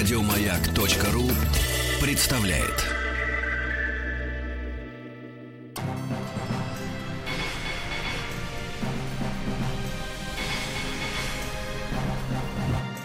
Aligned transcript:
Радиомаяк.ру 0.00 1.28
представляет. 2.00 2.86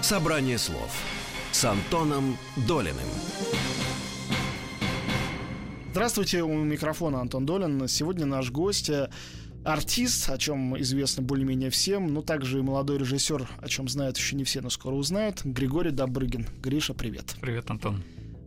Собрание 0.01 0.57
слов 0.57 0.89
с 1.51 1.65
Антоном 1.65 2.37
Долиным. 2.65 2.95
Здравствуйте, 5.91 6.43
у 6.43 6.53
микрофона 6.53 7.19
Антон 7.19 7.45
Долин. 7.45 7.89
Сегодня 7.89 8.25
наш 8.25 8.51
гость 8.51 8.89
э, 8.89 9.09
артист, 9.65 10.29
о 10.29 10.37
чем 10.37 10.79
известно 10.79 11.23
более-менее 11.23 11.71
всем, 11.71 12.13
но 12.13 12.21
также 12.21 12.59
и 12.59 12.61
молодой 12.61 12.99
режиссер, 12.99 13.49
о 13.57 13.67
чем 13.67 13.89
знают 13.89 14.17
еще 14.17 14.35
не 14.35 14.43
все, 14.43 14.61
но 14.61 14.69
скоро 14.69 14.93
узнают, 14.93 15.43
Григорий 15.43 15.91
Добрыгин. 15.91 16.47
Гриша, 16.61 16.93
привет. 16.93 17.35
Привет, 17.41 17.69
Антон. 17.69 18.03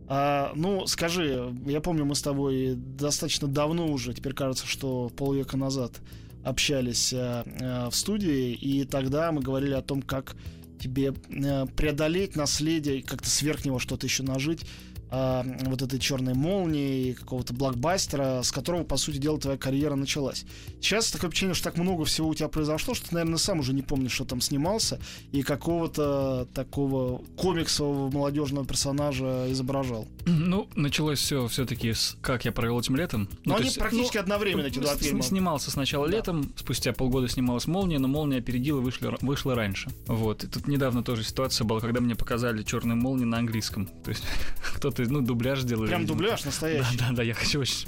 А, 0.07 0.53
ну, 0.55 0.87
скажи, 0.87 1.53
я 1.65 1.81
помню, 1.81 2.05
мы 2.05 2.15
с 2.15 2.21
тобой 2.21 2.73
достаточно 2.75 3.47
давно 3.47 3.87
уже, 3.87 4.13
теперь 4.13 4.33
кажется, 4.33 4.65
что 4.65 5.09
полвека 5.09 5.57
назад 5.57 5.99
общались 6.43 7.13
а, 7.13 7.45
а, 7.61 7.89
в 7.89 7.95
студии, 7.95 8.53
и 8.53 8.85
тогда 8.85 9.31
мы 9.31 9.41
говорили 9.41 9.73
о 9.73 9.81
том, 9.81 10.01
как 10.01 10.35
тебе 10.79 11.13
а, 11.45 11.65
преодолеть 11.67 12.37
наследие, 12.37 13.03
как-то 13.03 13.29
сверх 13.29 13.65
него 13.65 13.77
что-то 13.77 14.07
еще 14.07 14.23
нажить 14.23 14.65
э, 15.11 15.43
вот 15.65 15.81
этой 15.81 15.99
черной 15.99 16.33
молнии, 16.33 17.13
какого-то 17.13 17.53
блокбастера, 17.53 18.41
с 18.43 18.51
которого, 18.51 18.83
по 18.83 18.97
сути 18.97 19.17
дела, 19.17 19.39
твоя 19.39 19.57
карьера 19.57 19.95
началась. 19.95 20.45
Сейчас 20.81 21.11
такое 21.11 21.29
ощущение, 21.29 21.55
что 21.55 21.65
так 21.65 21.77
много 21.77 22.05
всего 22.05 22.29
у 22.29 22.33
тебя 22.33 22.47
произошло, 22.47 22.93
что 22.93 23.09
ты, 23.09 23.15
наверное, 23.15 23.37
сам 23.37 23.59
уже 23.59 23.73
не 23.73 23.81
помнишь, 23.81 24.11
что 24.11 24.25
там 24.25 24.41
снимался, 24.41 24.99
и 25.31 25.41
какого-то 25.41 26.47
такого 26.53 27.21
комиксового 27.37 28.09
молодежного 28.09 28.65
персонажа 28.65 29.51
изображал. 29.51 30.07
Ну, 30.25 30.67
началось 30.75 31.19
все 31.19 31.47
все-таки 31.47 31.93
с 31.93 32.17
«Как 32.21 32.45
я 32.45 32.51
провел 32.51 32.79
этим 32.79 32.95
летом». 32.95 33.29
Но 33.45 33.53
ну, 33.53 33.55
они 33.55 33.65
есть, 33.65 33.79
практически 33.79 34.17
ну, 34.17 34.23
одновременно, 34.23 34.67
эти 34.67 34.79
два 34.79 34.95
фильма. 34.95 35.23
Снимался 35.23 35.71
сначала 35.71 36.07
Да. 36.07 36.17
летом, 36.17 36.51
спустя 36.55 36.93
полгода 36.93 37.27
снималась 37.27 37.67
«Молния», 37.67 37.99
но 37.99 38.07
«Молния» 38.07 38.37
опередила 38.37 38.79
и 38.79 38.83
вышла, 38.83 39.17
вышла 39.21 39.55
раньше. 39.55 39.89
Вот. 40.07 40.43
И 40.43 40.47
тут 40.47 40.67
недавно 40.67 41.03
тоже 41.03 41.23
ситуация 41.23 41.65
была, 41.65 41.79
когда 41.79 41.99
мне 41.99 42.15
показали 42.15 42.63
«Черную 42.63 42.97
молнию» 42.97 43.27
на 43.27 43.37
английском. 43.37 43.87
То 44.03 44.09
есть 44.09 44.23
кто-то, 44.75 44.98
ну, 45.07 45.21
дубляж 45.21 45.63
делали. 45.63 45.87
Прям 45.87 46.01
видимо. 46.01 46.17
дубляж 46.17 46.41
Да, 46.41 46.47
настоящий. 46.47 46.97
да, 46.97 47.09
да, 47.11 47.23
я 47.23 47.33
хочу 47.33 47.59
очень... 47.59 47.87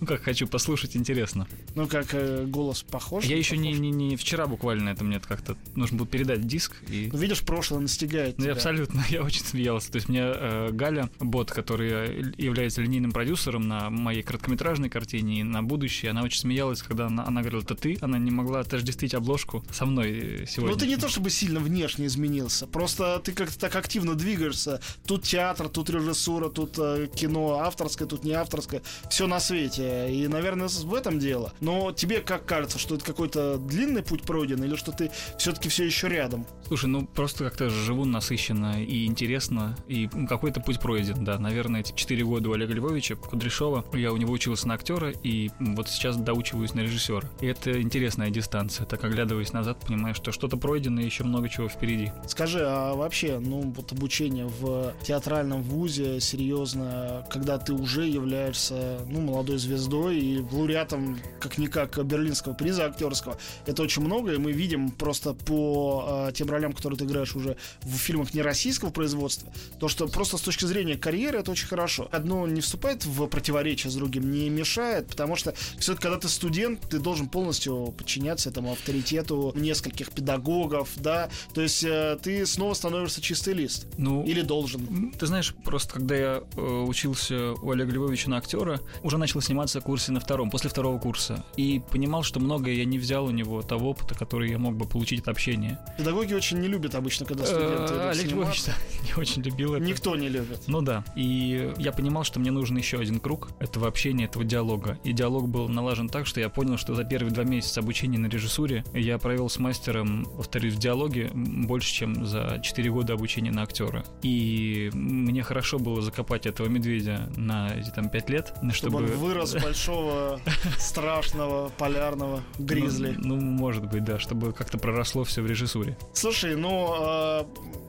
Ну, 0.00 0.06
как 0.06 0.22
хочу 0.22 0.46
послушать, 0.46 0.96
интересно. 0.96 1.46
Ну, 1.74 1.86
как 1.86 2.08
э, 2.12 2.44
голос 2.46 2.82
похож. 2.82 3.24
Я 3.24 3.36
еще 3.36 3.56
не, 3.56 3.72
не, 3.72 3.90
не 3.90 4.16
вчера 4.16 4.46
буквально 4.46 4.90
это 4.90 5.04
мне 5.04 5.20
как-то 5.20 5.56
нужно 5.74 5.98
было 5.98 6.06
передать 6.06 6.46
диск 6.46 6.72
и 6.88 7.08
Ну, 7.12 7.18
видишь, 7.18 7.40
прошлое 7.42 7.80
настигает 7.80 8.38
Ну, 8.38 8.44
тебя. 8.44 8.52
абсолютно, 8.54 9.04
я 9.10 9.22
очень 9.22 9.44
смеялся. 9.44 9.90
То 9.92 9.96
есть 9.96 10.08
мне 10.08 10.22
э, 10.24 10.70
Галя, 10.72 11.10
бот, 11.20 11.50
который 11.50 11.90
э, 11.92 12.32
является 12.36 12.82
линейным 12.82 13.12
продюсером 13.12 13.68
на 13.68 13.90
моей 13.90 14.22
короткометражной 14.22 14.88
картине 14.90 15.40
и 15.40 15.42
на 15.42 15.62
будущее, 15.62 16.10
она 16.10 16.22
очень 16.22 16.40
смеялась, 16.40 16.82
когда 16.82 17.06
она, 17.06 17.26
она 17.26 17.40
говорила, 17.40 17.62
это 17.62 17.74
ты, 17.74 17.98
она 18.00 18.18
не 18.18 18.30
могла 18.30 18.60
отождествить 18.60 19.14
обложку 19.14 19.64
со 19.70 19.86
мной 19.86 20.10
э, 20.10 20.46
сегодня. 20.46 20.74
Ну, 20.74 20.80
ты 20.80 20.86
не 20.86 20.96
то 20.96 21.08
чтобы 21.08 21.30
сильно 21.30 21.60
внешне 21.60 22.06
изменился, 22.06 22.66
просто 22.66 23.20
ты 23.20 23.32
как-то 23.32 23.58
так 23.58 23.76
активно 23.76 24.14
двигаешься. 24.14 24.80
Тут 25.06 25.24
театр, 25.24 25.68
тут 25.68 25.90
режиссура, 25.90 26.48
тут 26.48 26.78
э, 26.78 27.08
кино 27.14 27.60
авторское, 27.60 28.06
тут 28.08 28.24
не 28.24 28.32
авторское. 28.32 28.82
Все 29.10 29.26
на 29.26 29.40
свете. 29.44 30.08
И, 30.10 30.26
наверное, 30.28 30.68
в 30.68 30.94
этом 30.94 31.18
дело. 31.18 31.52
Но 31.60 31.92
тебе 31.92 32.20
как 32.20 32.44
кажется, 32.46 32.78
что 32.78 32.94
это 32.96 33.04
какой-то 33.04 33.58
длинный 33.58 34.02
путь 34.02 34.22
пройден, 34.22 34.62
или 34.64 34.76
что 34.76 34.92
ты 34.92 35.10
все-таки 35.38 35.68
все 35.68 35.84
еще 35.84 36.08
рядом? 36.08 36.46
Слушай, 36.66 36.86
ну 36.86 37.06
просто 37.06 37.44
как-то 37.44 37.68
живу 37.70 38.04
насыщенно 38.04 38.82
и 38.82 39.06
интересно, 39.06 39.76
и 39.86 40.08
какой-то 40.28 40.60
путь 40.60 40.80
пройден, 40.80 41.24
да. 41.24 41.38
Наверное, 41.38 41.80
эти 41.80 41.92
четыре 41.94 42.24
года 42.24 42.48
у 42.48 42.52
Олега 42.52 42.72
Львовича 42.72 43.16
Кудряшова, 43.16 43.84
я 43.94 44.12
у 44.12 44.16
него 44.16 44.32
учился 44.32 44.68
на 44.68 44.74
актера, 44.74 45.10
и 45.10 45.50
вот 45.60 45.88
сейчас 45.88 46.16
доучиваюсь 46.16 46.74
на 46.74 46.80
режиссера. 46.80 47.28
И 47.40 47.46
это 47.46 47.80
интересная 47.80 48.30
дистанция, 48.30 48.86
так 48.86 49.04
оглядываясь 49.04 49.52
назад, 49.52 49.78
понимаешь, 49.86 50.16
что 50.16 50.32
что-то 50.32 50.56
пройдено, 50.56 51.00
и 51.00 51.04
еще 51.04 51.24
много 51.24 51.48
чего 51.48 51.68
впереди. 51.68 52.12
Скажи, 52.26 52.60
а 52.62 52.94
вообще, 52.94 53.38
ну, 53.38 53.72
вот 53.76 53.92
обучение 53.92 54.46
в 54.46 54.94
театральном 55.02 55.62
вузе, 55.62 56.20
серьезно, 56.20 57.26
когда 57.30 57.58
ты 57.58 57.72
уже 57.72 58.06
являешься, 58.06 59.00
ну, 59.08 59.20
молодой 59.34 59.58
звездой 59.58 60.18
и 60.18 60.38
лауреатом, 60.40 61.18
как-никак, 61.40 62.04
берлинского 62.04 62.54
приза 62.54 62.86
актерского, 62.86 63.36
это 63.66 63.82
очень 63.82 64.02
много, 64.02 64.32
и 64.34 64.38
мы 64.38 64.52
видим 64.52 64.90
просто 64.90 65.34
по 65.34 66.28
э, 66.28 66.32
тем 66.32 66.48
ролям, 66.48 66.72
которые 66.72 66.98
ты 66.98 67.04
играешь 67.04 67.34
уже 67.34 67.56
в 67.82 67.96
фильмах 67.96 68.32
не 68.32 68.42
российского 68.42 68.90
производства, 68.90 69.52
то, 69.80 69.88
что 69.88 70.06
просто 70.06 70.38
с 70.38 70.40
точки 70.40 70.64
зрения 70.66 70.96
карьеры 70.96 71.38
это 71.40 71.50
очень 71.50 71.66
хорошо. 71.66 72.08
Одно 72.12 72.46
не 72.46 72.60
вступает 72.60 73.04
в 73.04 73.26
противоречие 73.26 73.90
с 73.90 73.94
другим, 73.96 74.30
не 74.30 74.48
мешает, 74.48 75.08
потому 75.08 75.36
что 75.36 75.54
все-таки, 75.78 76.04
когда 76.04 76.18
ты 76.18 76.28
студент, 76.28 76.80
ты 76.88 76.98
должен 76.98 77.28
полностью 77.28 77.92
подчиняться 77.98 78.50
этому 78.50 78.72
авторитету 78.72 79.52
нескольких 79.56 80.10
педагогов, 80.12 80.90
да, 80.96 81.28
то 81.52 81.60
есть 81.60 81.82
э, 81.82 82.18
ты 82.22 82.46
снова 82.46 82.74
становишься 82.74 83.20
чистый 83.20 83.54
лист. 83.54 83.86
Ну, 83.98 84.24
Или 84.24 84.42
должен. 84.42 85.12
Ты 85.18 85.26
знаешь, 85.26 85.54
просто 85.64 85.94
когда 85.94 86.16
я 86.16 86.42
э, 86.56 86.60
учился 86.60 87.52
у 87.54 87.70
Олега 87.70 87.92
Львовича 87.92 88.30
на 88.30 88.36
актера, 88.36 88.80
уже 89.02 89.18
начал 89.24 89.40
сниматься 89.40 89.80
в 89.80 89.84
курсе 89.84 90.12
на 90.12 90.20
втором, 90.20 90.50
после 90.50 90.68
второго 90.68 90.98
курса. 90.98 91.42
И 91.56 91.80
понимал, 91.90 92.22
что 92.22 92.40
многое 92.40 92.74
я 92.74 92.84
не 92.84 92.98
взял 92.98 93.24
у 93.24 93.30
него 93.30 93.62
того 93.62 93.90
опыта, 93.90 94.14
который 94.14 94.50
я 94.50 94.58
мог 94.58 94.76
бы 94.76 94.86
получить 94.86 95.20
от 95.20 95.28
общения. 95.28 95.80
Педагоги 95.96 96.34
очень 96.34 96.58
не 96.60 96.68
любят 96.68 96.94
обычно, 96.94 97.24
когда 97.24 97.46
студенты 97.46 97.94
Э, 97.94 98.10
Олег 98.10 98.30
Львович 98.30 98.64
не 99.02 99.20
очень 99.20 99.42
любил 99.42 99.74
это. 99.74 99.84
Никто 99.84 100.16
не 100.16 100.28
любит. 100.28 100.60
Ну 100.66 100.82
да. 100.82 101.04
И 101.16 101.72
я 101.78 101.92
понимал, 101.92 102.24
что 102.24 102.40
мне 102.40 102.50
нужен 102.50 102.76
еще 102.76 102.98
один 102.98 103.20
круг 103.20 103.50
этого 103.60 103.88
общения, 103.88 104.24
этого 104.24 104.44
диалога. 104.44 104.98
И 105.04 105.12
диалог 105.12 105.48
был 105.48 105.68
налажен 105.68 106.08
так, 106.08 106.26
что 106.26 106.40
я 106.40 106.48
понял, 106.48 106.76
что 106.76 106.94
за 106.94 107.04
первые 107.04 107.32
два 107.32 107.44
месяца 107.44 107.80
обучения 107.80 108.18
на 108.18 108.26
режиссуре 108.26 108.84
я 108.92 109.18
провел 109.18 109.48
с 109.48 109.58
мастером, 109.58 110.26
повторюсь, 110.36 110.74
в 110.74 110.78
диалоге 110.78 111.30
больше, 111.34 111.92
чем 111.92 112.26
за 112.26 112.60
четыре 112.62 112.90
года 112.90 113.14
обучения 113.14 113.50
на 113.50 113.62
актера. 113.62 114.04
И 114.22 114.90
мне 114.92 115.42
хорошо 115.42 115.78
было 115.78 116.02
закопать 116.02 116.46
этого 116.46 116.68
медведя 116.68 117.30
на 117.36 117.74
эти 117.74 117.90
там 117.90 118.08
пять 118.08 118.28
лет, 118.28 118.54
Чтобы 118.72 119.06
чтобы... 119.06 119.13
он 119.14 119.20
вырос 119.20 119.54
большого, 119.54 120.40
страшного, 120.78 121.70
полярного 121.70 122.42
гризли. 122.58 123.14
Ну, 123.18 123.36
ну, 123.36 123.40
может 123.40 123.86
быть, 123.86 124.04
да, 124.04 124.18
чтобы 124.18 124.52
как-то 124.52 124.78
проросло 124.78 125.24
все 125.24 125.42
в 125.42 125.46
режиссуре. 125.46 125.96
Слушай, 126.12 126.56
ну 126.56 126.94
э, 126.98 127.44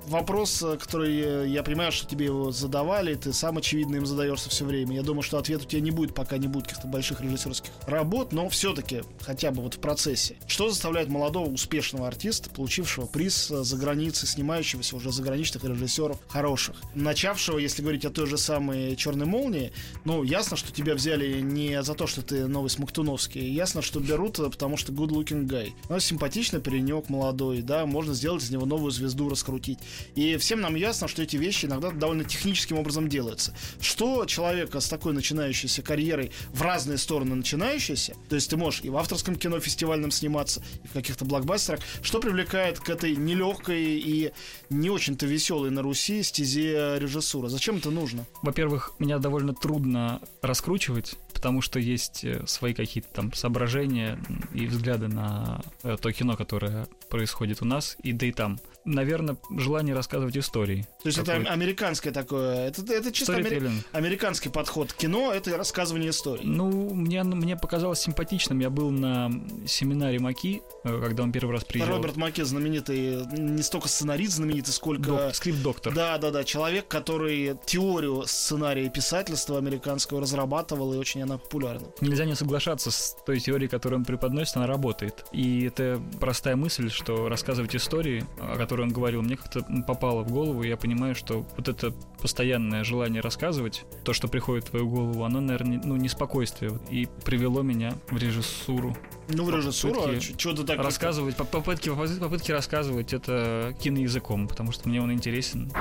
вопрос, 0.08 0.62
э, 0.64 0.78
который 0.78 1.20
э, 1.20 1.48
я 1.48 1.64
понимаю, 1.64 1.92
что 1.92 2.08
тебе 2.08 2.26
его 2.26 2.52
задавали, 2.52 3.16
ты 3.16 3.34
сам 3.34 3.58
очевидно 3.58 3.98
им 3.98 4.06
задаешься 4.06 4.50
все 4.50 4.66
время. 4.66 4.96
Я 4.96 5.04
думаю, 5.04 5.24
что 5.24 5.38
ответ 5.38 5.62
у 5.62 5.66
тебя 5.66 5.82
не 5.82 5.92
будет, 5.92 6.14
пока 6.14 6.38
не 6.38 6.48
будет 6.48 6.68
каких-то 6.68 6.88
больших 6.88 7.22
режиссерских 7.22 7.72
работ, 7.88 8.32
но 8.32 8.50
все-таки 8.50 9.04
хотя 9.22 9.52
бы 9.52 9.62
вот 9.62 9.76
в 9.76 9.80
процессе. 9.80 10.38
Что 10.48 10.70
заставляет 10.70 11.10
молодого 11.10 11.50
успешного 11.50 12.08
артиста, 12.08 12.50
получившего 12.50 13.06
приз 13.06 13.52
э, 13.52 13.64
за 13.64 13.78
границей, 13.78 14.28
снимающегося 14.28 14.96
уже 14.96 15.12
заграничных 15.12 15.64
режиссеров 15.64 16.18
хороших, 16.28 16.76
начавшего, 16.94 17.58
если 17.58 17.82
говорить 17.82 18.06
о 18.06 18.10
той 18.10 18.28
же 18.28 18.38
самой 18.38 18.96
Черной 18.96 19.26
молнии, 19.26 19.72
ну 20.04 20.24
ясно, 20.24 20.58
что 20.58 20.72
тебя 20.72 20.96
взяли 20.96 21.15
не 21.24 21.82
за 21.84 21.94
то, 21.94 22.08
что 22.08 22.22
ты 22.22 22.48
новый 22.48 22.70
Смоктуновский, 22.70 23.50
ясно, 23.50 23.82
что 23.82 24.00
берут, 24.00 24.38
потому 24.38 24.78
что 24.78 24.92
good 24.92 25.10
looking 25.10 25.46
guy. 25.46 25.72
Ну, 25.90 26.00
симпатичный 26.00 26.60
паренек 26.60 27.10
молодой, 27.10 27.62
да, 27.62 27.86
можно 27.86 28.14
сделать 28.14 28.44
из 28.44 28.50
него 28.50 28.66
новую 28.66 28.92
звезду, 28.92 29.30
раскрутить. 29.30 29.80
И 30.16 30.38
всем 30.38 30.62
нам 30.62 30.76
ясно, 30.76 31.08
что 31.08 31.22
эти 31.22 31.38
вещи 31.38 31.66
иногда 31.66 31.92
довольно 31.92 32.24
техническим 32.24 32.78
образом 32.78 33.10
делаются. 33.10 33.54
Что 33.80 34.26
человека 34.26 34.80
с 34.80 34.90
такой 34.90 35.14
начинающейся 35.14 35.82
карьерой 35.82 36.32
в 36.54 36.62
разные 36.62 36.98
стороны 36.98 37.36
начинающейся, 37.36 38.16
то 38.30 38.36
есть 38.36 38.50
ты 38.50 38.58
можешь 38.58 38.82
и 38.84 38.90
в 38.90 38.98
авторском 38.98 39.36
кино 39.36 39.60
фестивальном 39.60 40.12
сниматься, 40.12 40.62
и 40.84 40.88
в 40.88 40.92
каких-то 40.92 41.26
блокбастерах, 41.26 41.80
что 42.02 42.20
привлекает 42.20 42.80
к 42.80 42.90
этой 42.90 43.16
нелегкой 43.16 44.00
и 44.00 44.32
не 44.70 44.90
очень-то 44.90 45.26
веселой 45.26 45.70
на 45.72 45.82
Руси 45.82 46.24
стезе 46.24 46.98
режиссура? 47.00 47.50
Зачем 47.50 47.78
это 47.78 47.92
нужно? 47.92 48.26
Во-первых, 48.42 48.94
меня 49.00 49.20
довольно 49.20 49.54
трудно 49.54 50.22
раскручивать, 50.42 51.05
потому 51.36 51.62
что 51.62 51.80
есть 51.80 52.24
э, 52.24 52.42
свои 52.48 52.74
какие-то 52.74 53.10
там 53.10 53.34
соображения 53.34 54.18
и 54.54 54.66
взгляды 54.66 55.10
на 55.10 55.62
э, 55.84 55.98
то 56.02 56.12
кино, 56.12 56.38
которое 56.38 56.88
происходит 57.10 57.62
у 57.62 57.66
нас, 57.66 57.98
и 58.02 58.14
да 58.14 58.26
и 58.26 58.32
там. 58.32 58.58
Наверное, 58.86 59.36
желание 59.58 59.96
рассказывать 59.96 60.38
истории. 60.38 60.88
То 61.02 61.10
есть 61.10 61.18
это 61.18 61.34
американское 61.36 62.14
такое, 62.14 62.68
это, 62.68 62.82
это 62.94 63.12
чисто 63.12 63.38
амери- 63.38 63.72
американский 63.92 64.50
подход 64.50 64.94
к 64.94 64.96
кино, 64.96 65.34
это 65.34 65.58
рассказывание 65.58 66.12
историй. 66.12 66.46
Ну, 66.46 66.94
мне, 66.94 67.24
мне 67.24 67.58
показалось 67.58 68.00
симпатичным. 68.00 68.60
Я 68.60 68.70
был 68.70 68.92
на 68.92 69.32
семинаре 69.68 70.20
Маки, 70.20 70.62
э, 70.84 71.02
когда 71.02 71.24
он 71.24 71.32
первый 71.32 71.52
раз 71.52 71.64
приезжал. 71.64 71.98
Роберт 71.98 72.16
Маке 72.16 72.46
знаменитый, 72.46 73.26
не 73.26 73.64
столько 73.64 73.88
сценарист 73.88 74.34
знаменитый, 74.34 74.74
сколько... 74.74 75.04
Док- 75.04 75.36
скрипт-доктор. 75.36 75.94
Да, 75.94 76.18
да, 76.18 76.30
да, 76.32 76.44
человек, 76.44 76.88
который 76.88 77.58
теорию 77.66 78.24
сценария 78.28 78.86
и 78.86 78.90
писательства 78.90 79.58
американского 79.58 80.22
разрабатывал, 80.22 80.94
и 80.94 80.98
очень 80.98 81.24
она 81.24 81.38
популярна. 81.38 81.88
Нельзя 82.02 82.26
не 82.26 82.36
соглашаться 82.36 82.92
с 82.92 83.16
той 83.26 83.40
теорией, 83.40 83.68
которую 83.68 84.00
он 84.00 84.06
преподносит, 84.06 84.58
она 84.58 84.68
работает. 84.68 85.26
И 85.32 85.66
это 85.66 86.00
простая 86.20 86.56
мысль, 86.56 86.92
что 86.92 87.30
рассказывать 87.30 87.76
истории, 87.76 88.26
о 88.40 88.56
которой 88.76 88.88
он 88.88 88.94
говорил, 88.94 89.22
мне 89.22 89.38
как-то 89.38 89.66
попало 89.88 90.24
в 90.24 90.32
голову, 90.32 90.64
и 90.64 90.68
я 90.68 90.76
понимаю, 90.76 91.16
что 91.16 91.46
вот 91.56 91.70
это 91.70 91.94
постоянное 92.22 92.84
желание 92.84 93.22
рассказывать, 93.22 93.86
то, 94.04 94.12
что 94.12 94.28
приходит 94.28 94.66
в 94.66 94.72
твою 94.72 94.90
голову, 94.90 95.24
оно, 95.24 95.40
наверное, 95.40 95.80
ну, 95.82 95.96
неспокойствие, 95.96 96.78
и 96.90 97.08
привело 97.24 97.62
меня 97.62 97.94
в 98.10 98.18
режиссуру. 98.18 98.98
Ну, 99.30 99.46
в 99.46 99.56
режиссуру, 99.56 100.02
а 100.04 100.20
что-то 100.20 100.66
так... 100.66 100.80
Рассказывать, 100.80 101.38
попытки, 101.38 101.90
попытки 101.90 102.52
рассказывать 102.52 103.14
это 103.14 103.74
киноязыком, 103.82 104.50
потому 104.50 104.74
что 104.74 104.90
мне 104.90 105.02
он 105.02 105.14
интересен. 105.14 105.72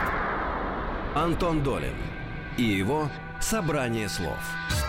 Антон 1.17 1.64
Долин 1.64 1.94
и 2.58 2.62
его 2.62 3.11
Собрание 3.44 4.08
слов. 4.08 4.38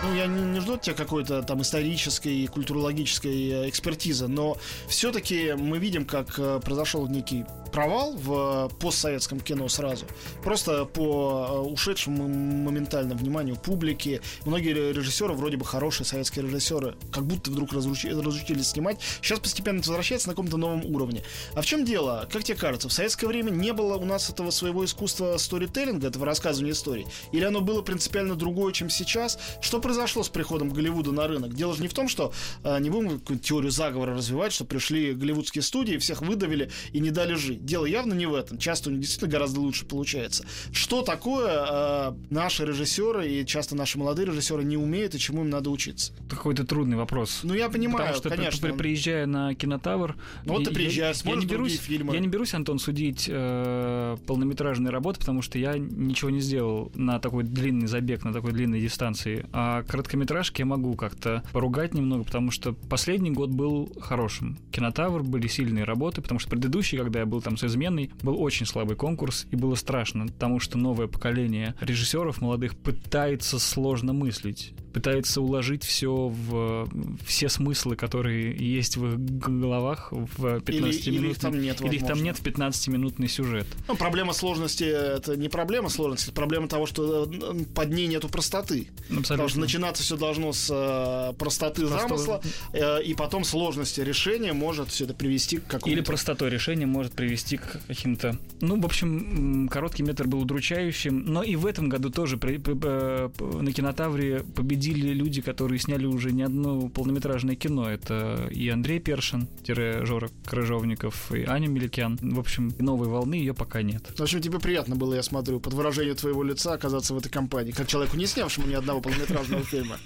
Ну, 0.02 0.14
я 0.14 0.26
не, 0.26 0.40
не 0.40 0.60
жду 0.60 0.74
от 0.74 0.80
тебя 0.80 0.94
какой-то 0.94 1.42
там 1.42 1.60
исторической 1.60 2.34
и 2.34 2.46
культурологической 2.46 3.50
э, 3.50 3.68
экспертизы, 3.68 4.28
но 4.28 4.56
все-таки 4.88 5.52
мы 5.58 5.78
видим, 5.78 6.06
как 6.06 6.38
э, 6.38 6.58
произошел 6.64 7.06
некий 7.06 7.44
провал 7.70 8.14
в 8.16 8.70
постсоветском 8.80 9.40
кино 9.40 9.68
сразу. 9.68 10.06
Просто 10.42 10.84
по 10.84 11.64
э, 11.66 11.70
ушедшему 11.70 12.28
моментально 12.28 13.14
вниманию 13.14 13.56
публики. 13.56 14.20
Многие 14.44 14.92
режиссеры, 14.92 15.34
вроде 15.34 15.56
бы 15.56 15.64
хорошие 15.64 16.06
советские 16.06 16.46
режиссеры, 16.46 16.96
как 17.12 17.24
будто 17.24 17.50
вдруг 17.50 17.72
разучи, 17.72 18.08
разучились 18.08 18.68
снимать. 18.68 18.98
Сейчас 19.20 19.40
постепенно 19.40 19.78
возвращается 19.78 20.28
на 20.28 20.34
каком-то 20.34 20.56
новом 20.56 20.84
уровне. 20.84 21.22
А 21.54 21.62
в 21.62 21.66
чем 21.66 21.84
дело? 21.84 22.28
Как 22.32 22.44
тебе 22.44 22.56
кажется, 22.56 22.88
в 22.88 22.92
советское 22.92 23.26
время 23.26 23.50
не 23.50 23.72
было 23.72 23.96
у 23.96 24.04
нас 24.04 24.30
этого 24.30 24.50
своего 24.50 24.84
искусства 24.84 25.36
сторителлинга, 25.38 26.08
этого 26.08 26.26
рассказывания 26.26 26.72
историй? 26.72 27.06
Или 27.32 27.44
оно 27.44 27.60
было 27.60 27.82
принципиально 27.82 28.34
другое, 28.34 28.72
чем 28.72 28.90
сейчас? 28.90 29.38
Что 29.60 29.80
произошло 29.80 30.22
с 30.22 30.28
приходом 30.28 30.70
Голливуда 30.70 31.12
на 31.12 31.26
рынок? 31.26 31.54
Дело 31.54 31.74
же 31.74 31.82
не 31.82 31.88
в 31.88 31.94
том, 31.94 32.08
что 32.08 32.32
э, 32.64 32.78
не 32.80 32.90
будем 32.90 33.20
какую-то 33.20 33.44
теорию 33.44 33.70
заговора 33.70 34.14
развивать, 34.14 34.52
что 34.52 34.64
пришли 34.64 35.12
голливудские 35.12 35.62
студии, 35.62 35.98
всех 35.98 36.22
выдавили 36.22 36.70
и 36.92 37.00
не 37.00 37.10
дали 37.10 37.34
жить 37.34 37.64
дело 37.66 37.84
явно 37.84 38.14
не 38.14 38.26
в 38.26 38.34
этом. 38.34 38.58
Часто 38.58 38.88
у 38.88 38.92
них 38.92 39.02
действительно 39.02 39.30
гораздо 39.30 39.60
лучше 39.60 39.84
получается. 39.84 40.46
Что 40.72 41.02
такое 41.02 41.66
э, 41.68 42.12
наши 42.30 42.64
режиссеры 42.64 43.28
и 43.28 43.44
часто 43.44 43.76
наши 43.76 43.98
молодые 43.98 44.26
режиссеры 44.26 44.64
не 44.64 44.76
умеют 44.76 45.14
и 45.14 45.18
чему 45.18 45.42
им 45.42 45.50
надо 45.50 45.70
учиться? 45.70 46.12
Какой-то 46.30 46.64
трудный 46.64 46.96
вопрос. 46.96 47.40
Ну, 47.42 47.54
я 47.54 47.68
понимаю, 47.68 47.98
Потому 47.98 48.16
что 48.16 48.30
конечно. 48.30 48.68
При, 48.68 48.76
приезжая 48.76 49.26
на 49.26 49.54
кинотавр... 49.54 50.16
Ну, 50.44 50.54
вот 50.54 50.64
ты 50.64 50.70
приезжаешь, 50.72 51.22
я, 51.22 51.32
я 51.32 51.36
не 51.36 51.46
берусь, 51.46 51.78
фильмы. 51.78 52.14
Я 52.14 52.20
не 52.20 52.28
берусь, 52.28 52.54
Антон, 52.54 52.78
судить 52.78 53.26
э, 53.28 54.16
полнометражные 54.26 54.90
работы, 54.90 55.20
потому 55.20 55.42
что 55.42 55.58
я 55.58 55.76
ничего 55.76 56.30
не 56.30 56.40
сделал 56.40 56.92
на 56.94 57.18
такой 57.18 57.44
длинный 57.44 57.88
забег, 57.88 58.24
на 58.24 58.32
такой 58.32 58.52
длинной 58.52 58.80
дистанции. 58.80 59.46
А 59.52 59.82
короткометражки 59.82 60.60
я 60.60 60.66
могу 60.66 60.94
как-то 60.94 61.42
поругать 61.52 61.94
немного, 61.94 62.24
потому 62.24 62.50
что 62.50 62.72
последний 62.72 63.30
год 63.30 63.50
был 63.50 63.92
хорошим. 64.00 64.58
Кинотавр 64.70 65.22
были 65.22 65.48
сильные 65.48 65.84
работы, 65.84 66.22
потому 66.22 66.38
что 66.38 66.50
предыдущий, 66.50 66.98
когда 66.98 67.20
я 67.20 67.26
был 67.26 67.40
там 67.46 67.56
с 67.56 67.62
изменой, 67.62 68.10
был 68.24 68.42
очень 68.42 68.66
слабый 68.66 68.96
конкурс, 68.96 69.46
и 69.52 69.56
было 69.56 69.76
страшно, 69.76 70.26
потому 70.26 70.58
что 70.58 70.78
новое 70.78 71.06
поколение 71.06 71.76
режиссеров 71.80 72.40
молодых 72.40 72.76
пытается 72.76 73.60
сложно 73.60 74.12
мыслить 74.12 74.74
пытается 74.96 75.42
уложить 75.42 75.84
все 75.84 76.10
в 76.10 76.88
все 77.26 77.50
смыслы, 77.50 77.96
которые 77.96 78.56
есть 78.56 78.96
в 78.96 79.06
их 79.12 79.18
головах 79.18 80.08
в 80.10 80.60
15 80.60 81.06
или, 81.06 81.18
минут. 81.18 81.24
Или 81.24 81.30
их 81.32 81.38
там 81.38 81.60
нет, 81.60 81.80
Или 81.82 81.96
их 81.96 82.06
там 82.06 82.22
нет 82.22 82.38
в 82.38 82.42
15-минутный 82.42 83.28
сюжет. 83.28 83.66
Ну, 83.88 83.94
проблема 83.94 84.32
сложности 84.32 84.84
это 84.84 85.36
не 85.36 85.50
проблема 85.50 85.90
сложности, 85.90 86.28
это 86.28 86.32
проблема 86.32 86.66
того, 86.66 86.86
что 86.86 87.30
э, 87.30 87.64
под 87.74 87.90
ней 87.90 88.06
нету 88.06 88.30
простоты. 88.30 88.88
Абсолютно. 89.00 89.22
Потому 89.28 89.48
что 89.50 89.60
начинаться 89.60 90.02
все 90.02 90.16
должно 90.16 90.54
с 90.54 90.70
э, 90.70 91.34
простоты 91.34 91.86
Просто... 91.86 92.08
замысла, 92.08 92.42
э, 92.72 93.02
и 93.02 93.12
потом 93.12 93.44
сложности 93.44 94.00
решения 94.00 94.54
может 94.54 94.88
все 94.88 95.04
это 95.04 95.12
привести 95.12 95.58
к 95.58 95.64
какому-то... 95.64 95.90
Или 95.90 96.00
простотой 96.00 96.48
решения 96.48 96.86
может 96.86 97.12
привести 97.12 97.58
к 97.58 97.82
каким-то... 97.86 98.38
Ну, 98.62 98.80
в 98.80 98.86
общем, 98.86 99.68
короткий 99.70 100.04
метр 100.04 100.26
был 100.26 100.40
удручающим, 100.40 101.22
но 101.26 101.42
и 101.42 101.54
в 101.54 101.66
этом 101.66 101.90
году 101.90 102.08
тоже 102.08 102.38
при, 102.38 102.56
при, 102.56 102.72
при, 102.72 103.60
на 103.60 103.72
кинотавре 103.72 104.42
победил 104.54 104.85
победили 104.86 105.12
люди, 105.12 105.42
которые 105.42 105.78
сняли 105.78 106.06
уже 106.06 106.32
не 106.32 106.42
одно 106.42 106.88
полнометражное 106.88 107.56
кино. 107.56 107.90
Это 107.90 108.48
и 108.50 108.68
Андрей 108.68 109.00
Першин, 109.00 109.48
Жора 109.66 110.30
Крыжовников, 110.44 111.32
и 111.32 111.44
Аня 111.44 111.68
Меликян. 111.68 112.18
В 112.22 112.38
общем, 112.38 112.72
новой 112.78 113.08
волны 113.08 113.34
ее 113.34 113.54
пока 113.54 113.82
нет. 113.82 114.12
В 114.16 114.20
общем, 114.20 114.40
тебе 114.40 114.60
приятно 114.60 114.96
было, 114.96 115.14
я 115.14 115.22
смотрю, 115.22 115.60
под 115.60 115.72
выражение 115.72 116.14
твоего 116.14 116.42
лица 116.42 116.74
оказаться 116.74 117.14
в 117.14 117.18
этой 117.18 117.30
компании, 117.30 117.72
как 117.72 117.88
человеку, 117.88 118.16
не 118.16 118.26
снявшему 118.26 118.66
ни 118.68 118.74
одного 118.74 119.00
полнометражного 119.00 119.64
фильма. 119.64 119.96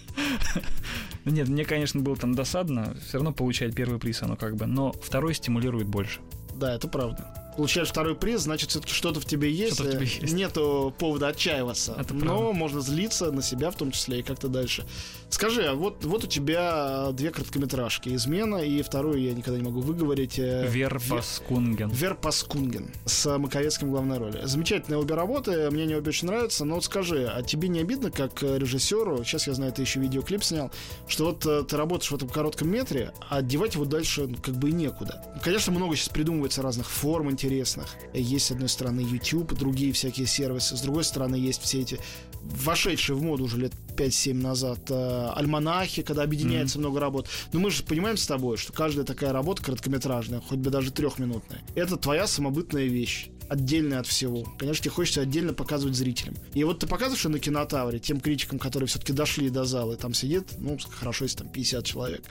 Нет, 1.25 1.49
мне, 1.49 1.65
конечно, 1.65 2.00
было 2.00 2.17
там 2.17 2.35
досадно. 2.35 2.97
Все 3.06 3.19
равно 3.19 3.33
получать 3.33 3.75
первый 3.75 3.99
приз, 3.99 4.23
оно 4.23 4.37
как 4.37 4.56
бы. 4.56 4.67
Но 4.67 4.93
второй 4.93 5.35
стимулирует 5.35 5.88
больше. 5.88 6.21
Да, 6.55 6.75
это 6.75 6.88
правда 6.88 7.41
получаешь 7.61 7.91
второй 7.91 8.15
приз, 8.15 8.41
значит, 8.41 8.71
все-таки 8.71 8.95
что-то 8.95 9.21
в 9.21 9.27
тебе 9.27 9.53
есть. 9.53 9.75
Что-то 9.75 9.91
в 9.91 9.93
тебе 9.93 10.07
есть. 10.07 10.33
Нету 10.33 10.95
повода 10.99 11.29
отчаиваться. 11.29 11.95
Это 11.99 12.15
но 12.15 12.39
правда. 12.39 12.53
можно 12.55 12.81
злиться 12.81 13.31
на 13.31 13.43
себя 13.43 13.71
в 13.71 13.77
том 13.77 13.91
числе 13.91 14.21
и 14.21 14.23
как-то 14.23 14.49
дальше. 14.49 14.87
Скажи, 15.31 15.65
а 15.65 15.75
вот, 15.75 16.05
вот 16.05 16.25
у 16.25 16.27
тебя 16.27 17.11
две 17.12 17.31
короткометражки. 17.31 18.15
«Измена» 18.15 18.56
и 18.56 18.82
вторую 18.82 19.21
я 19.23 19.32
никогда 19.32 19.59
не 19.59 19.65
могу 19.65 19.81
выговорить. 19.81 20.38
Э, 20.38 20.67
Верпаскунген. 20.69 21.91
Верпаскунген 21.91 22.91
с 23.05 23.38
Маковецким 23.38 23.88
в 23.88 23.91
главной 23.93 24.19
роли. 24.19 24.41
Замечательные 24.44 24.99
обе 24.99 25.15
работы, 25.15 25.71
мне 25.71 25.85
они 25.85 25.94
обе 25.94 26.09
очень 26.09 26.27
нравятся, 26.27 26.65
но 26.65 26.75
вот 26.75 26.85
скажи, 26.85 27.31
а 27.32 27.43
тебе 27.43 27.69
не 27.69 27.81
обидно, 27.81 28.11
как 28.11 28.43
режиссеру, 28.43 29.25
сейчас 29.25 29.47
я 29.47 29.55
знаю, 29.55 29.73
ты 29.73 29.82
еще 29.82 30.00
видеоклип 30.00 30.43
снял, 30.43 30.71
что 31.06 31.27
вот 31.27 31.47
э, 31.47 31.62
ты 31.62 31.76
работаешь 31.76 32.11
в 32.11 32.15
этом 32.15 32.29
коротком 32.29 32.69
метре, 32.69 33.12
а 33.29 33.41
девать 33.41 33.75
его 33.75 33.85
дальше 33.85 34.26
ну, 34.26 34.37
как 34.43 34.56
бы 34.56 34.71
и 34.71 34.73
некуда. 34.73 35.25
Конечно, 35.43 35.73
много 35.73 35.97
сейчас 35.97 36.09
придумывается 36.09 36.61
разных 36.61 36.91
форм 36.91 37.31
интересных. 37.31 37.87
Есть, 38.12 38.47
с 38.47 38.50
одной 38.50 38.69
стороны, 38.69 39.00
YouTube, 39.00 39.55
другие 39.55 39.93
всякие 39.93 40.26
сервисы, 40.26 40.76
с 40.76 40.81
другой 40.81 41.05
стороны, 41.05 41.37
есть 41.37 41.62
все 41.62 41.81
эти 41.81 42.00
вошедшие 42.43 43.17
в 43.17 43.23
моду 43.23 43.44
уже 43.44 43.59
лет 43.59 43.73
5-7 43.97 44.35
назад 44.35 44.79
э, 44.88 45.19
альманахи, 45.34 46.02
когда 46.02 46.22
объединяется 46.22 46.78
mm-hmm. 46.78 46.81
много 46.81 47.00
работ. 47.00 47.28
Но 47.52 47.61
мы 47.61 47.70
же 47.70 47.82
понимаем 47.82 48.17
с 48.17 48.26
тобой, 48.26 48.56
что 48.56 48.72
каждая 48.72 49.05
такая 49.05 49.32
работа 49.32 49.62
короткометражная, 49.62 50.40
хоть 50.40 50.58
бы 50.58 50.70
даже 50.70 50.90
трехминутная, 50.90 51.62
это 51.75 51.96
твоя 51.96 52.26
самобытная 52.26 52.87
вещь 52.87 53.28
отдельная 53.49 53.99
от 53.99 54.06
всего. 54.06 54.44
Конечно, 54.58 54.84
тебе 54.84 54.93
хочется 54.93 55.22
отдельно 55.22 55.52
показывать 55.52 55.96
зрителям. 55.96 56.37
И 56.55 56.62
вот 56.62 56.78
ты 56.78 56.87
показываешь 56.87 57.25
на 57.25 57.40
кинотавре 57.40 57.99
тем 57.99 58.20
критикам, 58.20 58.61
которые 58.61 58.87
все-таки 58.87 59.12
дошли 59.12 59.50
до 59.50 59.64
зала, 59.64 59.94
и 59.94 59.96
там 59.96 60.14
сидит, 60.14 60.52
ну, 60.58 60.78
хорошо, 60.88 61.25
если 61.25 61.38
там 61.38 61.49
50 61.49 61.84
человек 61.84 62.23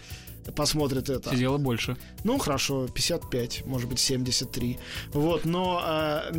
посмотрит 0.55 1.09
это. 1.09 1.29
Сидело 1.29 1.57
больше. 1.57 1.97
Ну, 2.23 2.37
хорошо, 2.37 2.87
55, 2.87 3.65
может 3.65 3.89
быть, 3.89 3.99
73. 3.99 4.79
Вот, 5.13 5.45
но... 5.45 5.81
Э, 5.85 6.31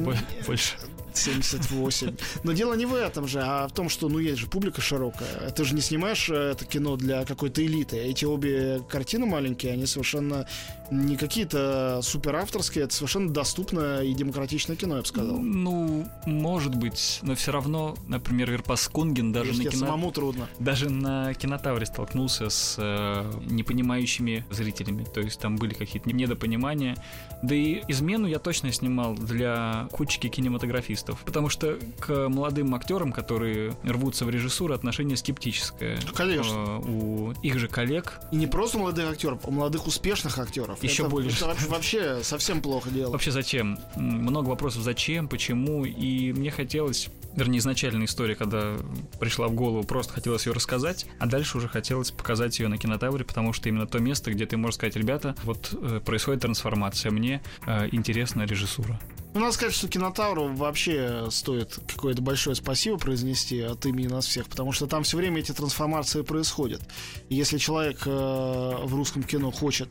больше. 0.47 0.77
78. 1.17 2.17
Но 2.45 2.53
дело 2.53 2.75
не 2.75 2.87
в 2.87 2.95
этом 2.95 3.27
же, 3.27 3.41
а 3.43 3.69
в 3.69 3.73
том, 3.73 3.89
что, 3.89 4.09
ну, 4.09 4.19
есть 4.19 4.39
же 4.39 4.47
публика 4.47 4.81
широкая. 4.81 5.51
Ты 5.51 5.65
же 5.65 5.75
не 5.75 5.81
снимаешь 5.81 6.29
э, 6.31 6.53
это 6.53 6.65
кино 6.65 6.97
для 6.97 7.25
какой-то 7.25 7.65
элиты. 7.65 7.99
Эти 7.99 8.25
обе 8.25 8.81
картины 8.89 9.27
маленькие, 9.27 9.73
они 9.73 9.87
совершенно 9.87 10.47
не 10.91 11.17
какие-то 11.17 12.01
супер 12.03 12.37
авторские, 12.37 12.85
это 12.85 12.95
совершенно 12.95 13.31
доступное 13.31 14.03
и 14.03 14.13
демократичное 14.13 14.77
кино, 14.77 14.97
я 14.97 15.03
бы 15.03 15.07
сказал. 15.07 15.39
Ну, 15.39 16.07
может 16.27 16.75
быть, 16.75 17.21
но 17.23 17.35
все 17.35 17.53
равно, 17.53 17.97
например, 18.09 18.51
Верпас 18.51 18.89
Кунген 18.89 19.33
даже 19.33 19.51
Если 19.51 19.65
на 19.65 19.71
кино... 19.71 19.87
самому 19.87 20.11
трудно. 20.11 20.49
Даже 20.59 20.91
на 20.91 21.33
кинотавре 21.35 21.87
столкнулся 21.87 22.51
с 22.51 22.77
э, 22.79 23.33
непонимающими 23.47 24.45
зрителями. 24.51 25.05
То 25.05 25.21
есть 25.21 25.41
там 25.41 25.57
были 25.57 25.75
какие-то 25.75 26.11
недопонимания. 26.11 26.97
Да 27.43 27.55
и 27.55 27.83
измену 27.89 28.27
я 28.27 28.39
точно 28.39 28.73
снимал 28.73 29.15
для 29.15 29.89
кучки 29.93 30.29
кинематографистов. 30.29 31.00
Потому 31.25 31.49
что 31.49 31.79
к 31.99 32.29
молодым 32.29 32.75
актерам, 32.75 33.13
которые 33.13 33.75
рвутся 33.85 34.25
в 34.25 34.31
режиссуру, 34.31 34.75
отношение 34.75 35.17
скептическое. 35.17 35.99
Конечно. 36.15 36.53
Э, 36.53 36.79
у 36.79 37.33
их 37.43 37.59
же 37.59 37.69
коллег. 37.69 38.21
И 38.33 38.37
не 38.37 38.47
просто 38.47 38.79
молодых 38.79 39.11
актеров, 39.11 39.41
а 39.45 39.51
молодых 39.51 39.87
успешных 39.87 40.39
актеров. 40.39 40.83
Еще 40.83 41.03
это, 41.03 41.11
больше. 41.11 41.45
Это 41.45 41.57
вообще 41.69 42.23
совсем 42.23 42.61
плохо 42.63 42.91
дело. 42.91 43.13
Вообще 43.13 43.31
зачем? 43.31 43.79
Много 43.97 44.49
вопросов 44.49 44.83
зачем, 44.83 45.29
почему. 45.29 45.85
И 45.85 46.33
мне 46.33 46.51
хотелось 46.51 47.09
вернее, 47.35 47.59
изначальная 47.59 48.07
история, 48.07 48.35
когда 48.35 48.77
пришла 49.19 49.49
в 49.49 49.55
голову, 49.55 49.85
просто 49.85 50.13
хотелось 50.13 50.47
ее 50.47 50.53
рассказать, 50.53 51.07
а 51.19 51.27
дальше 51.27 51.59
уже 51.59 51.69
хотелось 51.69 52.11
показать 52.11 52.59
ее 52.59 52.69
на 52.69 52.79
кинотавре, 52.79 53.25
потому 53.25 53.53
что 53.53 53.69
именно 53.69 53.87
то 53.87 53.99
место, 53.99 54.33
где 54.33 54.47
ты 54.47 54.57
можешь 54.57 54.77
сказать, 54.77 54.97
ребята, 54.97 55.35
вот 55.45 55.73
э, 55.73 56.01
происходит 56.05 56.43
трансформация, 56.43 57.11
мне 57.13 57.43
э, 57.67 57.89
интересна 57.93 58.43
режиссура. 58.43 59.01
Ну, 59.33 59.41
надо 59.41 59.53
сказать, 59.53 59.75
что 59.75 59.87
кинотавру 59.87 60.49
вообще 60.49 61.29
стоит 61.31 61.79
какое-то 61.87 62.21
большое 62.21 62.57
спасибо 62.57 62.99
произнести 62.99 63.61
от 63.61 63.87
имени 63.87 64.09
нас 64.09 64.27
всех, 64.27 64.49
потому 64.49 64.73
что 64.73 64.87
там 64.87 65.05
все 65.05 65.17
время 65.17 65.41
эти 65.41 65.53
трансформации 65.53 66.23
происходят. 66.23 66.83
И 67.29 67.37
если 67.37 67.59
человек 67.59 68.03
э, 68.07 68.11
в 68.11 68.95
русском 68.95 69.23
кино 69.23 69.53
хочет 69.53 69.89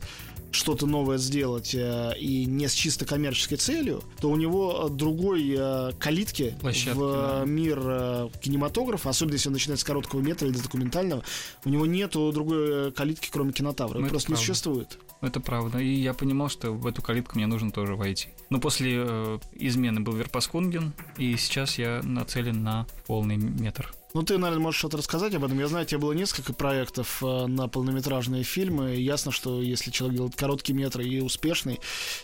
что-то 0.52 0.86
новое 0.86 1.16
сделать 1.16 1.74
э, 1.74 2.12
и 2.18 2.44
не 2.44 2.68
с 2.68 2.74
чисто 2.74 3.06
коммерческой 3.06 3.56
целью, 3.56 4.02
то 4.20 4.30
у 4.30 4.36
него 4.36 4.88
другой 4.90 5.54
э, 5.56 5.92
калитки 5.98 6.54
Площадки, 6.60 6.98
в 6.98 7.12
да. 7.12 7.44
мир 7.46 7.80
э, 7.82 8.28
кинематографа, 8.42 9.08
особенно 9.08 9.34
если 9.34 9.48
он 9.48 9.54
начинает 9.54 9.80
с 9.80 9.84
короткого 9.84 10.20
метра 10.20 10.48
или 10.48 10.58
документального, 10.58 11.22
у 11.64 11.68
него 11.70 11.86
нету 11.86 12.30
другой 12.32 12.88
э, 12.88 12.90
калитки, 12.90 13.30
кроме 13.32 13.52
кинотавра. 13.52 14.00
Ну, 14.00 14.08
просто 14.08 14.32
не 14.32 14.34
правда. 14.34 14.46
существует. 14.46 14.98
Это 15.20 15.40
правда. 15.40 15.78
И 15.78 15.88
я 15.88 16.14
понимал, 16.14 16.48
что 16.48 16.72
в 16.72 16.86
эту 16.86 17.02
калитку 17.02 17.36
мне 17.36 17.46
нужно 17.46 17.70
тоже 17.70 17.94
войти. 17.94 18.28
Но 18.48 18.58
после 18.58 19.04
э, 19.04 19.38
измены 19.52 20.00
был 20.00 20.14
Верпаскунген, 20.14 20.92
и 21.18 21.36
сейчас 21.36 21.78
я 21.78 22.00
нацелен 22.02 22.62
на 22.62 22.86
полный 23.06 23.36
метр. 23.36 23.92
Ну, 24.12 24.22
ты, 24.22 24.38
наверное, 24.38 24.62
можешь 24.62 24.78
что-то 24.78 24.96
рассказать 24.96 25.34
об 25.34 25.44
этом. 25.44 25.58
Я 25.58 25.68
знаю, 25.68 25.84
у 25.84 25.88
тебя 25.88 26.00
было 26.00 26.12
несколько 26.12 26.52
проектов 26.52 27.22
э, 27.22 27.46
на 27.46 27.68
полнометражные 27.68 28.42
фильмы. 28.42 28.96
И 28.96 29.02
ясно, 29.02 29.30
что 29.30 29.62
если 29.62 29.90
человек 29.90 30.16
делает 30.16 30.36
короткий 30.36 30.72
метр 30.72 31.00
и 31.00 31.20
успешный, 31.20 31.78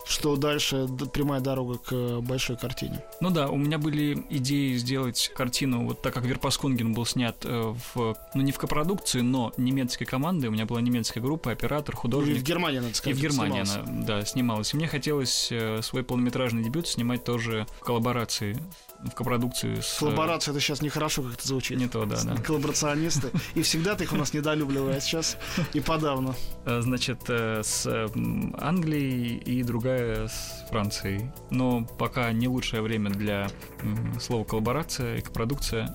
что 0.05 0.37
дальше 0.37 0.88
прямая 1.12 1.40
дорога 1.40 1.78
к 1.78 1.93
э, 1.93 2.19
большой 2.21 2.57
картине. 2.57 3.05
Ну 3.21 3.31
да, 3.31 3.49
у 3.49 3.57
меня 3.57 3.78
были 3.78 4.25
идеи 4.31 4.76
сделать 4.76 5.31
картину, 5.37 5.87
вот 5.87 6.02
так 6.02 6.12
как 6.14 6.25
Верпаскунген 6.25 6.93
был 6.93 7.07
снят 7.07 7.37
э, 7.45 7.75
в, 7.95 8.16
ну 8.35 8.43
не 8.43 8.50
в 8.50 8.59
копродукции, 8.59 9.21
но 9.21 9.52
немецкой 9.57 10.07
командой, 10.07 10.47
у 10.47 10.50
меня 10.50 10.66
была 10.66 10.81
немецкая 10.81 11.21
группа, 11.21 11.52
оператор, 11.52 11.95
художник. 11.95 12.38
в 12.38 12.43
Германии, 12.43 12.78
надо 12.78 12.90
И 12.90 12.95
сказать. 12.95 13.16
в 13.19 13.23
Германии 13.23 13.64
снимался. 13.64 13.90
она, 13.90 14.02
да, 14.07 14.25
снималась. 14.25 14.75
И 14.75 14.76
мне 14.76 14.88
хотелось 14.88 15.52
свой 15.83 16.02
полнометражный 16.02 16.64
дебют 16.64 16.88
снимать 16.88 17.25
тоже 17.25 17.66
в 17.81 17.85
коллаборации, 17.85 18.59
в 19.04 19.10
копродукции 19.14 19.76
с... 19.80 19.96
э, 19.96 20.00
Коллаборация 20.00 20.52
это 20.52 20.60
сейчас 20.60 20.82
нехорошо 20.82 21.22
как 21.22 21.34
это 21.34 21.46
звучит. 21.48 21.78
Не 21.78 21.88
то, 21.88 22.04
да, 22.04 22.16
да. 22.22 22.36
Коллаборационисты. 22.36 23.30
И 23.54 23.62
всегда 23.62 23.94
ты 23.94 24.04
их 24.04 24.12
у 24.12 24.16
нас 24.16 24.32
недолюбливают 24.32 25.02
сейчас 25.02 25.36
и 25.72 25.80
подавно. 25.80 26.34
Э, 26.64 26.80
Значит, 26.80 27.20
э, 27.28 27.62
с 27.64 27.86
Англией 28.58 29.36
и 29.38 29.62
другая 29.62 30.28
с 30.28 30.64
Францией. 30.70 31.30
Но 31.50 31.84
пока 31.84 32.32
не 32.32 32.48
лучшее 32.48 32.82
время 32.82 33.10
для 33.10 33.48
слова 34.20 34.44
коллаборация 34.44 35.16
и 35.16 35.22
продукция. 35.22 35.94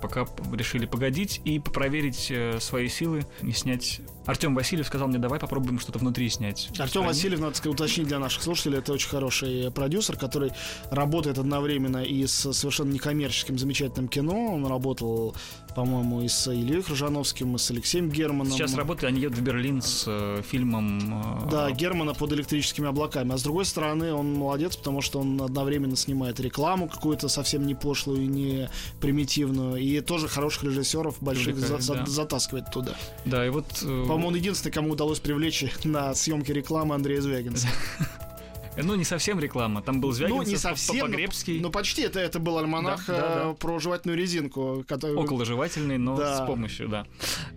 Пока 0.00 0.26
решили 0.52 0.86
погодить 0.86 1.40
и 1.44 1.58
проверить 1.58 2.32
свои 2.62 2.88
силы 2.88 3.26
и 3.42 3.52
снять. 3.52 4.00
Артем 4.26 4.54
Васильев 4.54 4.86
сказал 4.86 5.08
мне, 5.08 5.18
давай 5.18 5.40
попробуем 5.40 5.78
что-то 5.80 5.98
внутри 5.98 6.28
снять. 6.28 6.70
Артем. 6.78 7.04
Васильев, 7.04 7.40
надо 7.40 7.56
сказать, 7.56 7.74
уточнить 7.74 8.06
для 8.08 8.18
наших 8.18 8.42
слушателей, 8.42 8.78
это 8.78 8.92
очень 8.92 9.08
хороший 9.08 9.70
продюсер, 9.72 10.16
который 10.16 10.52
работает 10.90 11.38
одновременно 11.38 12.04
и 12.04 12.21
с 12.26 12.52
совершенно 12.52 12.92
некоммерческим 12.92 13.58
замечательным 13.58 14.08
кино. 14.08 14.54
Он 14.54 14.66
работал, 14.66 15.34
по-моему, 15.74 16.22
и 16.22 16.28
с 16.28 16.46
Ильей 16.52 16.82
Крыжановским, 16.82 17.56
и 17.56 17.58
с 17.58 17.70
Алексеем 17.70 18.10
Германом. 18.10 18.52
Сейчас 18.52 18.74
работает, 18.74 19.12
они 19.12 19.20
едут 19.22 19.38
в 19.38 19.42
Берлин 19.42 19.80
с 19.82 20.04
э, 20.06 20.42
фильмом. 20.48 21.42
э, 21.44 21.50
Да, 21.50 21.70
Германа 21.70 22.14
под 22.14 22.32
электрическими 22.32 22.88
облаками. 22.88 23.32
А 23.34 23.38
с 23.38 23.42
другой 23.42 23.64
стороны, 23.64 24.12
он 24.12 24.32
молодец, 24.34 24.76
потому 24.76 25.00
что 25.00 25.20
он 25.20 25.40
одновременно 25.40 25.96
снимает 25.96 26.40
рекламу 26.40 26.88
какую-то 26.88 27.28
совсем 27.28 27.66
не 27.66 27.74
пошлую 27.74 28.22
и 28.22 28.26
не 28.26 28.68
примитивную. 29.00 29.76
И 29.76 30.00
тоже 30.00 30.28
хороших 30.28 30.64
режиссеров 30.64 31.16
больших 31.22 31.58
за- 31.58 31.78
да. 31.94 32.06
затаскивает 32.06 32.70
туда. 32.70 32.94
Да, 33.24 33.46
и 33.46 33.50
вот... 33.50 33.66
э, 33.82 33.86
По-моему, 34.06 34.28
он 34.28 34.34
единственный, 34.36 34.72
кому 34.72 34.90
удалось 34.92 35.20
привлечь 35.20 35.64
на 35.84 36.14
съемки 36.14 36.52
рекламы 36.52 36.94
Андрея 36.94 37.20
Звягинца. 37.20 37.68
Ну, 38.76 38.94
не 38.94 39.04
совсем 39.04 39.38
реклама. 39.38 39.82
Там 39.82 40.00
был 40.00 40.12
Звягинцев, 40.12 40.44
ну, 40.46 40.50
не 40.50 40.56
совсем, 40.56 41.06
Погребский. 41.06 41.60
но, 41.60 41.70
почти. 41.70 42.02
Это, 42.02 42.20
это 42.20 42.38
был 42.38 42.58
альманах 42.58 43.06
Да, 43.06 43.12
да, 43.12 43.26
э, 43.26 43.44
да. 43.48 43.52
про 43.54 43.78
жевательную 43.78 44.18
резинку. 44.18 44.84
Который... 44.88 45.22
Околожевательный, 45.22 45.98
но 45.98 46.16
Да. 46.16 46.42
с 46.42 46.46
помощью, 46.46 46.88
да. 46.88 47.06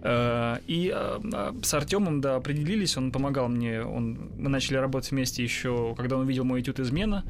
Э, 0.01 0.57
И 0.67 0.91
э, 0.93 1.19
э, 1.33 1.53
с 1.63 1.73
Артемом, 1.73 2.21
да, 2.21 2.35
определились, 2.35 2.97
он 2.97 3.11
помогал 3.11 3.47
мне, 3.47 3.81
он, 3.81 4.31
мы 4.37 4.49
начали 4.49 4.77
работать 4.77 5.11
вместе 5.11 5.43
еще, 5.43 5.93
когда 5.95 6.17
он 6.17 6.23
увидел 6.23 6.43
мой 6.43 6.61
этюд 6.61 6.79
«Измена», 6.79 7.23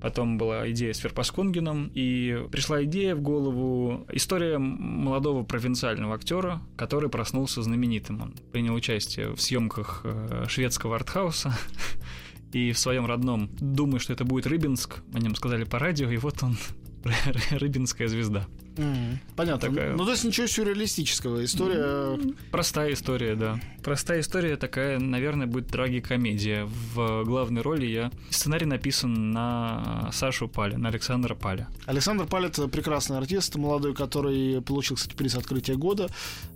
потом 0.00 0.36
была 0.38 0.68
идея 0.72 0.92
с 0.92 1.02
Верпаскунгеном, 1.04 1.90
и 1.94 2.44
пришла 2.50 2.82
идея 2.84 3.14
в 3.14 3.20
голову, 3.20 4.04
история 4.12 4.58
молодого 4.58 5.44
провинциального 5.44 6.14
актера, 6.14 6.60
который 6.76 7.08
проснулся 7.08 7.62
знаменитым. 7.62 8.20
Он 8.22 8.34
принял 8.52 8.74
участие 8.74 9.34
в 9.34 9.40
съемках 9.40 10.00
э, 10.04 10.44
шведского 10.48 10.96
артхауса, 10.96 11.56
и 12.52 12.72
в 12.72 12.78
своем 12.78 13.06
родном, 13.06 13.50
думаю, 13.60 14.00
что 14.00 14.12
это 14.12 14.24
будет 14.24 14.46
Рыбинск, 14.46 15.00
о 15.12 15.18
нем 15.18 15.34
сказали 15.34 15.64
по 15.64 15.78
радио, 15.78 16.10
и 16.10 16.16
вот 16.16 16.42
он, 16.42 16.56
Рыбинская 17.50 18.08
звезда. 18.08 18.46
Мгм. 18.76 19.18
Понятно. 19.36 19.68
Такая- 19.70 19.96
Ну, 19.96 20.04
то 20.04 20.10
есть 20.12 20.24
ничего 20.24 20.46
сюрреалистического. 20.46 21.44
История... 21.44 22.18
Простая 22.50 22.92
история, 22.92 23.34
да. 23.34 23.60
Простая 23.82 24.20
история 24.20 24.56
такая, 24.56 24.98
наверное, 24.98 25.46
будет 25.46 25.68
трагикомедия. 25.68 26.68
В 26.94 27.24
главной 27.24 27.62
роли 27.62 27.86
я... 27.86 28.10
Сценарий 28.30 28.66
написан 28.66 29.32
на 29.32 30.08
Сашу 30.12 30.48
Паля, 30.48 30.78
на 30.78 30.88
Александра 30.88 31.34
Паля. 31.34 31.68
Александр 31.86 32.26
Палет 32.26 32.58
прекрасный 32.70 33.18
артист, 33.18 33.56
молодой, 33.56 33.94
который 33.94 34.60
получил, 34.62 34.96
кстати, 34.96 35.14
приз 35.14 35.34
открытия 35.34 35.74
года 35.76 36.08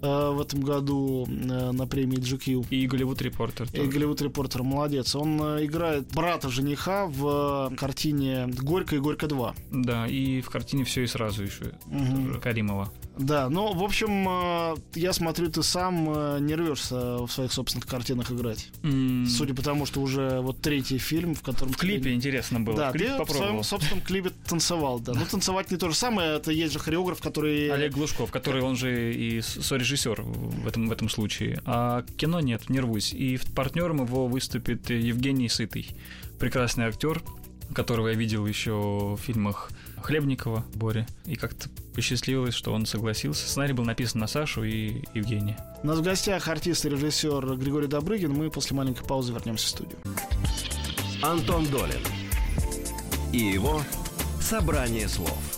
э, 0.02 0.30
в 0.30 0.40
этом 0.40 0.60
году 0.60 1.26
э, 1.28 1.70
на 1.72 1.86
премии 1.86 2.18
GQ. 2.18 2.66
И 2.70 2.86
Голливуд 2.86 3.20
Репортер 3.22 3.66
И. 3.72 3.86
Голливуд 3.86 4.22
Репортер, 4.22 4.62
молодец. 4.62 5.14
Он 5.14 5.40
э, 5.58 5.64
играет 5.64 6.06
брата 6.14 6.48
жениха 6.48 7.06
в 7.06 7.70
э, 7.72 7.76
картине 7.76 8.46
«Горько 8.62 8.96
и 8.96 8.98
Горько 8.98 9.26
2». 9.26 9.54
Да, 9.72 10.06
и 10.06 10.40
в 10.40 10.50
картине 10.50 10.84
все 10.84 11.02
и 11.02 11.06
сразу 11.06 11.42
еще. 11.42 11.72
Тоже 12.10 12.40
Каримова. 12.40 12.92
Да, 13.18 13.48
ну, 13.48 13.72
в 13.72 13.82
общем, 13.82 14.28
э, 14.28 14.76
я 14.94 15.12
смотрю, 15.14 15.50
ты 15.50 15.62
сам 15.62 16.06
э, 16.14 16.38
не 16.40 16.54
рвешься 16.54 17.18
в 17.24 17.28
своих 17.28 17.50
собственных 17.50 17.86
картинах 17.86 18.30
играть. 18.30 18.68
М, 18.82 19.26
Судя 19.26 19.54
по 19.54 19.62
тому, 19.62 19.86
что 19.86 20.02
уже 20.02 20.40
вот 20.40 20.60
третий 20.60 20.98
фильм, 20.98 21.34
в 21.34 21.40
котором... 21.40 21.72
В 21.72 21.76
клипе 21.78 22.12
интересно 22.12 22.60
было. 22.60 22.76
Да, 22.76 22.90
в 22.90 22.92
клип 22.92 23.06
ты 23.06 23.12
в 23.12 23.16
своем 23.16 23.26
попробовал. 23.26 23.64
собственном 23.64 24.04
клипе 24.04 24.30
танцевал, 24.46 25.00
да. 25.00 25.14
Ну, 25.14 25.24
танцевать 25.30 25.70
не 25.70 25.78
то 25.78 25.88
же 25.88 25.96
самое, 25.96 26.36
это 26.36 26.52
есть 26.52 26.74
же 26.74 26.78
хореограф, 26.78 27.22
который... 27.22 27.70
Олег 27.70 27.92
Глушков, 27.94 28.30
который 28.30 28.60
он 28.62 28.76
же 28.76 29.14
и 29.14 29.40
сорежиссер 29.40 30.20
в 30.22 30.66
этом, 30.66 30.88
в 30.88 30.92
этом 30.92 31.08
случае. 31.08 31.60
А 31.64 32.04
кино 32.18 32.40
нет, 32.40 32.68
не 32.68 32.80
рвусь. 32.80 33.14
И 33.14 33.38
партнером 33.54 34.04
его 34.04 34.26
выступит 34.26 34.90
Евгений 34.90 35.48
Сытый. 35.48 35.96
Прекрасный 36.38 36.84
актер, 36.84 37.22
которого 37.74 38.08
я 38.08 38.14
видел 38.14 38.46
еще 38.46 39.16
в 39.16 39.18
фильмах 39.22 39.70
Хлебникова, 40.02 40.64
Боря. 40.74 41.06
И 41.24 41.36
как-то 41.36 41.68
посчастливилось, 41.96 42.54
что 42.54 42.74
он 42.74 42.84
согласился. 42.84 43.48
Сценарий 43.48 43.72
был 43.72 43.84
написан 43.84 44.20
на 44.20 44.26
Сашу 44.26 44.62
и 44.64 45.02
Евгения. 45.14 45.58
У 45.82 45.86
нас 45.86 45.98
в 45.98 46.02
гостях 46.02 46.46
артист 46.46 46.84
и 46.84 46.90
режиссер 46.90 47.56
Григорий 47.56 47.86
Добрыгин. 47.86 48.32
Мы 48.32 48.50
после 48.50 48.76
маленькой 48.76 49.06
паузы 49.06 49.32
вернемся 49.32 49.66
в 49.66 49.70
студию. 49.70 49.98
Антон 51.22 51.66
Долин 51.66 52.02
и 53.32 53.38
его 53.38 53.80
«Собрание 54.40 55.08
слов». 55.08 55.55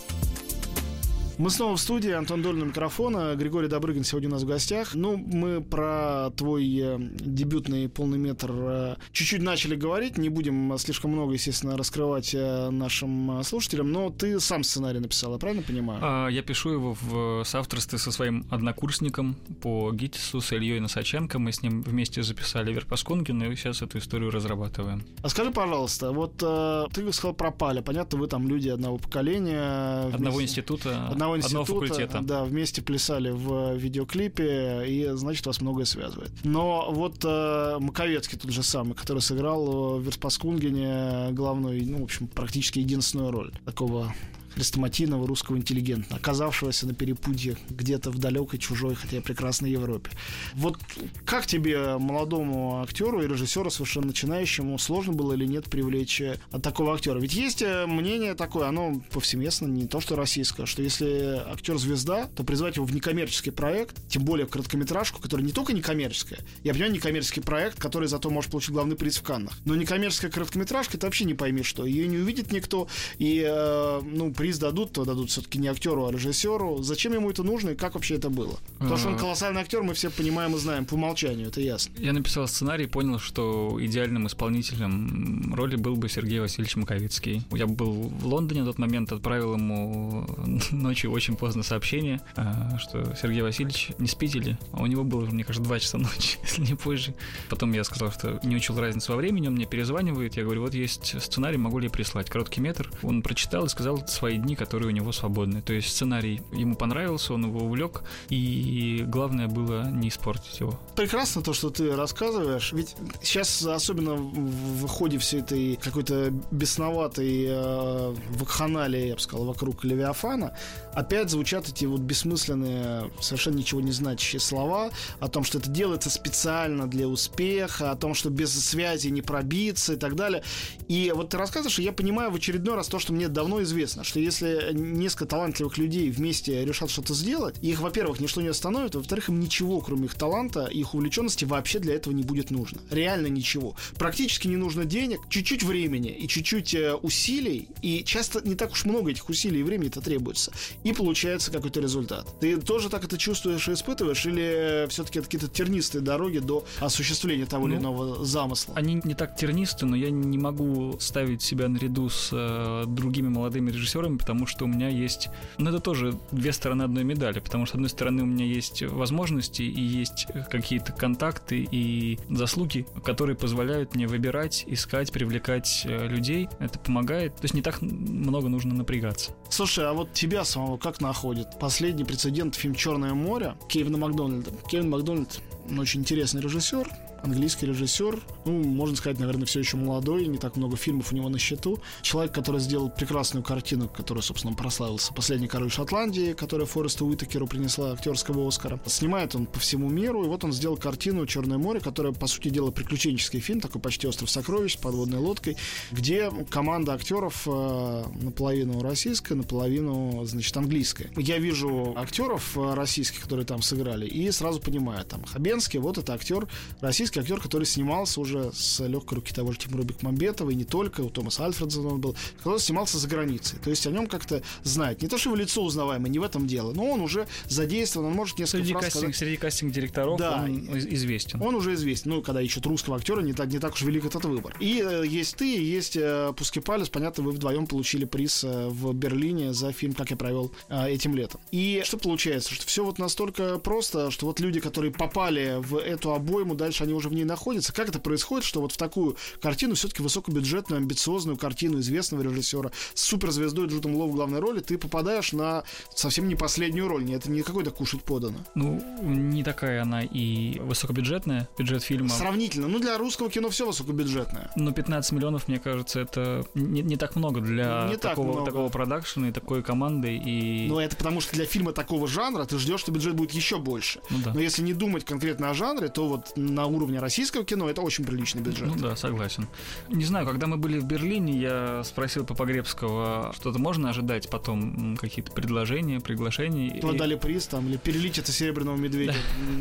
Мы 1.39 1.49
снова 1.51 1.77
в 1.77 1.79
студии, 1.79 2.11
Антон 2.11 2.41
Долин 2.41 2.63
у 2.63 2.65
микрофона, 2.65 3.33
Григорий 3.33 3.69
Добрыгин 3.69 4.03
сегодня 4.03 4.27
у 4.27 4.33
нас 4.33 4.43
в 4.43 4.45
гостях. 4.45 4.93
Ну, 4.93 5.15
мы 5.15 5.61
про 5.61 6.31
твой 6.35 6.69
э, 6.77 6.97
дебютный 6.99 7.87
полный 7.87 8.17
метр 8.17 8.51
э, 8.51 8.95
чуть-чуть 9.13 9.41
начали 9.41 9.75
говорить, 9.77 10.17
не 10.17 10.27
будем 10.27 10.77
слишком 10.77 11.11
много, 11.11 11.31
естественно, 11.31 11.77
раскрывать 11.77 12.35
э, 12.35 12.69
нашим 12.71 13.41
слушателям, 13.45 13.89
но 13.89 14.09
ты 14.09 14.37
сам 14.41 14.65
сценарий 14.65 14.99
написал, 14.99 15.31
я 15.31 15.37
правильно 15.37 15.63
понимаю? 15.63 15.99
А, 16.03 16.27
я 16.27 16.41
пишу 16.41 16.71
его 16.71 16.97
в 17.01 17.45
соавторстве 17.45 17.99
со 17.99 18.11
своим 18.11 18.45
однокурсником 18.49 19.37
по 19.61 19.93
ГИТИСу, 19.93 20.41
с 20.41 20.51
Ильей 20.51 20.81
Носаченко. 20.81 21.39
Мы 21.39 21.53
с 21.53 21.61
ним 21.61 21.83
вместе 21.83 22.21
записали 22.21 22.73
Верпаскунгина, 22.73 23.43
и 23.43 23.55
сейчас 23.55 23.81
эту 23.81 23.99
историю 23.99 24.29
разрабатываем. 24.31 25.03
А 25.23 25.29
скажи, 25.29 25.51
пожалуйста, 25.51 26.11
вот 26.11 26.35
ты 26.35 27.13
сказал 27.13 27.33
про 27.33 27.51
Паля, 27.51 27.81
понятно, 27.81 28.19
вы 28.19 28.27
там 28.27 28.45
люди 28.49 28.67
одного 28.67 28.97
поколения. 28.97 30.07
Одного 30.13 30.39
вместе- 30.39 30.59
института, 30.59 31.07
Одного 31.07 31.28
института, 31.37 31.65
факультета. 31.65 32.21
да, 32.21 32.43
вместе 32.43 32.81
плясали 32.81 33.31
в 33.31 33.75
видеоклипе, 33.75 34.83
и, 34.87 35.09
значит, 35.13 35.45
вас 35.45 35.61
многое 35.61 35.85
связывает. 35.85 36.31
Но 36.43 36.89
вот 36.91 37.23
э, 37.23 37.77
Маковецкий 37.79 38.37
тот 38.37 38.51
же 38.51 38.63
самый, 38.63 38.93
который 38.93 39.19
сыграл 39.19 39.97
в 39.97 40.03
Верспаскунгене 40.03 41.31
главную, 41.31 41.83
ну, 41.89 42.01
в 42.01 42.03
общем, 42.03 42.27
практически 42.27 42.79
единственную 42.79 43.31
роль 43.31 43.51
такого 43.65 44.13
хрестоматийного 44.59 45.25
русского 45.25 45.55
интеллигента, 45.55 46.15
оказавшегося 46.15 46.85
на 46.85 46.93
перепутье 46.93 47.55
где-то 47.69 48.11
в 48.11 48.17
далекой, 48.17 48.59
чужой, 48.59 48.93
хотя 48.93 49.17
и 49.17 49.21
прекрасной 49.21 49.71
Европе. 49.71 50.11
Вот 50.53 50.77
как 51.23 51.45
тебе, 51.45 51.97
молодому 51.97 52.81
актеру 52.81 53.21
и 53.23 53.27
режиссеру, 53.27 53.71
совершенно 53.71 54.07
начинающему, 54.07 54.77
сложно 54.77 55.13
было 55.13 55.31
или 55.31 55.45
нет 55.45 55.65
привлечь 55.65 56.19
э, 56.19 56.37
такого 56.61 56.93
актера? 56.93 57.19
Ведь 57.19 57.33
есть 57.33 57.61
э, 57.61 57.85
мнение 57.85 58.33
такое, 58.33 58.67
оно 58.67 59.01
повсеместно, 59.11 59.67
не 59.67 59.87
то 59.87 60.01
что 60.01 60.17
российское, 60.17 60.65
что 60.65 60.81
если 60.81 61.41
актер 61.47 61.77
звезда, 61.77 62.27
то 62.35 62.43
призвать 62.43 62.75
его 62.75 62.85
в 62.85 62.93
некоммерческий 62.93 63.53
проект, 63.53 63.95
тем 64.09 64.25
более 64.25 64.45
в 64.45 64.49
короткометражку, 64.49 65.21
которая 65.21 65.45
не 65.45 65.53
только 65.53 65.71
некоммерческая, 65.71 66.39
я 66.63 66.73
понимаю, 66.73 66.91
некоммерческий 66.91 67.41
проект, 67.41 67.79
который 67.79 68.09
зато 68.09 68.29
может 68.29 68.51
получить 68.51 68.71
главный 68.71 68.97
приз 68.97 69.19
в 69.19 69.23
Каннах. 69.23 69.57
Но 69.63 69.75
некоммерческая 69.75 70.31
короткометражка, 70.31 70.97
это 70.97 71.07
вообще 71.07 71.23
не 71.23 71.33
пойми 71.33 71.63
что. 71.63 71.85
Ее 71.85 72.09
не 72.09 72.17
увидит 72.17 72.51
никто, 72.51 72.89
и, 73.19 73.41
э, 73.47 74.01
ну, 74.03 74.33
приз 74.33 74.48
приз 74.49 74.57
дадут, 74.57 74.93
то 74.93 75.05
дадут 75.05 75.29
все-таки 75.29 75.59
не 75.59 75.67
актеру, 75.67 76.07
а 76.07 76.11
режиссеру. 76.11 76.81
Зачем 76.81 77.13
ему 77.13 77.29
это 77.29 77.43
нужно 77.43 77.69
и 77.69 77.75
как 77.75 77.93
вообще 77.93 78.15
это 78.15 78.31
было? 78.31 78.57
Потому 78.79 78.97
что 78.97 79.09
он 79.09 79.17
колоссальный 79.17 79.61
актер, 79.61 79.83
мы 79.83 79.93
все 79.93 80.09
понимаем 80.09 80.55
и 80.55 80.57
знаем 80.57 80.85
по 80.85 80.95
умолчанию, 80.95 81.49
это 81.49 81.61
ясно. 81.61 81.93
Я 81.99 82.13
написал 82.13 82.47
сценарий 82.47 82.85
и 82.85 82.87
понял, 82.87 83.19
что 83.19 83.77
идеальным 83.79 84.25
исполнителем 84.25 85.53
роли 85.53 85.75
был 85.75 85.95
бы 85.95 86.09
Сергей 86.09 86.39
Васильевич 86.39 86.77
Маковицкий. 86.77 87.43
Я 87.51 87.67
был 87.67 87.91
в 87.91 88.25
Лондоне 88.25 88.61
на 88.61 88.67
тот 88.67 88.79
момент, 88.79 89.11
отправил 89.11 89.53
ему 89.53 90.25
ночью 90.71 91.11
очень 91.11 91.35
поздно 91.35 91.61
сообщение, 91.61 92.19
а, 92.35 92.79
что 92.79 93.15
Сергей 93.21 93.43
Васильевич, 93.43 93.91
не 93.99 94.07
спите 94.07 94.39
ли? 94.39 94.57
А 94.73 94.81
у 94.81 94.87
него 94.87 95.03
было, 95.03 95.25
мне 95.25 95.43
кажется, 95.43 95.67
2 95.67 95.79
часа 95.79 95.99
ночи, 95.99 96.39
если 96.43 96.63
не 96.63 96.75
позже. 96.75 97.13
Потом 97.49 97.71
я 97.73 97.83
сказал, 97.83 98.11
что 98.11 98.39
не 98.41 98.55
учил 98.55 98.79
разницу 98.79 99.11
во 99.11 99.17
времени, 99.17 99.47
он 99.47 99.53
мне 99.53 99.67
перезванивает, 99.67 100.37
я 100.37 100.43
говорю, 100.43 100.63
вот 100.63 100.73
есть 100.73 101.21
сценарий, 101.21 101.57
могу 101.57 101.77
ли 101.77 101.85
я 101.85 101.91
прислать? 101.91 102.31
Короткий 102.31 102.61
метр. 102.61 102.89
Он 103.03 103.21
прочитал 103.21 103.65
и 103.65 103.69
сказал 103.69 104.07
свои 104.07 104.28
дни, 104.37 104.55
которые 104.55 104.89
у 104.89 104.91
него 104.91 105.11
свободны. 105.11 105.61
То 105.61 105.73
есть 105.73 105.89
сценарий 105.89 106.41
ему 106.53 106.75
понравился, 106.75 107.33
он 107.33 107.45
его 107.45 107.61
увлек, 107.61 108.03
и 108.29 109.03
главное 109.07 109.47
было 109.47 109.89
не 109.89 110.09
испортить 110.09 110.59
его. 110.59 110.79
Прекрасно 110.95 111.41
то, 111.41 111.53
что 111.53 111.69
ты 111.69 111.95
рассказываешь. 111.95 112.71
Ведь 112.73 112.95
сейчас, 113.21 113.65
особенно 113.65 114.15
в 114.15 114.87
ходе 114.87 115.17
всей 115.17 115.41
этой 115.41 115.75
какой-то 115.75 116.31
бесноватой 116.51 117.45
э, 117.47 118.15
вакханалии, 118.31 119.07
я 119.07 119.15
бы 119.15 119.21
сказал, 119.21 119.45
вокруг 119.45 119.83
Левиафана, 119.83 120.53
опять 120.93 121.29
звучат 121.29 121.69
эти 121.69 121.85
вот 121.85 122.01
бессмысленные, 122.01 123.11
совершенно 123.19 123.57
ничего 123.57 123.81
не 123.81 123.91
значащие 123.91 124.39
слова 124.39 124.89
о 125.19 125.27
том, 125.27 125.43
что 125.43 125.59
это 125.59 125.69
делается 125.69 126.09
специально 126.09 126.87
для 126.87 127.07
успеха, 127.07 127.91
о 127.91 127.95
том, 127.95 128.13
что 128.13 128.29
без 128.29 128.53
связи 128.53 129.07
не 129.07 129.21
пробиться 129.21 129.93
и 129.93 129.97
так 129.97 130.15
далее. 130.15 130.43
И 130.87 131.11
вот 131.15 131.29
ты 131.29 131.37
рассказываешь, 131.37 131.79
и 131.79 131.83
я 131.83 131.91
понимаю 131.91 132.31
в 132.31 132.35
очередной 132.35 132.75
раз 132.75 132.87
то, 132.87 132.99
что 132.99 133.13
мне 133.13 133.27
давно 133.27 133.61
известно, 133.63 134.03
что 134.03 134.18
если 134.19 134.71
несколько 134.73 135.25
талантливых 135.25 135.77
людей 135.77 136.09
вместе 136.09 136.65
решат 136.65 136.89
что-то 136.89 137.13
сделать, 137.13 137.55
их, 137.61 137.79
во-первых, 137.79 138.19
ничто 138.19 138.41
не 138.41 138.47
остановит, 138.47 138.95
во-вторых, 138.95 139.29
им 139.29 139.39
ничего, 139.39 139.81
кроме 139.81 140.05
их 140.05 140.15
таланта 140.15 140.65
их 140.65 140.93
увлеченности, 140.93 141.45
вообще 141.45 141.79
для 141.79 141.95
этого 141.95 142.13
не 142.13 142.23
будет 142.23 142.51
нужно. 142.51 142.81
Реально 142.89 143.27
ничего. 143.27 143.75
Практически 143.97 144.47
не 144.47 144.57
нужно 144.57 144.85
денег, 144.85 145.19
чуть-чуть 145.29 145.63
времени 145.63 146.09
и 146.09 146.27
чуть-чуть 146.27 146.73
э, 146.73 146.93
усилий, 146.95 147.67
и 147.81 148.03
часто 148.03 148.41
не 148.47 148.55
так 148.55 148.71
уж 148.71 148.85
много 148.85 149.11
этих 149.11 149.29
усилий 149.29 149.59
и 149.59 149.63
времени 149.63 149.89
это 149.89 150.01
требуется. 150.01 150.51
И 150.83 150.93
получается 150.93 151.51
какой-то 151.51 151.79
результат. 151.79 152.27
Ты 152.39 152.57
тоже 152.57 152.89
так 152.89 153.03
это 153.03 153.17
чувствуешь 153.17 153.67
и 153.67 153.73
испытываешь, 153.73 154.25
или 154.25 154.87
все-таки 154.89 155.19
это 155.19 155.27
какие-то 155.27 155.47
тернистые 155.47 156.01
дороги 156.01 156.39
до 156.39 156.65
осуществления 156.79 157.45
того 157.45 157.67
или 157.67 157.75
Ну, 157.75 157.81
иного 157.81 158.25
замысла? 158.25 158.73
Они 158.75 158.99
не 159.03 159.13
так 159.13 159.35
тернисты, 159.35 159.85
но 159.85 159.95
я 159.95 160.09
не 160.09 160.37
могу 160.37 160.97
ставить 160.99 161.41
себя 161.41 161.67
наряду 161.67 162.09
с 162.09 162.29
э, 162.31 162.85
другими 162.87 163.27
молодыми 163.29 163.71
режиссерами, 163.71 164.08
потому 164.17 164.45
что 164.45 164.65
у 164.65 164.67
меня 164.67 164.89
есть... 164.89 165.29
Ну, 165.57 165.69
это 165.69 165.79
тоже 165.79 166.17
две 166.31 166.51
стороны 166.51 166.83
одной 166.83 167.03
медали, 167.03 167.39
потому 167.39 167.65
что, 167.65 167.73
с 167.73 167.75
одной 167.75 167.89
стороны, 167.89 168.23
у 168.23 168.25
меня 168.25 168.45
есть 168.45 168.81
возможности 168.83 169.61
и 169.61 169.81
есть 169.81 170.27
какие-то 170.49 170.91
контакты 170.93 171.67
и 171.69 172.19
заслуги, 172.29 172.85
которые 173.03 173.35
позволяют 173.35 173.95
мне 173.95 174.07
выбирать, 174.07 174.63
искать, 174.67 175.11
привлекать 175.11 175.83
э, 175.85 176.07
людей. 176.07 176.49
Это 176.59 176.79
помогает. 176.79 177.35
То 177.35 177.43
есть 177.43 177.53
не 177.53 177.61
так 177.61 177.81
много 177.81 178.49
нужно 178.49 178.73
напрягаться. 178.73 179.31
Слушай, 179.49 179.87
а 179.87 179.93
вот 179.93 180.13
тебя 180.13 180.43
самого 180.43 180.77
как 180.77 181.01
находит? 181.01 181.59
Последний 181.59 182.03
прецедент 182.03 182.55
фильм 182.55 182.75
«Черное 182.75 183.13
море» 183.13 183.55
Кевина 183.67 183.97
Макдональда. 183.97 184.51
Кевин 184.69 184.89
Макдональд 184.89 185.41
ну, 185.69 185.81
очень 185.81 186.01
интересный 186.01 186.41
режиссер, 186.41 186.89
английский 187.23 187.65
режиссер, 187.65 188.19
ну, 188.45 188.63
можно 188.63 188.95
сказать, 188.95 189.19
наверное, 189.19 189.45
все 189.45 189.59
еще 189.59 189.77
молодой, 189.77 190.27
не 190.27 190.37
так 190.37 190.55
много 190.55 190.77
фильмов 190.77 191.11
у 191.11 191.15
него 191.15 191.29
на 191.29 191.39
счету. 191.39 191.79
Человек, 192.01 192.33
который 192.33 192.59
сделал 192.59 192.89
прекрасную 192.89 193.43
картину, 193.43 193.89
которую, 193.89 194.23
собственно, 194.23 194.53
прославился. 194.53 195.13
«Последний 195.13 195.47
король 195.47 195.71
Шотландии», 195.71 196.33
которая 196.33 196.67
Форесту 196.67 197.05
Уитакеру 197.05 197.47
принесла 197.47 197.91
актерского 197.93 198.47
Оскара. 198.47 198.79
Снимает 198.85 199.35
он 199.35 199.45
по 199.45 199.59
всему 199.59 199.89
миру, 199.89 200.23
и 200.23 200.27
вот 200.27 200.43
он 200.43 200.53
сделал 200.53 200.77
картину 200.77 201.25
«Черное 201.25 201.57
море», 201.57 201.79
которая, 201.79 202.13
по 202.13 202.27
сути 202.27 202.49
дела, 202.49 202.71
приключенческий 202.71 203.39
фильм, 203.39 203.61
такой 203.61 203.81
почти 203.81 204.07
«Остров 204.07 204.29
сокровищ» 204.29 204.73
с 204.73 204.77
подводной 204.77 205.19
лодкой, 205.19 205.57
где 205.91 206.31
команда 206.49 206.93
актеров 206.93 207.43
э, 207.47 208.03
наполовину 208.21 208.81
российская, 208.81 209.35
наполовину, 209.35 210.25
значит, 210.25 210.55
английская. 210.55 211.09
Я 211.17 211.39
вижу 211.39 211.93
актеров 211.97 212.57
э, 212.57 212.73
российских, 212.73 213.21
которые 213.21 213.45
там 213.45 213.61
сыграли, 213.61 214.05
и 214.05 214.29
сразу 214.31 214.59
понимаю, 214.59 215.05
там, 215.05 215.23
Хабенский, 215.25 215.79
вот 215.79 215.97
это 215.97 216.13
актер, 216.13 216.47
российский 216.81 217.08
актер, 217.17 217.39
который 217.39 217.65
снимался 217.65 218.19
уже 218.21 218.51
с 218.53 218.85
легкой 218.85 219.15
руки 219.15 219.33
того 219.33 219.51
же 219.51 219.59
Тимура 219.59 219.83
Бекмамбетова, 219.83 220.49
и 220.49 220.55
не 220.55 220.65
только, 220.65 221.01
у 221.01 221.09
Томаса 221.09 221.45
Альфредсона 221.45 221.89
он 221.89 222.01
был, 222.01 222.15
который 222.37 222.59
снимался 222.59 222.97
за 222.97 223.07
границей. 223.07 223.59
То 223.63 223.69
есть 223.69 223.85
о 223.87 223.91
нем 223.91 224.07
как-то 224.07 224.41
знают. 224.63 225.01
Не 225.01 225.07
то, 225.07 225.17
что 225.17 225.29
его 225.29 225.37
лицо 225.37 225.63
узнаваемое, 225.63 226.09
не 226.09 226.19
в 226.19 226.23
этом 226.23 226.47
дело, 226.47 226.73
но 226.73 226.85
он 226.89 227.01
уже 227.01 227.27
задействован, 227.47 228.07
он 228.07 228.13
может 228.13 228.37
несколько 228.39 228.57
Среди, 228.63 228.73
фраз 228.73 228.85
кастинг, 228.85 229.01
сказать. 229.01 229.15
среди 229.15 229.37
кастинг-директоров 229.37 230.19
Да. 230.19 230.41
он 230.43 230.57
из- 230.77 230.85
известен. 230.87 231.41
Он 231.41 231.55
уже 231.55 231.73
известен. 231.73 232.11
Ну, 232.11 232.21
когда 232.21 232.41
ищут 232.41 232.65
русского 232.65 232.97
актера, 232.97 233.21
не 233.21 233.33
так, 233.33 233.47
не 233.47 233.59
так 233.59 233.73
уж 233.73 233.81
велик 233.81 234.05
этот 234.05 234.25
выбор. 234.25 234.55
И 234.59 234.81
э, 234.85 235.03
есть 235.05 235.35
ты, 235.35 235.55
и 235.55 235.63
есть 235.63 235.95
э, 235.95 236.33
Пускипалис. 236.35 236.89
Понятно, 236.89 237.23
вы 237.23 237.31
вдвоем 237.31 237.67
получили 237.67 238.05
приз 238.05 238.43
э, 238.43 238.67
в 238.69 238.93
Берлине 238.93 239.53
за 239.53 239.71
фильм 239.71 239.93
«Как 239.93 240.11
я 240.11 240.17
провел 240.17 240.51
э, 240.69 240.89
этим 240.89 241.15
летом». 241.15 241.39
И 241.51 241.81
что 241.85 241.97
получается? 241.97 242.53
Что 242.53 242.65
все 242.65 242.83
вот 242.83 242.99
настолько 242.99 243.57
просто, 243.59 244.11
что 244.11 244.25
вот 244.25 244.39
люди, 244.39 244.59
которые 244.59 244.91
попали 244.91 245.55
в 245.59 245.77
эту 245.77 246.13
обойму, 246.13 246.55
дальше 246.55 246.83
они 246.83 246.93
уже 246.99 247.09
в 247.09 247.13
ней 247.13 247.25
находятся. 247.25 247.73
Как 247.73 247.89
это 247.89 247.99
происходит, 247.99 248.45
что 248.45 248.61
вот 248.61 248.71
в 248.71 248.77
такую 248.77 249.17
картину, 249.41 249.75
все-таки 249.75 250.01
высокобюджетную, 250.03 250.77
амбициозную 250.77 251.37
картину 251.37 251.79
известного 251.79 252.21
режиссера 252.21 252.71
с 252.93 253.01
суперзвездой 253.01 253.67
Джудом 253.67 253.95
Лоу 253.95 254.09
в 254.09 254.15
главной 254.15 254.39
роли, 254.39 254.59
ты 254.59 254.77
попадаешь 254.77 255.33
на 255.33 255.63
совсем 255.95 256.27
не 256.27 256.35
последнюю 256.35 256.87
роль. 256.87 257.03
Не, 257.03 257.15
Это 257.15 257.31
не 257.31 257.41
какой-то 257.41 257.71
кушать 257.71 258.03
подано. 258.03 258.37
Ну, 258.55 258.81
не 259.01 259.43
такая 259.43 259.81
она 259.81 260.03
и 260.03 260.59
высокобюджетная, 260.59 261.47
бюджет 261.57 261.83
фильма. 261.83 262.09
Сравнительно. 262.09 262.67
Ну, 262.67 262.79
для 262.79 262.97
русского 262.97 263.29
кино 263.29 263.49
все 263.49 263.65
высокобюджетное. 263.65 264.51
Но 264.55 264.71
15 264.71 265.11
миллионов, 265.13 265.47
мне 265.47 265.59
кажется, 265.59 266.01
это 266.01 266.45
не, 266.53 266.81
не 266.81 266.97
так 266.97 267.15
много 267.15 267.41
для 267.41 267.87
Не 267.89 267.97
так 267.97 268.11
такого, 268.11 268.31
много. 268.31 268.45
такого 268.45 268.69
продакшена 268.69 269.29
и 269.29 269.31
такой 269.31 269.63
команды. 269.63 270.15
И... 270.17 270.67
Но 270.67 270.81
это 270.81 270.95
потому, 270.95 271.21
что 271.21 271.33
для 271.33 271.45
фильма 271.45 271.71
такого 271.71 272.07
жанра 272.07 272.45
ты 272.45 272.57
ждешь, 272.57 272.79
что 272.79 272.91
бюджет 272.91 273.15
будет 273.15 273.31
еще 273.31 273.59
больше. 273.59 274.01
Ну 274.09 274.17
да. 274.23 274.33
Но 274.33 274.39
если 274.39 274.61
не 274.61 274.73
думать 274.73 275.05
конкретно 275.05 275.49
о 275.49 275.53
жанре, 275.53 275.89
то 275.89 276.07
вот 276.07 276.33
на 276.35 276.65
уровне 276.65 276.88
российского 276.97 277.43
кино 277.45 277.69
это 277.69 277.81
очень 277.81 278.05
приличный 278.05 278.41
бюджет. 278.41 278.67
Ну 278.67 278.75
да, 278.75 278.95
согласен. 278.95 279.47
Не 279.89 280.05
знаю, 280.05 280.25
когда 280.25 280.47
мы 280.47 280.57
были 280.57 280.79
в 280.79 280.85
Берлине, 280.85 281.39
я 281.39 281.83
спросил 281.83 282.25
по 282.25 282.33
Погребского, 282.33 283.33
что-то 283.35 283.59
можно 283.59 283.89
ожидать 283.89 284.29
потом, 284.29 284.97
какие-то 284.97 285.31
предложения, 285.31 285.99
приглашения. 285.99 286.77
И- 286.77 286.81
Вот 286.81 286.97
дали 286.97 287.15
приз 287.15 287.47
там, 287.47 287.67
или 287.67 287.77
перелить 287.77 288.17
это 288.17 288.31
серебряного 288.31 288.77
медведя. 288.77 289.13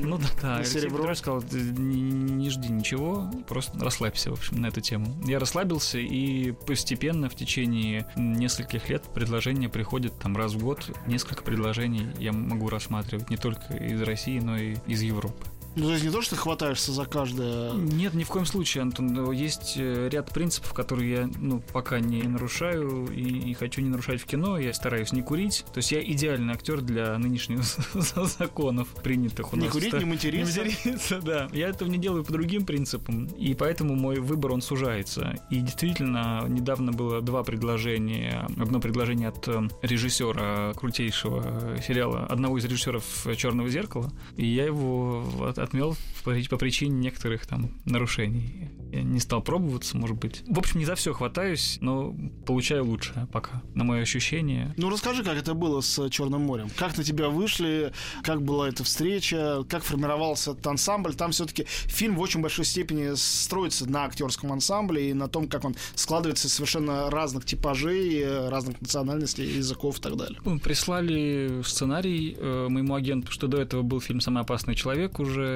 Ну 0.02 0.18
да, 0.18 0.26
да. 0.42 0.56
Алексей. 0.56 0.82
Петрович 0.82 1.18
сказал, 1.18 1.42
«Ты 1.42 1.58
не, 1.60 2.00
не 2.00 2.50
жди 2.50 2.68
ничего, 2.68 3.30
просто 3.46 3.78
расслабься, 3.78 4.30
в 4.30 4.34
общем, 4.34 4.60
на 4.60 4.66
эту 4.68 4.80
тему. 4.80 5.14
Я 5.26 5.38
расслабился, 5.38 5.98
и 5.98 6.52
постепенно 6.52 7.28
в 7.28 7.34
течение 7.34 8.06
нескольких 8.16 8.88
лет 8.88 9.02
предложения 9.14 9.68
приходят 9.68 10.18
там 10.18 10.36
раз 10.36 10.52
в 10.54 10.58
год. 10.62 10.90
Несколько 11.06 11.42
предложений 11.42 12.08
я 12.18 12.32
могу 12.32 12.68
рассматривать 12.68 13.30
не 13.30 13.36
только 13.36 13.74
из 13.74 14.00
России, 14.02 14.38
но 14.38 14.56
и 14.56 14.76
из 14.86 15.02
Европы. 15.02 15.44
Ну, 15.78 15.84
то 15.86 15.92
есть 15.92 16.04
не 16.04 16.10
то, 16.10 16.20
что 16.22 16.34
ты 16.34 16.40
хватаешься 16.40 16.92
за 16.92 17.04
каждое... 17.04 17.72
Нет, 17.72 18.14
ни 18.14 18.24
в 18.24 18.28
коем 18.28 18.46
случае, 18.46 18.82
Антон. 18.82 19.06
Но 19.12 19.32
Есть 19.32 19.74
э, 19.76 20.08
ряд 20.10 20.32
принципов, 20.32 20.72
которые 20.74 21.10
я 21.10 21.30
ну, 21.38 21.62
пока 21.72 22.00
не 22.00 22.22
нарушаю 22.24 23.06
и, 23.12 23.22
и 23.50 23.54
хочу 23.54 23.80
не 23.80 23.88
нарушать 23.88 24.20
в 24.20 24.26
кино. 24.26 24.58
Я 24.58 24.72
стараюсь 24.74 25.12
не 25.12 25.22
курить. 25.22 25.64
То 25.72 25.78
есть 25.78 25.92
я 25.92 26.02
идеальный 26.02 26.52
актер 26.54 26.80
для 26.80 27.16
нынешних 27.18 27.60
законов, 28.38 28.88
принятых 29.02 29.52
у 29.52 29.56
Не 29.56 29.64
нас. 29.66 29.72
курить, 29.72 29.94
в 29.94 29.98
не 29.98 30.04
материться. 30.04 30.62
Не 30.64 30.68
материться, 30.70 31.20
да. 31.20 31.48
Я 31.52 31.68
этого 31.68 31.88
не 31.88 31.98
делаю 31.98 32.24
по 32.24 32.32
другим 32.32 32.66
принципам, 32.66 33.26
и 33.26 33.54
поэтому 33.54 33.94
мой 33.94 34.18
выбор, 34.20 34.52
он 34.52 34.62
сужается. 34.62 35.34
И 35.50 35.60
действительно, 35.60 36.44
недавно 36.48 36.90
было 36.92 37.20
два 37.22 37.44
предложения. 37.44 38.46
Одно 38.58 38.80
предложение 38.80 39.28
от 39.28 39.46
э, 39.46 39.68
режиссера 39.82 40.72
крутейшего 40.74 41.76
сериала, 41.86 42.26
одного 42.26 42.58
из 42.58 42.64
режиссеров 42.64 43.04
«Черного 43.36 43.68
зеркала», 43.68 44.10
и 44.36 44.44
я 44.44 44.64
его 44.66 45.24
от- 45.46 45.67
отмел 45.68 45.96
по 46.24 46.30
при- 46.32 46.48
по 46.48 46.56
причине 46.56 46.96
некоторых 46.98 47.46
там 47.46 47.70
нарушений. 47.84 48.70
Я 48.92 49.02
не 49.02 49.20
стал 49.20 49.42
пробоваться, 49.42 49.96
может 49.96 50.16
быть. 50.16 50.42
В 50.48 50.58
общем, 50.58 50.78
не 50.80 50.86
за 50.86 50.94
все 50.94 51.12
хватаюсь, 51.12 51.78
но 51.80 52.14
получаю 52.46 52.84
лучшее 52.86 53.28
пока, 53.32 53.62
на 53.74 53.84
мое 53.84 54.02
ощущение. 54.02 54.74
Ну, 54.78 54.88
расскажи, 54.90 55.22
как 55.22 55.36
это 55.36 55.54
было 55.54 55.80
с 55.80 56.08
Черным 56.08 56.42
морем. 56.42 56.68
Как 56.76 56.96
на 56.96 57.04
тебя 57.04 57.28
вышли, 57.28 57.92
как 58.22 58.42
была 58.42 58.68
эта 58.68 58.84
встреча, 58.84 59.64
как 59.68 59.82
формировался 59.84 60.52
этот 60.52 60.66
ансамбль. 60.66 61.14
Там 61.14 61.32
все-таки 61.32 61.64
фильм 61.66 62.16
в 62.16 62.20
очень 62.20 62.40
большой 62.40 62.64
степени 62.64 63.14
строится 63.14 63.88
на 63.88 64.04
актерском 64.04 64.52
ансамбле 64.52 65.10
и 65.10 65.12
на 65.12 65.28
том, 65.28 65.48
как 65.48 65.64
он 65.64 65.76
складывается 65.94 66.48
из 66.48 66.54
совершенно 66.54 67.10
разных 67.10 67.44
типажей, 67.44 68.20
э, 68.22 68.48
разных 68.48 68.80
национальностей, 68.80 69.44
языков 69.56 69.98
и 69.98 70.00
так 70.00 70.16
далее. 70.16 70.38
Ну, 70.44 70.58
Прислали 70.58 71.60
сценарий 71.64 72.36
э, 72.38 72.68
моему 72.70 72.94
агенту, 72.94 73.30
что 73.30 73.46
до 73.48 73.58
этого 73.60 73.82
был 73.82 74.00
фильм 74.00 74.20
«Самый 74.20 74.42
опасный 74.42 74.74
человек» 74.74 75.18
уже, 75.20 75.47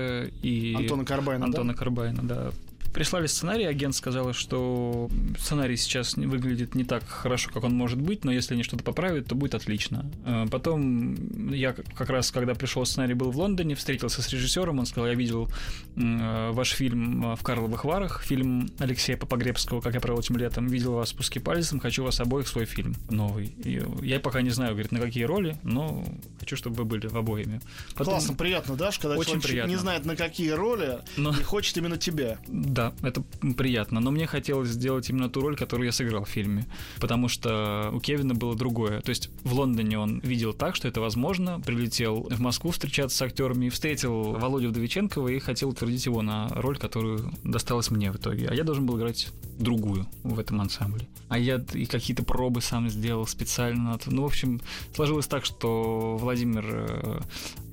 и... 0.42 0.74
Антона 0.76 1.04
Карбайна, 1.04 1.44
Антона 1.44 1.72
да? 1.72 1.78
Карбайна, 1.78 2.22
да. 2.22 2.50
Прислали 2.92 3.26
сценарий, 3.26 3.64
агент 3.64 3.94
сказал, 3.94 4.32
что 4.32 5.10
сценарий 5.38 5.76
сейчас 5.76 6.16
выглядит 6.16 6.74
не 6.74 6.84
так 6.84 7.06
хорошо, 7.08 7.50
как 7.52 7.64
он 7.64 7.74
может 7.74 8.00
быть, 8.00 8.24
но 8.24 8.32
если 8.32 8.54
они 8.54 8.62
что-то 8.62 8.84
поправят, 8.84 9.26
то 9.26 9.34
будет 9.34 9.54
отлично. 9.54 10.10
Э, 10.24 10.46
потом 10.50 11.50
я 11.50 11.72
как 11.72 12.10
раз, 12.10 12.30
когда 12.30 12.54
пришел 12.54 12.84
сценарий, 12.84 13.14
был 13.14 13.30
в 13.30 13.38
Лондоне, 13.38 13.74
встретился 13.74 14.22
с 14.22 14.28
режиссером, 14.30 14.78
он 14.78 14.86
сказал, 14.86 15.08
я 15.08 15.14
видел 15.14 15.48
э, 15.96 16.50
ваш 16.52 16.72
фильм 16.72 17.34
в 17.34 17.42
Карловых 17.42 17.84
Варах, 17.84 18.22
фильм 18.22 18.70
Алексея 18.78 19.16
Попогребского, 19.16 19.80
как 19.80 19.94
я 19.94 20.00
провел 20.00 20.20
этим 20.20 20.36
летом, 20.36 20.66
видел 20.66 20.94
вас 20.94 21.10
спуски 21.10 21.38
пальцем, 21.38 21.80
хочу 21.80 22.04
вас 22.04 22.20
обоих 22.20 22.48
свой 22.48 22.64
фильм 22.64 22.94
новый. 23.10 23.54
И 23.64 23.82
я 24.02 24.20
пока 24.20 24.42
не 24.42 24.50
знаю, 24.50 24.72
говорит, 24.72 24.92
на 24.92 25.00
какие 25.00 25.24
роли, 25.24 25.56
но 25.62 26.04
хочу, 26.38 26.56
чтобы 26.56 26.76
вы 26.76 26.84
были 26.84 27.06
в 27.06 27.16
обоими. 27.16 27.60
Потом... 27.94 28.14
Классно, 28.14 28.34
приятно, 28.34 28.76
да, 28.76 28.90
когда 28.92 29.16
Очень 29.16 29.32
человек 29.32 29.46
приятно. 29.48 29.70
не 29.70 29.76
знает, 29.76 30.04
на 30.04 30.16
какие 30.16 30.50
роли, 30.50 30.98
но... 31.16 31.30
и 31.30 31.42
хочет 31.42 31.76
именно 31.76 31.96
тебя. 31.96 32.38
Да, 32.82 32.92
это 33.08 33.22
приятно, 33.56 34.00
но 34.00 34.10
мне 34.10 34.26
хотелось 34.26 34.70
сделать 34.70 35.08
именно 35.08 35.28
ту 35.28 35.40
роль, 35.40 35.56
которую 35.56 35.86
я 35.86 35.92
сыграл 35.92 36.24
в 36.24 36.28
фильме, 36.28 36.66
потому 36.98 37.28
что 37.28 37.90
у 37.92 38.00
Кевина 38.00 38.34
было 38.34 38.56
другое. 38.56 39.00
То 39.02 39.10
есть 39.10 39.30
в 39.44 39.52
Лондоне 39.54 39.98
он 39.98 40.18
видел 40.20 40.52
так, 40.52 40.74
что 40.74 40.88
это 40.88 41.00
возможно, 41.00 41.60
прилетел 41.60 42.26
в 42.28 42.40
Москву 42.40 42.72
встречаться 42.72 43.16
с 43.16 43.22
актерами, 43.22 43.68
встретил 43.68 44.32
Володю 44.32 44.70
Вдовиченкова 44.70 45.28
и 45.28 45.38
хотел 45.38 45.68
утвердить 45.68 46.06
его 46.06 46.22
на 46.22 46.48
роль, 46.48 46.76
которую 46.76 47.32
досталась 47.44 47.90
мне 47.90 48.10
в 48.10 48.16
итоге. 48.16 48.48
А 48.48 48.54
я 48.54 48.64
должен 48.64 48.84
был 48.84 48.98
играть 48.98 49.28
другую 49.58 50.06
в 50.24 50.38
этом 50.38 50.60
ансамбле. 50.60 51.06
А 51.28 51.38
я 51.38 51.62
и 51.72 51.86
какие-то 51.86 52.24
пробы 52.24 52.60
сам 52.60 52.88
сделал 52.88 53.26
специально. 53.26 53.98
Ну, 54.06 54.22
в 54.22 54.26
общем, 54.26 54.60
сложилось 54.94 55.26
так, 55.26 55.44
что 55.44 56.16
Владимир 56.18 56.64
э, 56.66 57.20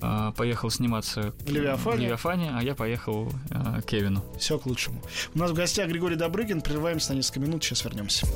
э, 0.01 0.31
поехал 0.37 0.69
сниматься 0.69 1.33
в 1.39 1.51
Левиафане. 1.51 2.03
Левиафане, 2.03 2.51
а 2.53 2.63
я 2.63 2.75
поехал 2.75 3.31
э, 3.49 3.81
к 3.81 3.85
Кевину. 3.85 4.23
Все 4.37 4.57
к 4.59 4.65
лучшему. 4.65 4.98
У 5.35 5.39
нас 5.39 5.51
в 5.51 5.53
гостях 5.53 5.89
Григорий 5.89 6.15
Добрыгин. 6.15 6.61
Прерываемся 6.61 7.13
на 7.13 7.17
несколько 7.17 7.39
минут, 7.39 7.63
сейчас 7.63 7.83
вернемся. 7.83 8.27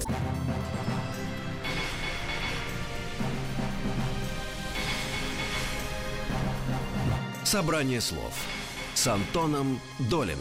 Собрание 7.44 8.02
слов 8.02 8.34
с 8.96 9.08
Антоном 9.08 9.80
Долиным. 10.00 10.40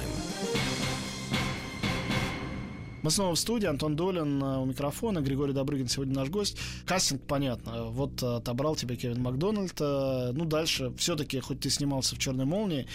Мы 3.03 3.11
снова 3.11 3.35
в 3.35 3.39
студии. 3.39 3.67
Антон 3.67 3.97
Долин 3.97 4.41
э, 4.41 4.59
у 4.59 4.65
микрофона. 4.65 5.21
Григорий 5.21 5.53
Добрыгин 5.53 5.89
сегодня 5.89 6.15
наш 6.15 6.29
гость. 6.29 6.57
Кастинг, 6.87 7.23
понятно. 7.23 7.87
Вот 7.87 8.23
э, 8.23 8.37
отобрал 8.37 8.77
тебя 8.77 8.95
Кевин 8.95 9.21
Макдональд. 9.21 9.75
Э, 9.81 10.31
ну, 10.33 10.45
дальше, 10.45 10.93
все-таки, 10.97 11.41
хоть 11.41 11.59
ты 11.59 11.69
снимался 11.69 12.15
в 12.15 12.19
Черной 12.19 12.45
молнии, 12.45 12.87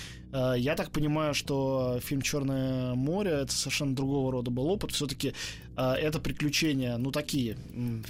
я 0.57 0.75
так 0.75 0.91
понимаю, 0.91 1.33
что 1.33 1.99
фильм 2.01 2.21
Черное 2.21 2.95
море 2.95 3.31
это 3.31 3.53
совершенно 3.53 3.95
другого 3.95 4.31
рода 4.31 4.51
был 4.51 4.67
опыт. 4.67 4.91
Все-таки 4.91 5.33
это 5.77 6.19
приключения, 6.19 6.97
ну, 6.97 7.11
такие, 7.11 7.57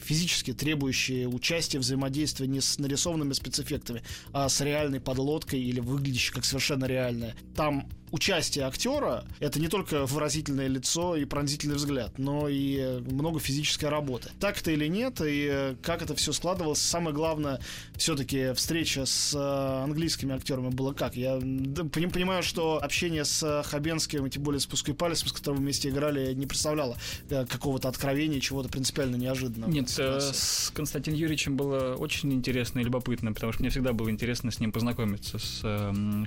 физически 0.04 0.54
требующие 0.54 1.28
участия, 1.28 1.80
взаимодействия 1.80 2.48
не 2.48 2.62
с 2.62 2.80
нарисованными 2.80 3.34
спецэффектами, 3.34 4.04
а 4.34 4.50
с 4.50 4.62
реальной 4.62 5.00
подлодкой 5.00 5.62
или 5.62 5.80
выглядящей 5.80 6.34
как 6.34 6.46
совершенно 6.46 6.86
реальная. 6.86 7.36
Там 7.56 7.90
участие 8.12 8.66
актера 8.66 9.26
это 9.40 9.60
не 9.60 9.68
только 9.68 10.06
выразительное 10.06 10.68
лицо 10.68 11.16
и 11.16 11.26
пронзительный 11.26 11.76
взгляд, 11.76 12.18
но 12.18 12.48
и 12.48 13.02
много 13.02 13.40
физической 13.40 13.86
работы. 13.86 14.30
Так 14.40 14.60
это 14.60 14.72
или 14.72 14.88
нет, 14.88 15.22
и 15.22 15.48
э, 15.50 15.76
как 15.82 16.02
это 16.02 16.16
все 16.16 16.32
складывалось, 16.32 16.80
самое 16.80 17.16
главное, 17.16 17.60
все-таки 17.96 18.54
встреча 18.54 19.06
с 19.06 19.34
э, 19.36 19.84
английскими 19.84 20.36
актерами 20.36 20.70
было 20.70 20.94
как? 20.94 21.16
Я 21.16 21.38
понимаю, 21.38 22.44
что 22.44 22.82
общение 22.82 23.26
с 23.26 23.64
Хабенским, 23.64 24.26
и 24.26 24.30
тем 24.30 24.44
более 24.44 24.60
с 24.60 24.66
Пуской 24.66 24.94
Палец, 24.94 25.20
с 25.20 25.32
которым 25.32 25.62
вместе 25.62 25.90
играли, 25.90 26.34
не 26.34 26.46
представляло 26.46 26.98
э, 27.30 27.46
какого-то 27.58 27.90
откровения, 27.90 28.40
чего-то 28.40 28.70
принципиально 28.70 29.18
неожиданного. 29.18 29.70
Нет, 29.70 29.90
с 29.90 30.72
Константином 30.74 31.20
Юрьевичем 31.20 31.58
было 31.58 31.96
очень 31.96 32.32
интересно 32.34 32.80
и 32.80 32.84
любопытно, 32.84 33.34
потому 33.34 33.52
что 33.52 33.62
мне 33.62 33.70
всегда 33.70 33.92
было 33.92 34.10
интересно 34.10 34.52
с 34.52 34.60
ним 34.60 34.72
познакомиться, 34.72 35.40
с 35.40 35.62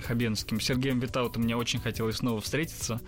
Хабенским. 0.05 0.59
Сергеем 0.59 0.99
Витаутом 0.99 1.43
мне 1.43 1.55
очень 1.55 1.71
очень 1.71 1.79
хотелось 1.79 2.17
снова 2.17 2.41
встретиться 2.41 2.99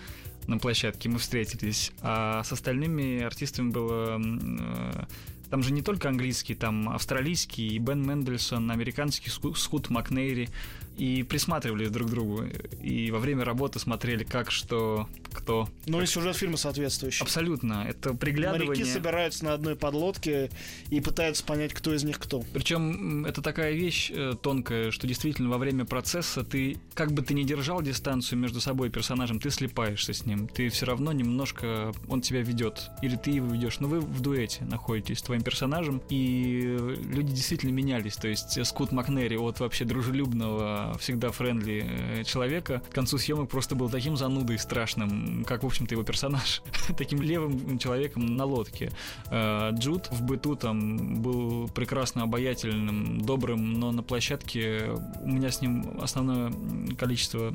на 0.48 0.58
площадке, 0.58 1.10
мы 1.10 1.20
встретились. 1.20 1.92
А 2.02 2.44
с 2.44 2.52
остальными 2.54 3.22
артистами 3.22 3.72
было... 3.72 4.20
Э, 4.20 5.06
там 5.50 5.62
же 5.62 5.74
не 5.74 5.82
только 5.82 6.08
английский, 6.08 6.56
там 6.56 6.90
австралийский, 6.90 7.68
и 7.68 7.78
Бен 7.78 8.02
Мендельсон, 8.08 8.72
американский 8.72 9.30
Скут 9.30 9.90
Макнейри 9.90 10.50
и 10.98 11.24
присматривались 11.24 11.90
друг 11.90 12.08
к 12.08 12.12
другу. 12.12 12.44
И 12.82 13.12
во 13.12 13.20
время 13.20 13.44
работы 13.44 13.80
смотрели, 13.80 14.24
как, 14.24 14.52
что, 14.52 15.08
кто. 15.32 15.68
Ну 15.88 16.02
и 16.02 16.06
сюжет 16.06 16.36
фильма 16.36 16.58
соответствующий. 16.58 17.24
Абсолютно. 17.24 17.86
Это 17.88 18.14
приглядывание. 18.14 18.70
Моряки 18.70 18.86
собираются 18.86 19.46
на 19.46 19.54
одной 19.54 19.76
подлодке 19.76 20.50
и 20.90 21.02
пытаются 21.02 21.44
понять, 21.44 21.74
кто 21.74 21.94
из 21.94 22.04
них 22.04 22.20
кто. 22.20 22.44
Причем 22.54 23.26
это 23.26 23.42
такая 23.42 23.74
вещь 23.74 24.12
э, 24.14 24.34
тонкая, 24.42 24.92
что 24.92 25.08
действительно 25.08 25.50
во 25.50 25.58
время 25.58 25.86
процесса 25.86 26.44
ты, 26.44 26.78
как 26.94 27.12
бы 27.12 27.22
ты 27.22 27.34
ни 27.34 27.44
держал 27.44 27.82
дистанцию 27.82 28.40
между 28.40 28.62
собой 28.62 28.90
и 28.90 28.92
персонажем, 28.92 29.40
ты 29.40 29.50
слепаешься 29.50 30.14
с 30.14 30.26
ним. 30.26 30.48
Ты 30.48 30.70
все 30.70 30.86
равно 30.86 31.12
немножко... 31.12 31.92
Он 32.08 32.22
тебя 32.22 32.42
ведет. 32.42 32.90
Или 33.02 33.16
ты 33.16 33.32
его 33.32 33.48
ведешь. 33.48 33.80
Но 33.80 33.88
вы 33.88 34.00
в 34.00 34.22
дуэте 34.22 34.66
находитесь 34.66 35.20
с 35.20 35.24
твоим 35.24 35.42
персонажем. 35.42 36.02
И 36.10 36.78
люди 37.06 37.34
действительно 37.34 37.72
менялись. 37.72 38.16
То 38.16 38.28
есть 38.28 38.64
Скут 38.66 38.92
Макнейри 38.92 39.36
от 39.36 39.60
вообще 39.60 39.86
дружелюбного 39.86 40.83
всегда 41.00 41.32
friendly 41.32 41.86
э, 41.86 42.24
человека, 42.24 42.82
к 42.89 42.93
концу 42.93 43.17
съемок 43.17 43.50
просто 43.50 43.76
был 43.76 43.89
таким 43.89 44.17
занудой 44.17 44.58
страшным, 44.60 45.43
как, 45.46 45.63
в 45.63 45.65
общем-то, 45.65 45.93
его 45.93 46.04
персонаж, 46.04 46.62
таким 46.98 47.22
левым 47.22 47.78
человеком 47.80 48.26
на 48.36 48.46
лодке. 48.46 48.91
Э, 49.30 49.72
Джуд 49.74 50.10
в 50.12 50.22
быту 50.24 50.56
там 50.56 51.22
был 51.22 51.67
прекрасно 51.69 52.24
обаятельным, 52.24 53.22
добрым, 53.22 53.74
но 53.74 53.91
на 53.91 54.04
площадке 54.04 54.89
у 55.22 55.28
меня 55.28 55.52
с 55.52 55.62
ним 55.62 56.00
основное 56.02 56.54
количество, 56.98 57.52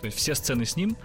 то 0.00 0.06
есть 0.06 0.16
все 0.16 0.34
сцены 0.34 0.64
с 0.64 0.76
ним, 0.76 0.96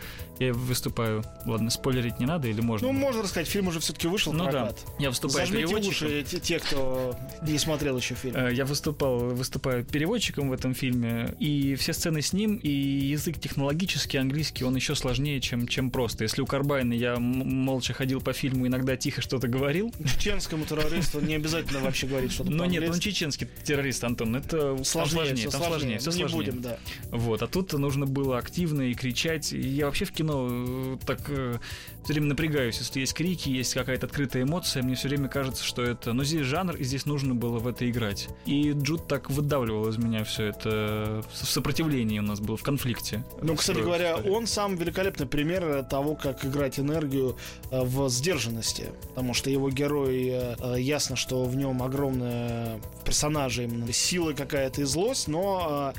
я 0.47 0.53
выступаю, 0.53 1.23
ладно, 1.45 1.69
спойлерить 1.69 2.19
не 2.19 2.25
надо 2.25 2.47
или 2.47 2.61
можно? 2.61 2.87
Ну, 2.87 2.93
можно 2.93 3.23
рассказать, 3.23 3.47
фильм 3.47 3.67
уже 3.67 3.79
все-таки 3.79 4.07
вышел 4.07 4.33
ну, 4.33 4.45
прокат. 4.45 4.79
Да. 4.85 5.03
Я 5.03 5.09
выступаю 5.09 5.45
Зажмите 5.45 5.67
переводчиком. 5.67 6.07
уши 6.07 6.23
те, 6.23 6.59
кто 6.59 7.15
не 7.41 7.57
смотрел 7.57 7.97
еще 7.97 8.15
фильм. 8.15 8.35
Э, 8.35 8.53
я 8.53 8.65
выступал, 8.65 9.19
выступаю 9.19 9.83
переводчиком 9.85 10.49
в 10.49 10.53
этом 10.53 10.73
фильме, 10.73 11.35
и 11.39 11.75
все 11.75 11.93
сцены 11.93 12.21
с 12.21 12.33
ним, 12.33 12.57
и 12.57 12.69
язык 12.69 13.39
технологический, 13.39 14.17
английский, 14.17 14.63
он 14.63 14.75
еще 14.75 14.95
сложнее, 14.95 15.39
чем, 15.41 15.67
чем 15.67 15.91
просто. 15.91 16.23
Если 16.23 16.41
у 16.41 16.45
Карбайна 16.45 16.93
я 16.93 17.17
молча 17.17 17.93
ходил 17.93 18.21
по 18.21 18.33
фильму, 18.33 18.67
иногда 18.67 18.97
тихо 18.97 19.21
что-то 19.21 19.47
говорил. 19.47 19.93
Чеченскому 20.17 20.65
террористу 20.65 21.19
не 21.21 21.35
обязательно 21.35 21.79
вообще 21.79 22.07
говорить 22.07 22.31
что-то 22.31 22.51
Ну 22.51 22.65
нет, 22.65 22.89
он 22.89 22.99
чеченский 22.99 23.47
террорист, 23.63 24.03
Антон, 24.03 24.35
это 24.35 24.83
сложнее, 24.83 25.49
сложнее, 25.49 25.99
все 25.99 26.11
сложнее. 26.11 26.27
Не 26.27 26.33
будем, 26.33 26.61
да. 26.61 26.77
Вот, 27.11 27.41
а 27.41 27.47
тут 27.47 27.73
нужно 27.73 28.05
было 28.05 28.37
активно 28.37 28.83
и 28.83 28.93
кричать. 28.93 29.51
Я 29.51 29.85
вообще 29.85 30.05
в 30.05 30.11
кино 30.11 30.32
э, 30.33 30.97
так 31.05 31.19
э, 31.29 31.57
все 32.03 32.13
время 32.13 32.27
напрягаюсь, 32.27 32.77
если 32.79 32.99
есть 32.99 33.13
крики, 33.13 33.49
есть 33.49 33.73
какая-то 33.73 34.05
открытая 34.07 34.43
эмоция, 34.43 34.83
мне 34.83 34.95
все 34.95 35.07
время 35.07 35.29
кажется, 35.29 35.63
что 35.63 35.81
это... 35.81 36.13
Но 36.13 36.23
здесь 36.23 36.45
жанр, 36.45 36.75
и 36.75 36.83
здесь 36.83 37.05
нужно 37.05 37.33
было 37.33 37.59
в 37.59 37.67
это 37.67 37.89
играть. 37.89 38.29
И 38.45 38.71
Джуд 38.71 39.07
так 39.07 39.29
выдавливал 39.29 39.87
из 39.87 39.97
меня 39.97 40.23
все 40.23 40.45
это 40.45 41.23
в 41.31 41.45
сопротивлении 41.45 42.19
у 42.19 42.23
нас 42.23 42.39
был, 42.39 42.57
в 42.57 42.63
конфликте. 42.63 43.23
Ну, 43.41 43.55
кстати 43.55 43.79
говоря, 43.79 44.17
он 44.17 44.47
сам 44.47 44.75
великолепный 44.75 45.25
пример 45.25 45.83
того, 45.83 46.15
как 46.15 46.45
играть 46.45 46.79
энергию 46.79 47.37
э, 47.71 47.81
в 47.81 48.09
сдержанности. 48.09 48.91
Потому 49.09 49.33
что 49.33 49.49
его 49.49 49.69
герой, 49.69 50.29
э, 50.31 50.75
ясно, 50.79 51.15
что 51.15 51.43
в 51.45 51.55
нем 51.55 51.81
огромная 51.81 52.81
персонажа 53.05 53.63
именно 53.63 53.91
сила 53.93 54.33
какая-то 54.33 54.81
и 54.81 54.83
злость, 54.83 55.27
но 55.27 55.93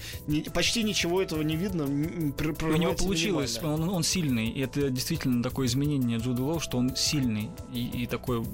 почти 0.53 0.83
ничего 0.83 1.23
этого 1.23 1.43
не 1.43 1.57
видно. 1.57 1.85
У 1.85 2.77
него 2.77 2.93
получилось, 2.95 3.59
он, 3.63 3.89
он 3.89 4.03
сильный, 4.15 4.49
и 4.49 4.61
это 4.61 4.91
действительно 4.91 5.43
такое 5.43 5.67
изменение 5.67 6.19
Джуда 6.19 6.43
Лоу, 6.43 6.61
что 6.61 6.79
он 6.79 6.95
сильный 6.95 7.51
и, 7.73 8.03
и 8.03 8.07
такой 8.07 8.45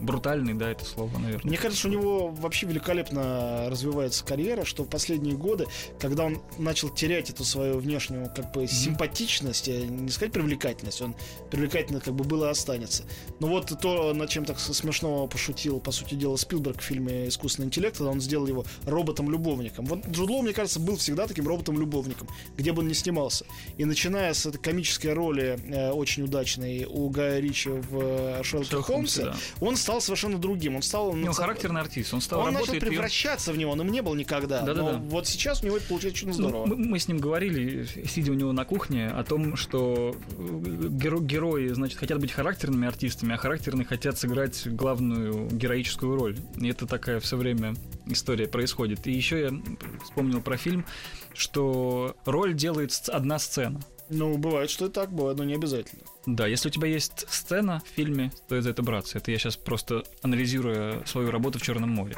брутальный, 0.00 0.54
да, 0.54 0.70
это 0.70 0.84
слово, 0.84 1.18
наверное. 1.18 1.48
Мне 1.48 1.56
кажется, 1.56 1.88
у 1.88 1.90
него 1.90 2.28
вообще 2.28 2.66
великолепно 2.66 3.68
развивается 3.68 4.24
карьера, 4.24 4.64
что 4.64 4.84
в 4.84 4.88
последние 4.88 5.36
годы, 5.36 5.66
когда 5.98 6.24
он 6.24 6.40
начал 6.58 6.90
терять 6.90 7.30
эту 7.30 7.44
свою 7.44 7.78
внешнюю 7.78 8.30
как 8.34 8.52
бы 8.52 8.64
mm-hmm. 8.64 8.68
симпатичность, 8.68 9.68
э, 9.68 9.84
не 9.86 10.10
сказать 10.10 10.32
привлекательность, 10.32 11.00
он 11.02 11.16
привлекательно 11.50 12.00
как 12.00 12.14
бы 12.14 12.24
было 12.24 12.50
останется. 12.50 13.04
Но 13.40 13.48
вот 13.48 13.72
то, 13.80 14.12
над 14.14 14.28
чем 14.30 14.44
так 14.44 14.60
смешно 14.60 15.26
пошутил, 15.26 15.80
по 15.80 15.90
сути 15.90 16.14
дела, 16.14 16.36
Спилберг 16.36 16.80
в 16.80 16.84
фильме 16.84 17.28
«Искусственный 17.28 17.66
интеллект», 17.66 17.96
когда 17.96 18.10
он 18.10 18.20
сделал 18.20 18.46
его 18.46 18.64
роботом-любовником. 18.84 19.86
Вот 19.86 20.06
Джуд 20.06 20.30
Лоу, 20.30 20.42
мне 20.42 20.52
кажется, 20.52 20.78
был 20.78 20.96
всегда 20.96 21.26
таким 21.26 21.48
роботом-любовником, 21.48 22.28
где 22.56 22.72
бы 22.72 22.82
он 22.82 22.88
ни 22.88 22.92
снимался. 22.92 23.46
И 23.78 23.84
начиная 23.84 24.34
с 24.34 24.46
этой 24.46 24.58
комической 24.84 25.14
роли, 25.14 25.58
э, 25.68 25.90
очень 25.90 26.24
удачной 26.24 26.84
у 26.84 27.08
Гая 27.08 27.40
Ричи 27.40 27.70
в 27.70 28.40
э, 28.40 28.42
Шерлоке 28.42 28.76
Холмсе, 28.76 29.24
да. 29.24 29.36
он 29.60 29.76
стал 29.76 30.02
совершенно 30.02 30.36
другим. 30.36 30.76
Он 30.76 30.82
стал... 30.82 31.14
Ну, 31.14 31.32
характерный 31.32 31.80
артист. 31.80 32.12
Он 32.12 32.20
стал 32.20 32.40
он 32.40 32.52
начал 32.52 32.74
превращаться 32.74 33.52
в 33.52 33.58
него, 33.58 33.72
он 33.72 33.80
им 33.80 33.90
не 33.90 34.02
был 34.02 34.14
никогда. 34.14 34.60
Да-да-да. 34.60 34.92
Но 34.92 34.98
вот 34.98 35.26
сейчас 35.26 35.62
у 35.62 35.66
него 35.66 35.78
это 35.78 35.86
получается 35.86 36.26
очень 36.26 36.34
здорово. 36.34 36.66
Ну, 36.66 36.76
мы, 36.76 36.86
мы 36.86 36.98
с 36.98 37.08
ним 37.08 37.18
говорили, 37.18 37.86
сидя 38.06 38.32
у 38.32 38.34
него 38.34 38.52
на 38.52 38.64
кухне, 38.64 39.08
о 39.08 39.24
том, 39.24 39.56
что 39.56 40.14
э, 40.32 40.34
геро- 40.36 41.24
герои, 41.24 41.68
значит, 41.68 41.98
хотят 41.98 42.20
быть 42.20 42.32
характерными 42.32 42.86
артистами, 42.86 43.34
а 43.34 43.38
характерные 43.38 43.86
хотят 43.86 44.18
сыграть 44.18 44.66
главную 44.66 45.48
героическую 45.48 46.14
роль. 46.14 46.36
И 46.60 46.68
это 46.68 46.86
такая 46.86 47.20
все 47.20 47.36
время 47.36 47.74
история 48.06 48.48
происходит. 48.48 49.06
И 49.06 49.12
еще 49.12 49.40
я 49.40 49.50
вспомнил 50.04 50.42
про 50.42 50.58
фильм, 50.58 50.84
что 51.32 52.16
роль 52.26 52.54
делает 52.54 52.92
одна 53.08 53.38
сцена. 53.38 53.80
Ну, 54.10 54.36
бывает, 54.36 54.70
что 54.70 54.86
и 54.86 54.90
так, 54.90 55.10
бывает, 55.10 55.38
но 55.38 55.44
не 55.44 55.54
обязательно. 55.54 56.02
Да, 56.26 56.46
если 56.46 56.68
у 56.68 56.70
тебя 56.70 56.88
есть 56.88 57.26
сцена 57.28 57.82
в 57.84 57.88
фильме, 57.88 58.32
стоит 58.46 58.64
за 58.64 58.70
это 58.70 58.82
браться. 58.82 59.18
Это 59.18 59.30
я 59.30 59.38
сейчас 59.38 59.56
просто 59.56 60.04
анализируя 60.22 61.04
свою 61.06 61.30
работу 61.30 61.58
в 61.58 61.62
Черном 61.62 61.90
море. 61.90 62.16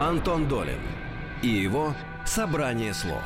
Антон 0.00 0.48
Долин 0.48 0.80
и 1.42 1.48
его 1.48 1.94
«Собрание 2.26 2.92
слов». 2.92 3.22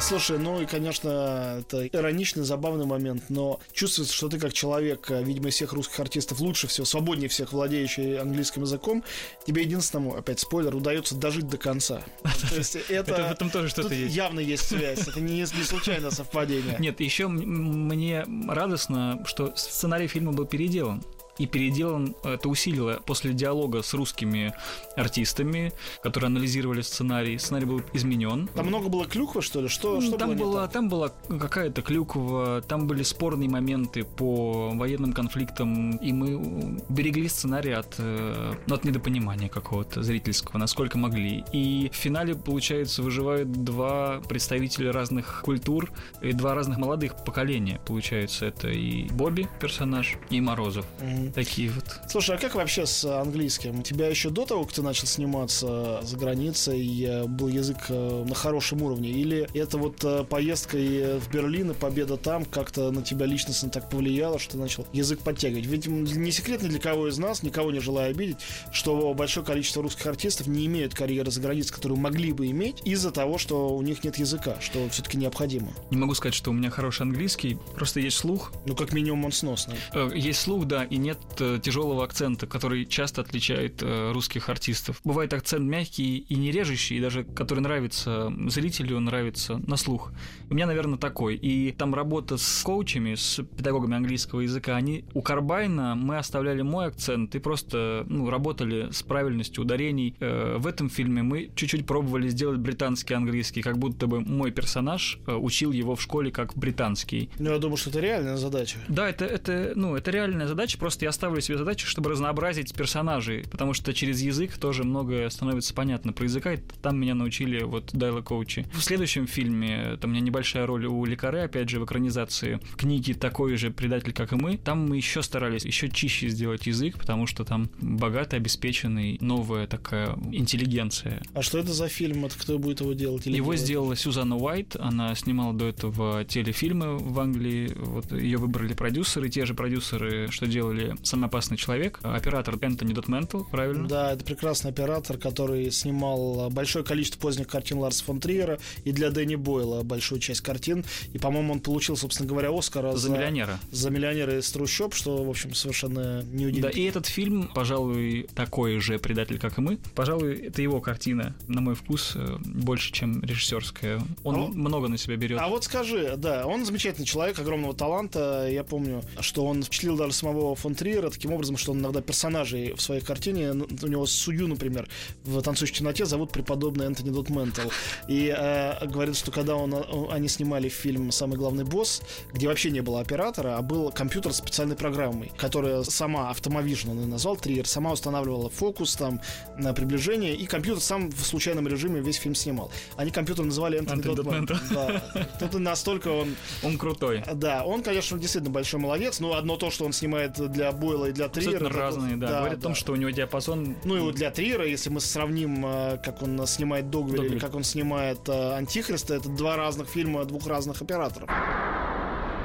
Слушай, 0.00 0.38
ну 0.38 0.60
и, 0.60 0.66
конечно, 0.66 1.58
это 1.60 1.86
ироничный, 1.86 2.44
забавный 2.44 2.86
момент, 2.86 3.24
но 3.28 3.60
чувствуется, 3.72 4.14
что 4.14 4.28
ты 4.28 4.38
как 4.38 4.52
человек, 4.52 5.10
э, 5.10 5.22
видимо, 5.22 5.48
из 5.48 5.54
всех 5.54 5.72
русских 5.72 5.98
артистов 6.00 6.40
лучше 6.40 6.66
всего, 6.66 6.84
свободнее 6.84 7.28
всех 7.28 7.52
владеющий 7.52 8.18
английским 8.18 8.62
языком, 8.62 9.02
тебе 9.46 9.62
единственному, 9.62 10.16
опять 10.16 10.40
спойлер, 10.40 10.74
удается 10.74 11.14
дожить 11.14 11.48
до 11.48 11.58
конца. 11.58 12.02
То 12.22 12.56
есть 12.56 12.76
это... 12.88 13.28
В 13.28 13.32
этом 13.32 13.50
тоже 13.50 13.68
что-то 13.68 13.94
есть. 13.94 14.14
явно 14.14 14.40
есть 14.40 14.68
связь, 14.68 15.08
это 15.08 15.20
не 15.20 15.44
случайное 15.46 16.10
совпадение. 16.10 16.76
Нет, 16.78 17.00
еще 17.00 17.28
мне 17.28 18.24
радостно, 18.48 19.22
что 19.26 19.54
сценарий 19.56 20.06
фильма 20.06 20.32
был 20.32 20.44
переделан. 20.44 21.02
И 21.38 21.46
переделан, 21.46 22.14
это 22.22 22.48
усилило 22.48 23.00
после 23.04 23.32
диалога 23.32 23.82
с 23.82 23.92
русскими 23.94 24.54
артистами, 24.96 25.72
которые 26.02 26.28
анализировали 26.28 26.80
сценарий. 26.82 27.38
Сценарий 27.38 27.66
был 27.66 27.82
изменен. 27.92 28.48
Там 28.54 28.66
много 28.66 28.88
было 28.88 29.06
клюквы, 29.06 29.42
что 29.42 29.60
ли? 29.60 29.68
Что, 29.68 30.00
что 30.00 30.12
Ну, 30.12 30.16
там, 30.18 30.36
было 30.36 30.62
так? 30.62 30.72
там 30.72 30.88
была 30.88 31.10
какая-то 31.28 31.82
клюква, 31.82 32.62
там 32.66 32.86
были 32.86 33.02
спорные 33.02 33.48
моменты 33.48 34.04
по 34.04 34.70
военным 34.74 35.12
конфликтам, 35.12 35.96
и 35.96 36.12
мы 36.12 36.80
берегли 36.88 37.28
сценарий 37.28 37.72
от, 37.72 37.94
э, 37.98 38.54
ну, 38.66 38.74
от 38.74 38.84
недопонимания 38.84 39.48
какого-то 39.48 40.02
зрительского, 40.02 40.58
насколько 40.58 40.98
могли. 40.98 41.44
И 41.52 41.90
в 41.92 41.96
финале, 41.96 42.34
получается, 42.34 43.02
выживают 43.02 43.50
два 43.50 44.20
представителя 44.28 44.92
разных 44.92 45.42
культур 45.44 45.90
и 46.22 46.32
два 46.32 46.54
разных 46.54 46.78
молодых 46.78 47.16
поколения. 47.24 47.80
Получается, 47.86 48.46
это 48.46 48.68
и 48.68 49.08
Бобби, 49.10 49.48
персонаж, 49.60 50.16
и 50.30 50.40
Морозов. 50.40 50.86
Такие 51.32 51.70
вот. 51.70 51.84
Слушай, 52.08 52.36
а 52.36 52.38
как 52.38 52.54
вообще 52.54 52.86
с 52.86 53.04
английским? 53.04 53.80
У 53.80 53.82
тебя 53.82 54.08
еще 54.08 54.30
до 54.30 54.44
того, 54.44 54.64
как 54.64 54.72
ты 54.72 54.82
начал 54.82 55.06
сниматься 55.06 56.00
за 56.02 56.16
границей, 56.16 57.04
э, 57.04 57.24
был 57.26 57.48
язык 57.48 57.78
э, 57.88 58.24
на 58.26 58.34
хорошем 58.34 58.82
уровне? 58.82 59.10
Или 59.10 59.48
это 59.54 59.78
вот 59.78 60.02
э, 60.04 60.24
поездка 60.24 60.78
и 60.78 61.18
в 61.18 61.30
Берлин 61.30 61.70
и 61.70 61.74
победа 61.74 62.16
там 62.16 62.44
как-то 62.44 62.90
на 62.90 63.02
тебя 63.02 63.26
личностно 63.26 63.70
так 63.70 63.88
повлияло, 63.90 64.38
что 64.38 64.52
ты 64.52 64.58
начал 64.58 64.86
язык 64.92 65.20
подтягивать? 65.20 65.66
Ведь 65.66 65.86
не 65.86 66.32
секрет 66.32 66.62
ни 66.62 66.68
для 66.68 66.80
кого 66.80 67.08
из 67.08 67.18
нас, 67.18 67.42
никого 67.42 67.70
не 67.70 67.80
желаю 67.80 68.10
обидеть, 68.10 68.38
что 68.72 69.14
большое 69.14 69.44
количество 69.44 69.82
русских 69.82 70.06
артистов 70.06 70.46
не 70.46 70.66
имеют 70.66 70.94
карьеры 70.94 71.30
за 71.30 71.40
границей, 71.40 71.74
которую 71.74 71.98
могли 71.98 72.32
бы 72.32 72.46
иметь, 72.48 72.82
из-за 72.84 73.10
того, 73.10 73.38
что 73.38 73.74
у 73.76 73.82
них 73.82 74.04
нет 74.04 74.16
языка, 74.16 74.56
что 74.60 74.88
все-таки 74.90 75.16
необходимо. 75.16 75.72
Не 75.90 75.96
могу 75.96 76.14
сказать, 76.14 76.34
что 76.34 76.50
у 76.50 76.54
меня 76.54 76.70
хороший 76.70 77.02
английский, 77.02 77.58
просто 77.74 78.00
есть 78.00 78.16
слух, 78.16 78.52
Ну, 78.66 78.74
как 78.74 78.92
минимум, 78.92 79.26
он 79.26 79.32
сносный. 79.32 79.76
Есть 80.14 80.40
слух, 80.40 80.66
да, 80.66 80.84
и 80.84 80.96
нет 80.96 81.13
э, 81.38 81.58
тяжелого 81.62 82.04
акцента, 82.04 82.46
который 82.46 82.86
часто 82.86 83.20
отличает 83.22 83.82
э, 83.82 84.12
русских 84.12 84.48
артистов. 84.48 85.00
Бывает 85.04 85.32
акцент 85.32 85.64
мягкий 85.64 86.18
и 86.18 86.34
не 86.36 86.50
режущий, 86.50 86.96
и 86.96 87.00
даже 87.00 87.24
который 87.24 87.60
нравится 87.60 88.32
зрителю, 88.48 89.00
нравится 89.00 89.60
на 89.66 89.76
слух. 89.76 90.12
У 90.50 90.54
меня, 90.54 90.66
наверное, 90.66 90.98
такой. 90.98 91.36
И 91.36 91.72
там 91.72 91.94
работа 91.94 92.36
с 92.36 92.62
коучами, 92.62 93.14
с 93.14 93.42
педагогами 93.42 93.96
английского 93.96 94.40
языка, 94.40 94.76
они 94.76 95.04
у 95.14 95.22
Карбайна 95.22 95.94
мы 95.94 96.18
оставляли 96.18 96.62
мой 96.62 96.86
акцент 96.86 97.34
и 97.34 97.38
просто 97.38 98.04
ну, 98.08 98.30
работали 98.30 98.90
с 98.90 99.02
правильностью 99.02 99.64
ударений. 99.64 100.14
Э, 100.20 100.56
В 100.58 100.66
этом 100.66 100.88
фильме 100.88 101.22
мы 101.22 101.50
чуть-чуть 101.54 101.86
пробовали 101.86 102.28
сделать 102.28 102.58
британский 102.58 103.14
английский, 103.14 103.62
как 103.62 103.78
будто 103.78 104.06
бы 104.06 104.20
мой 104.20 104.50
персонаж 104.50 105.18
учил 105.26 105.72
его 105.72 105.96
в 105.96 106.02
школе 106.02 106.30
как 106.30 106.54
британский. 106.54 107.30
Ну, 107.38 107.52
я 107.52 107.58
думаю, 107.58 107.76
что 107.76 107.90
это 107.90 108.00
реальная 108.00 108.36
задача. 108.36 108.78
Да, 108.88 109.08
это, 109.08 109.24
это, 109.24 109.72
ну, 109.74 109.96
это 109.96 110.10
реальная 110.10 110.46
задача, 110.46 110.78
просто 110.78 111.03
я 111.04 111.12
ставлю 111.12 111.40
себе 111.42 111.58
задачу, 111.58 111.86
чтобы 111.86 112.10
разнообразить 112.10 112.74
персонажей, 112.74 113.44
потому 113.50 113.74
что 113.74 113.92
через 113.92 114.22
язык 114.22 114.56
тоже 114.56 114.84
многое 114.84 115.28
становится 115.28 115.74
понятно 115.74 116.12
про 116.14 116.24
языка, 116.24 116.54
и 116.54 116.58
там 116.82 116.98
меня 116.98 117.14
научили 117.14 117.62
вот 117.62 117.90
дайло 117.92 118.22
коучи. 118.22 118.66
В 118.72 118.82
следующем 118.82 119.26
фильме, 119.26 119.98
там 120.00 120.10
у 120.10 120.14
меня 120.14 120.22
небольшая 120.22 120.66
роль 120.66 120.86
у 120.86 121.04
Лекаре, 121.04 121.42
опять 121.42 121.68
же, 121.68 121.78
в 121.78 121.84
экранизации 121.84 122.58
книги 122.76 123.12
«Такой 123.12 123.56
же 123.56 123.70
предатель, 123.70 124.12
как 124.12 124.32
и 124.32 124.36
мы», 124.36 124.56
там 124.56 124.86
мы 124.86 124.96
еще 124.96 125.22
старались 125.22 125.66
еще 125.66 125.90
чище 125.90 126.28
сделать 126.28 126.66
язык, 126.66 126.98
потому 126.98 127.26
что 127.26 127.44
там 127.44 127.68
богатый, 127.80 128.36
обеспеченный, 128.36 129.18
новая 129.20 129.66
такая 129.66 130.16
интеллигенция. 130.32 131.22
А 131.34 131.42
что 131.42 131.58
это 131.58 131.72
за 131.74 131.88
фильм? 131.88 132.24
Это 132.24 132.38
кто 132.38 132.58
будет 132.58 132.80
его 132.80 132.94
делать? 132.94 133.26
Или 133.26 133.36
Его 133.36 133.52
делает? 133.52 133.60
сделала 133.60 133.96
Сюзанна 133.96 134.36
Уайт, 134.36 134.76
она 134.80 135.14
снимала 135.14 135.52
до 135.52 135.66
этого 135.66 136.24
телефильмы 136.24 136.96
в 136.96 137.20
Англии, 137.20 137.70
вот 137.76 138.10
ее 138.12 138.38
выбрали 138.38 138.72
продюсеры, 138.72 139.28
те 139.28 139.44
же 139.44 139.52
продюсеры, 139.52 140.28
что 140.30 140.46
делали 140.46 140.93
«Самый 141.02 141.26
опасный 141.26 141.56
человек», 141.56 141.98
оператор 142.02 142.56
Энтони 142.60 142.92
Дотментл, 142.92 143.42
правильно? 143.44 143.88
Да, 143.88 144.12
это 144.12 144.24
прекрасный 144.24 144.70
оператор, 144.70 145.18
который 145.18 145.70
снимал 145.70 146.50
большое 146.50 146.84
количество 146.84 147.18
поздних 147.20 147.48
картин 147.48 147.78
Ларса 147.78 148.04
фон 148.04 148.20
Триера 148.20 148.58
и 148.84 148.92
для 148.92 149.10
Дэнни 149.10 149.34
Бойла 149.36 149.82
большую 149.82 150.20
часть 150.20 150.40
картин. 150.40 150.84
И, 151.12 151.18
по-моему, 151.18 151.52
он 151.54 151.60
получил, 151.60 151.96
собственно 151.96 152.28
говоря, 152.28 152.50
Оскара 152.56 152.92
За 152.96 153.10
миллионера. 153.10 153.58
за 153.70 153.90
«Миллионера 153.90 154.38
из 154.38 154.50
трущоб», 154.50 154.94
что, 154.94 155.22
в 155.24 155.28
общем, 155.30 155.54
совершенно 155.54 156.22
Да, 156.22 156.28
неудивительно. 156.32 156.68
и 156.70 156.82
этот 156.84 157.06
фильм, 157.06 157.50
пожалуй, 157.54 158.28
такой 158.34 158.78
же 158.80 158.98
предатель, 158.98 159.38
как 159.38 159.58
и 159.58 159.60
мы. 159.60 159.78
Пожалуй, 159.94 160.34
это 160.46 160.62
его 160.62 160.80
картина, 160.80 161.34
на 161.48 161.60
мой 161.60 161.74
вкус, 161.74 162.12
э, 162.14 162.36
больше, 162.44 162.92
чем 162.92 163.22
режиссерская. 163.22 164.00
Он 164.22 164.34
А 164.34 164.38
вот- 164.38 164.54
много 164.54 164.88
на 164.88 164.96
себя 164.98 165.16
берет. 165.16 165.38
А 165.40 165.48
вот 165.48 165.64
скажи, 165.64 166.14
да, 166.16 166.46
он 166.46 166.64
замечательный 166.64 167.04
человек, 167.06 167.38
огромного 167.38 167.74
таланта. 167.74 168.48
Я 168.50 168.64
помню, 168.64 169.02
что 169.20 169.44
он 169.44 169.62
впечатлил 169.62 169.96
даже 169.96 170.12
самого 170.12 170.54
фон 170.54 170.74
Триера 170.74 170.83
таким 170.92 171.32
образом, 171.32 171.56
что 171.56 171.72
он 171.72 171.80
иногда 171.80 172.00
персонажей 172.00 172.72
в 172.74 172.80
своей 172.80 173.00
картине, 173.00 173.52
у 173.52 173.86
него 173.86 174.06
Сую, 174.06 174.48
например, 174.48 174.88
в 175.24 175.40
«Танцующей 175.42 175.76
темноте» 175.76 176.04
зовут 176.04 176.32
преподобный 176.32 176.86
Энтони 176.86 177.10
Дот 177.10 177.30
Ментл. 177.30 177.68
И 178.08 178.34
э, 178.36 178.86
говорит, 178.86 179.16
что 179.16 179.30
когда 179.30 179.56
он, 179.56 179.74
э, 179.74 179.82
они 180.10 180.28
снимали 180.28 180.68
фильм 180.68 181.10
«Самый 181.10 181.36
главный 181.36 181.64
босс», 181.64 182.02
где 182.32 182.48
вообще 182.48 182.70
не 182.70 182.80
было 182.80 183.00
оператора, 183.00 183.56
а 183.56 183.62
был 183.62 183.90
компьютер 183.90 184.32
с 184.32 184.36
специальной 184.38 184.76
программой, 184.76 185.32
которая 185.36 185.82
сама 185.84 186.30
Автомовижн, 186.30 186.90
он 186.90 187.08
назвал, 187.08 187.36
Триер, 187.36 187.66
сама 187.66 187.92
устанавливала 187.92 188.50
фокус 188.50 188.94
там 188.96 189.20
на 189.56 189.72
приближение, 189.72 190.34
и 190.34 190.46
компьютер 190.46 190.82
сам 190.82 191.10
в 191.10 191.24
случайном 191.24 191.68
режиме 191.68 192.00
весь 192.00 192.16
фильм 192.16 192.34
снимал. 192.34 192.70
Они 192.96 193.10
компьютер 193.10 193.44
называли 193.44 193.78
Энтони 193.78 193.98
Энтони 193.98 194.14
Дот 194.16 194.24
Дот 194.24 194.34
Ментл. 194.34 194.54
Да. 194.74 195.02
Тут 195.40 195.54
настолько 195.60 196.08
он 196.08 196.34
Он 196.62 196.78
крутой. 196.78 197.22
да, 197.34 197.64
он, 197.64 197.82
конечно, 197.82 198.18
действительно 198.18 198.52
большой 198.52 198.80
молодец, 198.80 199.20
но 199.20 199.34
одно 199.34 199.56
то, 199.56 199.70
что 199.70 199.84
он 199.84 199.92
снимает 199.92 200.32
для 200.52 200.72
Бойла 200.74 201.06
и 201.06 201.12
для 201.12 201.28
Триера... 201.28 201.68
Разные, 201.68 202.16
да. 202.16 202.40
Говорит 202.40 202.58
о 202.58 202.62
том, 202.62 202.74
что 202.74 202.92
у 202.92 202.96
него 202.96 203.10
диапазон 203.10 203.76
Ну 203.84 203.96
и 203.96 204.00
вот 204.00 204.14
для 204.14 204.30
Триера, 204.30 204.66
если 204.66 204.90
мы 204.90 205.00
сравним, 205.00 205.64
э, 205.64 205.98
как 206.04 206.22
он 206.22 206.46
снимает 206.46 206.90
Догвиль 206.90 207.14
или 207.14 207.22
Догвиль. 207.22 207.40
как 207.40 207.54
он 207.54 207.64
снимает 207.64 208.28
э, 208.28 208.54
Антихриста, 208.54 209.14
это 209.14 209.28
два 209.28 209.56
разных 209.56 209.88
фильма 209.88 210.24
двух 210.24 210.46
разных 210.46 210.82
операторов. 210.82 211.28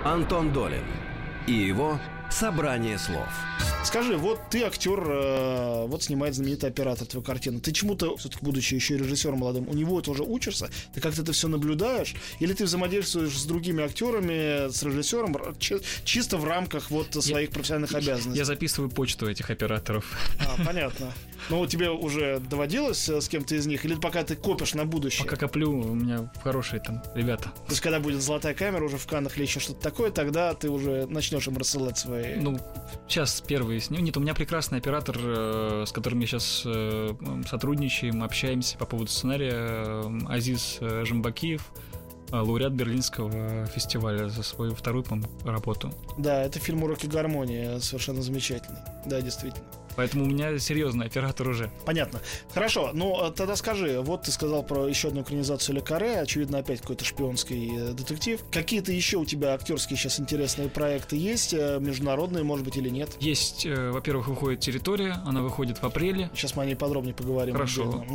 Антон 0.03 0.53
Долин 0.53 0.83
и 1.47 1.53
его 1.53 1.99
«Собрание 2.31 2.97
слов». 2.97 3.27
Скажи, 3.83 4.17
вот 4.17 4.39
ты 4.49 4.63
актер, 4.63 4.99
э, 4.99 5.85
вот 5.87 6.03
снимает 6.03 6.35
знаменитый 6.35 6.69
оператор 6.69 7.07
твою 7.07 7.23
картину. 7.23 7.59
Ты 7.59 7.71
чему-то, 7.71 8.17
все-таки 8.17 8.43
будучи 8.43 8.75
еще 8.75 8.95
и 8.95 8.97
режиссером 8.97 9.39
молодым, 9.39 9.67
у 9.69 9.73
него 9.73 10.01
тоже 10.01 10.23
учишься? 10.23 10.69
Ты 10.93 11.01
как-то 11.01 11.21
это 11.21 11.31
все 11.31 11.47
наблюдаешь? 11.47 12.13
Или 12.39 12.53
ты 12.53 12.65
взаимодействуешь 12.65 13.37
с 13.37 13.45
другими 13.45 13.83
актерами, 13.83 14.69
с 14.69 14.83
режиссером, 14.83 15.37
чисто 16.03 16.37
в 16.37 16.43
рамках 16.43 16.91
вот 16.91 17.13
своих 17.13 17.51
профессиональных 17.51 17.93
обязанностей? 17.95 18.37
Я 18.37 18.45
записываю 18.45 18.89
почту 18.91 19.29
этих 19.29 19.49
операторов. 19.49 20.05
А, 20.39 20.63
понятно. 20.65 21.13
Ну, 21.49 21.65
тебе 21.65 21.89
уже 21.89 22.39
доводилось 22.39 23.07
э, 23.09 23.21
с 23.21 23.27
кем-то 23.27 23.55
из 23.55 23.65
них? 23.65 23.85
Или 23.85 23.95
пока 23.95 24.23
ты 24.23 24.35
копишь 24.35 24.73
на 24.73 24.85
будущее? 24.85 25.25
Пока 25.25 25.37
коплю, 25.37 25.71
у 25.71 25.93
меня 25.93 26.31
хорошие 26.43 26.81
там 26.81 27.01
ребята. 27.15 27.45
То 27.45 27.71
есть, 27.71 27.81
когда 27.81 27.99
будет 27.99 28.21
золотая 28.21 28.53
камера 28.53 28.83
уже 28.83 28.97
в 28.97 29.07
Каннах 29.07 29.37
или 29.37 29.43
еще 29.43 29.59
что-то 29.59 29.81
такое, 29.81 30.11
тогда 30.11 30.53
ты 30.53 30.69
уже 30.69 31.05
начнешь 31.07 31.47
им 31.47 31.57
рассылать 31.57 31.97
свои... 31.97 32.35
Ну, 32.35 32.59
сейчас 33.07 33.41
первые 33.41 33.79
с 33.79 33.89
ним. 33.89 34.03
Нет, 34.03 34.17
у 34.17 34.19
меня 34.19 34.33
прекрасный 34.33 34.77
оператор, 34.79 35.17
э, 35.19 35.85
с 35.87 35.91
которым 35.91 36.19
я 36.19 36.27
сейчас 36.27 36.63
э, 36.65 37.13
сотрудничаем, 37.49 38.23
общаемся 38.23 38.77
по 38.77 38.85
поводу 38.85 39.09
сценария. 39.09 40.03
Азиз 40.27 40.77
Жамбакиев, 40.81 41.61
лауреат 42.31 42.73
Берлинского 42.73 43.65
фестиваля 43.67 44.29
за 44.29 44.43
свою 44.43 44.75
вторую, 44.75 45.03
по 45.03 45.17
работу. 45.45 45.91
Да, 46.17 46.43
это 46.43 46.59
фильм 46.59 46.83
«Уроки 46.83 47.07
гармонии», 47.07 47.79
совершенно 47.79 48.21
замечательный. 48.21 48.79
Да, 49.05 49.21
действительно. 49.21 49.65
Поэтому 49.99 50.23
у 50.23 50.27
меня 50.27 50.57
серьезный 50.59 51.07
оператор 51.07 51.49
уже. 51.49 51.69
Понятно. 51.85 52.21
Хорошо, 52.53 52.91
ну 52.93 53.19
а 53.19 53.31
тогда 53.31 53.57
скажи, 53.57 53.99
вот 53.99 54.21
ты 54.21 54.31
сказал 54.31 54.63
про 54.63 54.87
еще 54.87 55.09
одну 55.09 55.23
экранизацию 55.23 55.75
Ле 55.75 55.81
Каре, 55.81 56.21
очевидно, 56.21 56.59
опять 56.59 56.79
какой-то 56.79 57.03
шпионский 57.03 57.77
э, 57.77 57.91
детектив. 57.91 58.39
Какие-то 58.49 58.93
еще 58.93 59.17
у 59.17 59.25
тебя 59.25 59.53
актерские 59.53 59.97
сейчас 59.97 60.17
интересные 60.17 60.69
проекты 60.69 61.17
есть, 61.17 61.53
э, 61.53 61.79
международные, 61.81 62.45
может 62.45 62.63
быть, 62.63 62.77
или 62.77 62.87
нет? 62.87 63.09
Есть, 63.19 63.65
э, 63.65 63.91
во-первых, 63.91 64.29
выходит 64.29 64.61
«Территория», 64.61 65.21
она 65.25 65.41
выходит 65.41 65.79
в 65.79 65.83
апреле. 65.83 66.31
Сейчас 66.33 66.55
мы 66.55 66.63
о 66.63 66.65
ней 66.65 66.75
подробнее 66.75 67.13
поговорим. 67.13 67.55
Хорошо. 67.55 68.05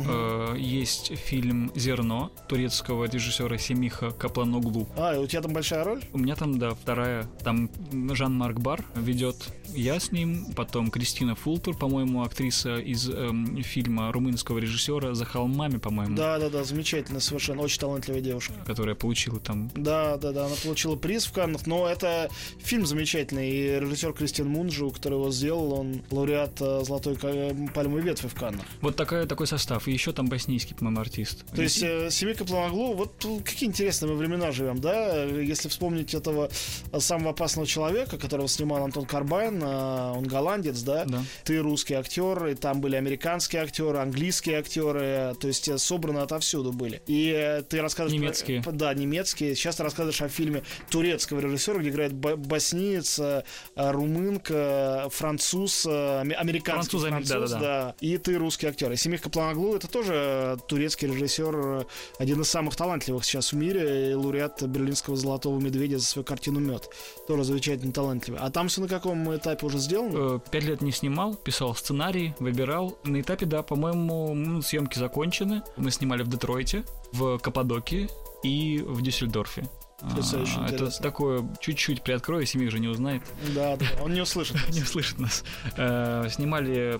Есть 0.57 1.15
фильм 1.15 1.71
«Зерно» 1.75 2.31
турецкого 2.47 3.05
режиссера 3.05 3.59
Семиха 3.59 4.09
Капланоглу. 4.09 4.87
А, 4.97 5.13
и 5.13 5.19
у 5.19 5.27
тебя 5.27 5.43
там 5.43 5.53
большая 5.53 5.83
роль? 5.83 6.01
У 6.13 6.17
меня 6.17 6.35
там, 6.35 6.57
да, 6.57 6.71
вторая. 6.71 7.29
Там 7.43 7.69
Жан-Марк 7.91 8.57
Бар 8.57 8.83
ведет. 8.95 9.35
Я 9.75 9.99
с 9.99 10.11
ним. 10.11 10.47
Потом 10.55 10.89
Кристина 10.89 11.35
Фултер, 11.35 11.74
по-моему, 11.79 12.23
актриса 12.23 12.77
из 12.77 13.09
эм, 13.09 13.61
фильма 13.63 14.11
румынского 14.11 14.59
режиссера 14.59 15.13
«За 15.13 15.25
холмами», 15.25 15.77
по-моему. 15.77 16.15
Да, 16.15 16.39
да, 16.39 16.49
да, 16.49 16.63
замечательно, 16.63 17.19
совершенно, 17.19 17.61
очень 17.61 17.79
талантливая 17.79 18.21
девушка. 18.21 18.53
Которая 18.65 18.95
получила 18.95 19.39
там 19.39 19.69
Да, 19.75 20.17
да, 20.17 20.31
да, 20.31 20.45
она 20.45 20.55
получила 20.63 20.95
приз 20.95 21.25
в 21.25 21.31
Каннах, 21.33 21.67
но 21.67 21.87
это 21.87 22.29
фильм 22.59 22.85
замечательный, 22.85 23.49
и 23.49 23.79
режиссер 23.79 24.13
Кристиан 24.13 24.47
Мунджу, 24.49 24.89
который 24.91 25.15
его 25.15 25.31
сделал, 25.31 25.73
он 25.73 26.01
лауреат 26.11 26.61
э, 26.61 26.83
Золотой 26.85 27.15
ка- 27.15 27.55
пальмовой 27.73 28.01
ветви 28.01 28.27
в 28.27 28.33
Каннах. 28.35 28.65
Вот 28.81 28.95
такая, 28.95 29.25
такой 29.25 29.47
состав. 29.47 29.87
И 29.87 29.91
еще 29.91 30.11
там 30.13 30.27
боснийский, 30.27 30.75
по-моему, 30.75 30.99
артист. 31.01 31.45
То 31.55 31.61
есть 31.61 31.81
э, 31.83 32.09
Семейка 32.11 32.45
Планоглу, 32.45 32.93
вот 32.93 33.17
тут 33.17 33.43
какие 33.43 33.67
интересные 33.69 34.11
мы 34.11 34.17
времена 34.17 34.51
живем, 34.51 34.79
да? 34.79 35.23
Если 35.25 35.69
вспомнить 35.69 36.13
этого 36.13 36.49
э, 36.91 36.99
самого 36.99 37.31
опасного 37.31 37.67
человека, 37.67 38.17
которого 38.17 38.47
снимал 38.47 38.83
Антон 38.83 39.05
Карбайн, 39.05 39.61
э, 39.61 40.11
он 40.15 40.23
голландец, 40.25 40.81
да? 40.81 41.05
Да. 41.05 41.23
Ты 41.43 41.54
русский 41.59 41.93
актер, 41.95 42.45
и 42.47 42.55
там 42.55 42.81
были 42.81 42.95
американские 42.95 43.61
актеры, 43.63 43.97
английские 43.99 44.59
актеры, 44.59 44.99
э, 45.01 45.33
то 45.39 45.47
есть 45.47 45.67
э, 45.67 45.77
собраны 45.77 46.19
отовсюду 46.19 46.71
были. 46.71 47.01
И 47.07 47.31
э, 47.35 47.61
ты 47.63 47.81
рассказываешь... 47.81 48.19
про- 48.19 48.25
Немецкие. 48.25 48.63
да, 48.73 48.93
немецкие. 48.93 49.55
Сейчас 49.55 49.75
ты 49.77 49.83
рассказываешь 49.83 50.21
о 50.21 50.29
фильме 50.29 50.63
турецкого 50.89 51.39
режиссера, 51.39 51.79
где 51.79 51.89
играет 51.89 52.13
бо- 52.13 52.35
боснеец, 52.35 53.19
э, 53.19 53.43
э, 53.75 53.91
румынка, 53.91 55.07
француз, 55.11 55.85
э, 55.85 56.19
аме- 56.21 56.35
американский 56.35 56.97
Француз, 56.97 57.09
француз, 57.09 57.49
да-да-да. 57.51 57.59
да. 57.59 57.95
И 57.99 58.17
ты 58.17 58.35
русский 58.37 58.67
актер. 58.67 58.91
И 58.91 58.95
Семих 58.95 59.21
Капланоглу 59.21 59.75
это 59.75 59.87
тоже 59.87 60.13
э, 60.15 60.57
турецкий 60.67 61.07
режиссер, 61.07 61.55
э, 61.55 61.83
один 62.19 62.41
из 62.41 62.49
самых 62.49 62.75
талантливых 62.75 63.23
сейчас 63.25 63.51
в 63.53 63.55
мире, 63.55 64.11
и 64.11 64.13
лауреат 64.13 64.61
Берлинского 64.63 65.15
золотого 65.15 65.59
медведя 65.59 65.97
за 65.99 66.05
свою 66.05 66.25
картину 66.25 66.59
Мед. 66.59 66.89
Тоже 67.27 67.43
замечательно 67.43 67.91
талантливый. 67.91 68.39
А 68.41 68.49
там 68.49 68.67
все 68.67 68.81
на 68.81 68.87
каком 68.87 69.35
этапе 69.35 69.65
уже 69.65 69.77
сделано? 69.79 70.35
Э, 70.37 70.39
Пять 70.51 70.63
лет 70.63 70.81
не 70.81 70.91
снимал, 70.91 71.35
писал 71.45 71.75
сценарий, 71.75 72.33
выбирал. 72.39 72.97
На 73.05 73.21
этапе, 73.21 73.45
да, 73.45 73.61
по-моему, 73.63 74.33
ну, 74.33 74.61
съемки 74.61 74.99
закончены. 74.99 75.61
Мы 75.77 75.91
снимали 75.91 76.23
в 76.23 76.27
Детройте, 76.27 76.83
в 77.13 77.37
Каппадокии 77.37 78.09
и 78.43 78.83
в 78.85 79.01
Дюссельдорфе. 79.01 79.63
Потрясающе 79.99 80.53
А, 80.59 80.65
Это 80.65 80.73
интересно. 80.75 81.03
такое 81.03 81.49
чуть-чуть 81.61 82.01
приоткрою, 82.03 82.45
семья 82.45 82.69
же 82.69 82.79
не 82.79 82.87
узнает, 82.87 83.21
Да, 83.53 83.77
да, 83.77 83.85
он 84.03 84.13
не 84.13 84.21
услышит. 84.21 84.57
не 84.69 84.81
услышит 84.81 85.19
нас. 85.19 85.43
Э, 85.77 86.27
Снимали 86.29 86.99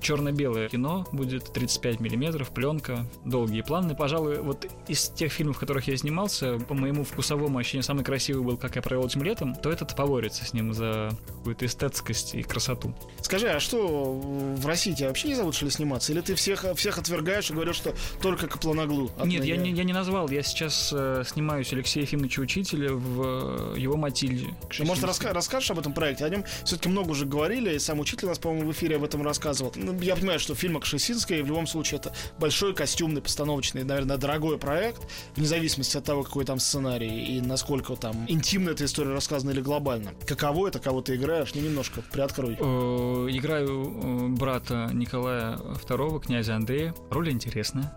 черно-белое 0.00 0.68
кино, 0.68 1.06
будет 1.12 1.52
35 1.52 2.00
миллиметров, 2.00 2.50
пленка, 2.50 3.06
долгие 3.24 3.62
планы. 3.62 3.94
Пожалуй, 3.94 4.38
вот 4.40 4.66
из 4.88 5.08
тех 5.10 5.32
фильмов, 5.32 5.56
в 5.56 5.60
которых 5.60 5.86
я 5.86 5.96
снимался, 5.96 6.58
по 6.58 6.74
моему 6.74 7.04
вкусовому 7.04 7.58
ощущению, 7.58 7.84
самый 7.84 8.04
красивый 8.04 8.42
был 8.44 8.56
«Как 8.56 8.76
я 8.76 8.82
провел 8.82 9.06
этим 9.06 9.22
летом», 9.22 9.54
то 9.54 9.70
этот 9.70 9.94
поборется 9.94 10.44
с 10.44 10.52
ним 10.52 10.74
за 10.74 11.10
какую-то 11.28 11.66
эстетскость 11.66 12.34
и 12.34 12.42
красоту. 12.42 12.94
Скажи, 13.20 13.48
а 13.48 13.60
что 13.60 14.12
в 14.56 14.66
России 14.66 14.92
тебя 14.92 15.08
вообще 15.08 15.28
не 15.28 15.34
зовут, 15.34 15.54
что 15.54 15.66
ли, 15.66 15.70
сниматься? 15.70 16.12
Или 16.12 16.20
ты 16.20 16.34
всех, 16.34 16.64
всех 16.74 16.98
отвергаешь 16.98 17.50
и 17.50 17.54
говоришь, 17.54 17.76
что 17.76 17.94
только 18.20 18.48
Капланоглу? 18.48 19.10
Нет, 19.24 19.44
я 19.44 19.56
не, 19.56 19.70
я 19.70 19.84
не 19.84 19.92
назвал. 19.92 20.28
Я 20.30 20.42
сейчас 20.42 20.90
э, 20.92 21.22
снимаюсь 21.26 21.72
Алексея 21.72 22.07
Ефимовича 22.08 22.42
Учителя 22.42 22.92
в 22.92 23.74
э, 23.74 23.78
его 23.78 23.96
Матильде. 23.96 24.46
Ну, 24.78 24.84
может, 24.86 25.04
60. 25.04 25.08
раска- 25.08 25.32
расскажешь 25.32 25.70
об 25.70 25.78
этом 25.78 25.92
проекте? 25.92 26.24
О 26.24 26.28
нем 26.28 26.44
все-таки 26.64 26.88
много 26.88 27.10
уже 27.10 27.26
говорили, 27.26 27.74
и 27.74 27.78
сам 27.78 28.00
учитель 28.00 28.26
у 28.26 28.28
нас, 28.28 28.38
по-моему, 28.38 28.68
в 28.68 28.72
эфире 28.72 28.96
об 28.96 29.04
этом 29.04 29.22
рассказывал. 29.22 29.72
Ну, 29.76 29.98
я 30.00 30.16
понимаю, 30.16 30.38
что 30.38 30.54
фильм 30.54 30.76
Акшесинская 30.78 31.42
в 31.42 31.46
любом 31.46 31.66
случае 31.66 32.00
это 32.00 32.12
большой 32.38 32.74
костюмный, 32.74 33.20
постановочный, 33.20 33.84
наверное, 33.84 34.16
дорогой 34.16 34.58
проект, 34.58 35.02
вне 35.36 35.46
зависимости 35.46 35.96
от 35.96 36.04
того, 36.04 36.22
какой 36.22 36.44
там 36.44 36.58
сценарий 36.58 37.36
и 37.36 37.40
насколько 37.40 37.94
там 37.96 38.24
интимно 38.28 38.70
эта 38.70 38.84
история 38.84 39.12
рассказана 39.12 39.50
или 39.50 39.60
глобально. 39.60 40.12
Каково 40.26 40.68
это, 40.68 40.78
кого 40.78 41.02
ты 41.02 41.16
играешь? 41.16 41.54
Не 41.54 41.60
немножко 41.62 42.02
приоткрой. 42.12 42.56
Э, 42.58 43.28
Играю 43.30 43.84
э, 44.02 44.28
брата 44.28 44.90
Николая 44.92 45.56
II, 45.56 46.20
князя 46.20 46.56
Андрея. 46.56 46.94
Роль 47.10 47.30
интересная. 47.30 47.92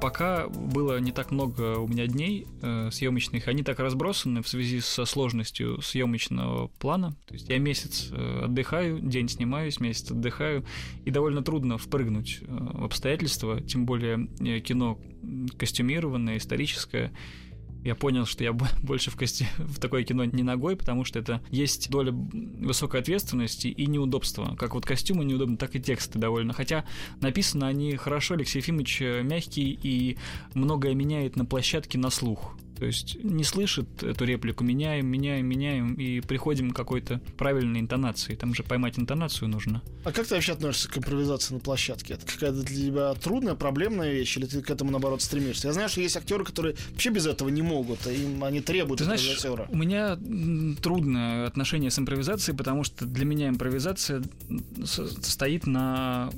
Пока 0.00 0.48
было 0.48 0.98
не 0.98 1.12
так 1.12 1.30
много 1.30 1.78
у 1.78 1.86
меня 1.88 2.06
дней 2.06 2.46
э, 2.62 2.88
они 3.48 3.62
так 3.62 3.78
разбросаны 3.78 4.42
в 4.42 4.48
связи 4.48 4.80
со 4.80 5.04
сложностью 5.04 5.80
съемочного 5.82 6.68
плана. 6.78 7.16
То 7.26 7.34
есть 7.34 7.48
я 7.48 7.58
месяц 7.58 8.08
э, 8.10 8.44
отдыхаю, 8.44 9.00
день 9.00 9.28
снимаюсь, 9.28 9.80
месяц 9.80 10.10
отдыхаю, 10.10 10.64
и 11.04 11.10
довольно 11.10 11.42
трудно 11.42 11.78
впрыгнуть 11.78 12.38
э, 12.42 12.46
в 12.48 12.84
обстоятельства, 12.84 13.60
тем 13.60 13.86
более 13.86 14.28
э, 14.40 14.60
кино 14.60 14.98
костюмированное, 15.56 16.36
историческое. 16.36 17.12
Я 17.84 17.94
понял, 17.94 18.26
что 18.26 18.44
я 18.44 18.52
больше 18.82 19.10
в, 19.10 19.16
кости... 19.16 19.46
в 19.58 19.78
такое 19.80 20.04
кино 20.04 20.24
не 20.24 20.42
ногой, 20.42 20.76
потому 20.76 21.04
что 21.04 21.18
это 21.18 21.42
есть 21.50 21.90
доля 21.90 22.12
высокой 22.12 23.00
ответственности 23.00 23.68
и 23.68 23.86
неудобства. 23.86 24.56
Как 24.56 24.74
вот 24.74 24.84
костюмы 24.84 25.24
неудобны, 25.24 25.56
так 25.56 25.74
и 25.74 25.80
тексты 25.80 26.18
довольно. 26.18 26.52
Хотя 26.52 26.84
написаны 27.20 27.64
они 27.64 27.96
хорошо, 27.96 28.34
Алексей 28.34 28.58
Ефимович 28.58 29.00
мягкий 29.22 29.78
и 29.82 30.18
многое 30.54 30.94
меняет 30.94 31.36
на 31.36 31.44
площадке 31.44 31.98
на 31.98 32.10
слух. 32.10 32.56
То 32.78 32.86
есть 32.86 33.16
не 33.22 33.42
слышит 33.42 34.02
эту 34.02 34.24
реплику, 34.24 34.62
меняем, 34.62 35.06
меняем, 35.06 35.46
меняем, 35.46 35.94
и 35.94 36.20
приходим 36.20 36.70
к 36.70 36.76
какой-то 36.76 37.20
правильной 37.36 37.80
интонации. 37.80 38.34
Там 38.36 38.54
же 38.54 38.62
поймать 38.62 38.98
интонацию 38.98 39.48
нужно. 39.48 39.82
А 40.04 40.12
как 40.12 40.26
ты 40.26 40.34
вообще 40.34 40.52
относишься 40.52 40.88
к 40.88 40.98
импровизации 40.98 41.54
на 41.54 41.60
площадке? 41.60 42.14
Это 42.14 42.26
какая-то 42.26 42.62
для 42.62 42.86
тебя 42.86 43.14
трудная, 43.14 43.54
проблемная 43.54 44.12
вещь, 44.12 44.36
или 44.36 44.46
ты 44.46 44.62
к 44.62 44.70
этому, 44.70 44.92
наоборот, 44.92 45.22
стремишься? 45.22 45.68
Я 45.68 45.72
знаю, 45.72 45.88
что 45.88 46.00
есть 46.00 46.16
актеры, 46.16 46.44
которые 46.44 46.76
вообще 46.90 47.10
без 47.10 47.26
этого 47.26 47.48
не 47.48 47.62
могут, 47.62 48.06
а 48.06 48.12
им 48.12 48.44
они 48.44 48.60
требуют 48.60 48.98
Ты 48.98 49.04
знаешь, 49.04 49.22
импровизатора. 49.22 49.66
у 49.70 49.76
меня 49.76 50.16
трудное 50.80 51.46
отношение 51.46 51.90
с 51.90 51.98
импровизацией, 51.98 52.56
потому 52.56 52.84
что 52.84 53.06
для 53.06 53.24
меня 53.24 53.48
импровизация 53.48 54.22
стоит 54.84 55.66
на 55.66 56.30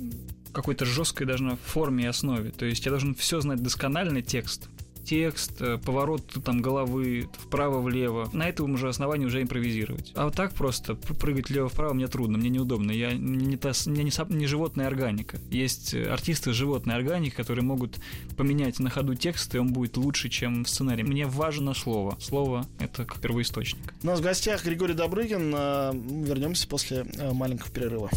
какой-то 0.53 0.85
жесткой 0.85 1.27
даже 1.27 1.43
на 1.43 1.55
форме 1.55 2.05
и 2.05 2.07
основе. 2.07 2.51
То 2.51 2.65
есть 2.65 2.85
я 2.85 2.91
должен 2.91 3.15
все 3.15 3.41
знать 3.41 3.61
досконально, 3.61 4.21
текст. 4.21 4.69
Текст, 5.11 5.61
э, 5.61 5.77
поворот 5.77 6.23
там 6.45 6.61
головы 6.61 7.27
вправо-влево. 7.37 8.29
На 8.31 8.47
этом 8.47 8.75
уже 8.75 8.87
основании 8.87 9.25
уже 9.25 9.41
импровизировать. 9.41 10.13
А 10.15 10.23
вот 10.23 10.35
так 10.35 10.53
просто 10.53 10.95
пр- 10.95 11.15
прыгать 11.15 11.49
влево-вправо 11.49 11.91
мне 11.93 12.07
трудно, 12.07 12.37
мне 12.37 12.49
неудобно. 12.49 12.91
Я 12.91 13.11
не, 13.11 13.57
та, 13.57 13.71
не, 13.87 14.09
сап- 14.09 14.31
не 14.33 14.47
животная 14.47 14.87
органика. 14.87 15.37
Есть 15.49 15.93
э, 15.93 16.05
артисты 16.05 16.53
животной 16.53 16.95
органикой, 16.95 17.35
которые 17.35 17.65
могут 17.65 17.99
поменять 18.37 18.79
на 18.79 18.89
ходу 18.89 19.13
текст, 19.15 19.53
и 19.53 19.57
он 19.57 19.73
будет 19.73 19.97
лучше, 19.97 20.29
чем 20.29 20.63
в 20.63 20.69
сценарии. 20.69 21.03
Мне 21.03 21.25
важно 21.25 21.73
слово. 21.73 22.17
Слово— 22.21 22.65
это 22.79 23.03
как 23.03 23.19
первоисточник. 23.19 23.93
У 24.03 24.07
нас 24.07 24.21
в 24.21 24.23
гостях 24.23 24.63
Григорий 24.63 24.93
Добрыгин. 24.93 25.51
А, 25.53 25.91
Вернемся 25.93 26.69
после 26.69 27.05
а, 27.19 27.33
маленького 27.33 27.69
перерыва. 27.69 28.09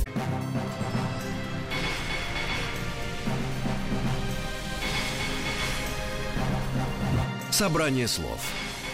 Собрание 7.57 8.09
слов 8.09 8.41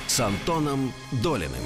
с 0.07 0.21
Антоном 0.21 0.93
Долиным. 1.13 1.65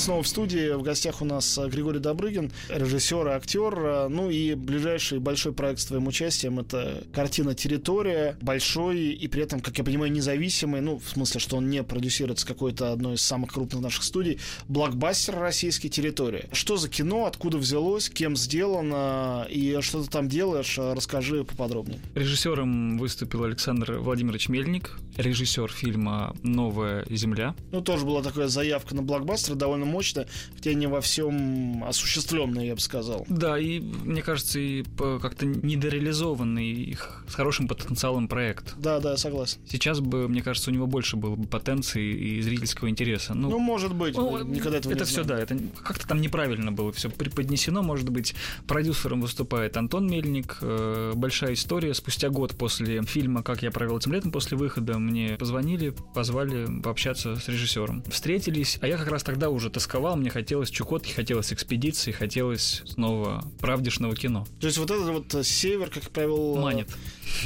Снова 0.00 0.22
в 0.22 0.28
студии. 0.28 0.72
В 0.72 0.80
гостях 0.80 1.20
у 1.20 1.26
нас 1.26 1.58
а, 1.58 1.68
Григорий 1.68 1.98
Добрыгин, 1.98 2.50
режиссер 2.70 3.26
и 3.26 3.30
актер. 3.32 3.74
А, 3.76 4.08
Ну 4.08 4.30
и 4.30 4.54
ближайший 4.54 5.18
большой 5.18 5.52
проект 5.52 5.80
с 5.80 5.84
твоим 5.84 6.06
участием 6.06 6.58
это 6.58 7.04
картина 7.12 7.54
«Территория». 7.54 8.34
Большой 8.40 9.10
и 9.10 9.28
при 9.28 9.42
этом, 9.42 9.60
как 9.60 9.76
я 9.76 9.84
понимаю, 9.84 10.10
независимый. 10.10 10.80
Ну, 10.80 10.98
в 10.98 11.06
смысле, 11.06 11.38
что 11.38 11.58
он 11.58 11.68
не 11.68 11.82
продюсируется 11.82 12.46
какой-то 12.46 12.92
одной 12.92 13.16
из 13.16 13.20
самых 13.20 13.52
крупных 13.52 13.82
наших 13.82 14.02
студий. 14.02 14.40
Блокбастер 14.68 15.38
российский 15.38 15.90
«Территория». 15.90 16.48
Что 16.50 16.78
за 16.78 16.88
кино, 16.88 17.26
откуда 17.26 17.58
взялось, 17.58 18.08
кем 18.08 18.36
сделано 18.36 19.46
и 19.50 19.82
что 19.82 20.02
ты 20.02 20.08
там 20.08 20.30
делаешь? 20.30 20.78
Расскажи 20.78 21.44
поподробнее. 21.44 22.00
Режиссером 22.14 22.96
выступил 22.96 23.44
Александр 23.44 23.98
Владимирович 23.98 24.48
Мельник, 24.48 24.98
режиссер 25.18 25.70
фильма 25.70 26.34
«Новая 26.42 27.04
земля». 27.10 27.54
Ну, 27.70 27.82
тоже 27.82 28.06
была 28.06 28.22
такая 28.22 28.48
заявка 28.48 28.94
на 28.94 29.02
блокбастер, 29.02 29.56
довольно 29.56 29.89
мощная, 29.90 30.26
хотя 30.54 30.72
не 30.74 30.86
во 30.86 31.00
всем 31.00 31.84
осуществленная, 31.84 32.64
я 32.64 32.74
бы 32.74 32.80
сказал. 32.80 33.26
Да, 33.28 33.58
и 33.58 33.80
мне 33.80 34.22
кажется, 34.22 34.58
и 34.58 34.84
как-то 35.20 35.46
недореализованный, 35.46 36.66
и 36.66 36.96
с 37.28 37.34
хорошим 37.34 37.68
потенциалом 37.68 38.28
проект. 38.28 38.74
Да, 38.78 39.00
да, 39.00 39.16
согласен. 39.16 39.58
Сейчас 39.68 40.00
бы, 40.00 40.28
мне 40.28 40.42
кажется, 40.42 40.70
у 40.70 40.74
него 40.74 40.86
больше 40.86 41.16
было 41.16 41.36
бы 41.36 41.46
потенции 41.46 42.02
и 42.02 42.42
зрительского 42.42 42.88
интереса. 42.88 43.34
Ну, 43.34 43.50
ну 43.50 43.58
может 43.58 43.94
быть, 43.94 44.16
ну, 44.16 44.42
никогда 44.44 44.78
этого 44.78 44.92
Это 44.92 45.04
не 45.04 45.10
все, 45.10 45.24
да, 45.24 45.38
это 45.38 45.56
как-то 45.82 46.06
там 46.06 46.20
неправильно 46.20 46.72
было 46.72 46.92
все 46.92 47.10
преподнесено, 47.10 47.82
может 47.82 48.08
быть. 48.08 48.34
Продюсером 48.66 49.20
выступает 49.20 49.76
Антон 49.76 50.08
Мельник. 50.08 50.58
Э, 50.60 51.12
большая 51.14 51.54
история. 51.54 51.94
Спустя 51.94 52.28
год 52.28 52.56
после 52.56 53.02
фильма 53.02 53.42
«Как 53.42 53.62
я 53.62 53.70
провел 53.70 53.98
этим 53.98 54.12
летом», 54.12 54.32
после 54.32 54.56
выхода 54.56 54.98
мне 54.98 55.36
позвонили, 55.38 55.94
позвали 56.14 56.66
пообщаться 56.82 57.36
с 57.36 57.48
режиссером. 57.48 58.02
Встретились, 58.10 58.78
а 58.80 58.86
я 58.86 58.96
как 58.96 59.08
раз 59.08 59.22
тогда 59.22 59.50
уже 59.50 59.69
тосковал, 59.70 60.16
мне 60.16 60.30
хотелось 60.30 60.70
Чукотки, 60.70 61.12
хотелось 61.12 61.52
экспедиции, 61.52 62.12
хотелось 62.12 62.82
снова 62.86 63.44
правдишного 63.60 64.14
кино. 64.14 64.46
То 64.60 64.66
есть 64.66 64.78
вот 64.78 64.90
этот 64.90 65.08
вот 65.08 65.34
э, 65.34 65.44
север, 65.44 65.88
как 65.90 66.10
правило... 66.10 66.60
Манит. 66.60 66.88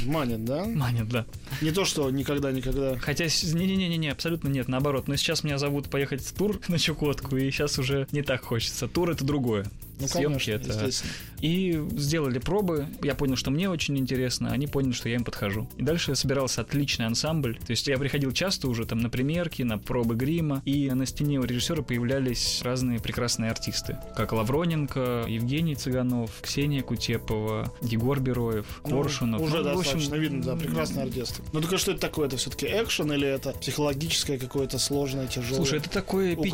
Манит, 0.05 0.43
да? 0.45 0.65
Манит, 0.65 1.07
да. 1.09 1.25
Не 1.61 1.71
то, 1.71 1.85
что 1.85 2.09
никогда-никогда. 2.09 2.97
Хотя, 2.97 3.25
не-не-не, 3.25 4.09
абсолютно 4.09 4.49
нет, 4.49 4.67
наоборот. 4.67 5.07
Но 5.07 5.15
сейчас 5.15 5.43
меня 5.43 5.57
зовут 5.57 5.89
поехать 5.89 6.21
в 6.21 6.33
тур 6.33 6.59
на 6.67 6.79
Чукотку, 6.79 7.37
и 7.37 7.49
сейчас 7.51 7.79
уже 7.79 8.07
не 8.11 8.21
так 8.21 8.43
хочется. 8.43 8.87
Тур— 8.87 9.09
это 9.11 9.23
другое. 9.23 9.65
Ну, 9.99 10.07
съемки 10.07 10.51
конечно, 10.51 10.73
это. 10.73 10.91
И 11.41 11.79
сделали 11.97 12.39
пробы. 12.39 12.87
Я 13.03 13.15
понял, 13.15 13.35
что 13.35 13.51
мне 13.51 13.69
очень 13.69 13.97
интересно. 13.97 14.51
Они 14.51 14.67
поняли, 14.67 14.93
что 14.93 15.09
я 15.09 15.15
им 15.15 15.23
подхожу. 15.23 15.67
И 15.77 15.83
дальше 15.83 16.15
собирался 16.15 16.61
отличный 16.61 17.05
ансамбль. 17.05 17.57
То 17.57 17.71
есть 17.71 17.87
я 17.87 17.97
приходил 17.97 18.31
часто 18.31 18.67
уже 18.67 18.85
там 18.85 18.99
на 18.99 19.09
примерки, 19.09 19.61
на 19.61 19.77
пробы 19.77 20.15
грима. 20.15 20.61
И 20.65 20.89
на 20.89 21.05
стене 21.05 21.39
у 21.39 21.43
режиссера 21.43 21.83
появлялись 21.83 22.61
разные 22.63 22.99
прекрасные 22.99 23.51
артисты. 23.51 23.97
Как 24.15 24.31
Лавроненко, 24.31 25.25
Евгений 25.27 25.75
Цыганов, 25.75 26.31
Ксения 26.41 26.81
Кутепова, 26.81 27.71
Егор 27.81 28.19
Бероев, 28.19 28.81
ну, 28.83 29.01
Коршунов. 29.01 29.41
Уже 29.41 29.57
ну, 29.57 29.63
достаточно 29.63 30.15
общем, 30.15 30.21
видно, 30.21 30.43
да, 30.43 30.55
прекрасные 30.55 31.05
артисты. 31.05 31.41
Ну 31.53 31.61
только 31.61 31.77
что 31.77 31.91
это 31.91 32.01
такое? 32.01 32.27
Это 32.27 32.37
все-таки 32.37 32.65
экшен 32.65 33.11
или 33.11 33.27
это 33.27 33.51
психологическое 33.51 34.37
какое-то 34.37 34.79
сложное, 34.79 35.27
тяжелое? 35.27 35.57
Слушай, 35.57 35.79
это 35.79 35.89
такое 35.89 36.33
эпич... 36.33 36.53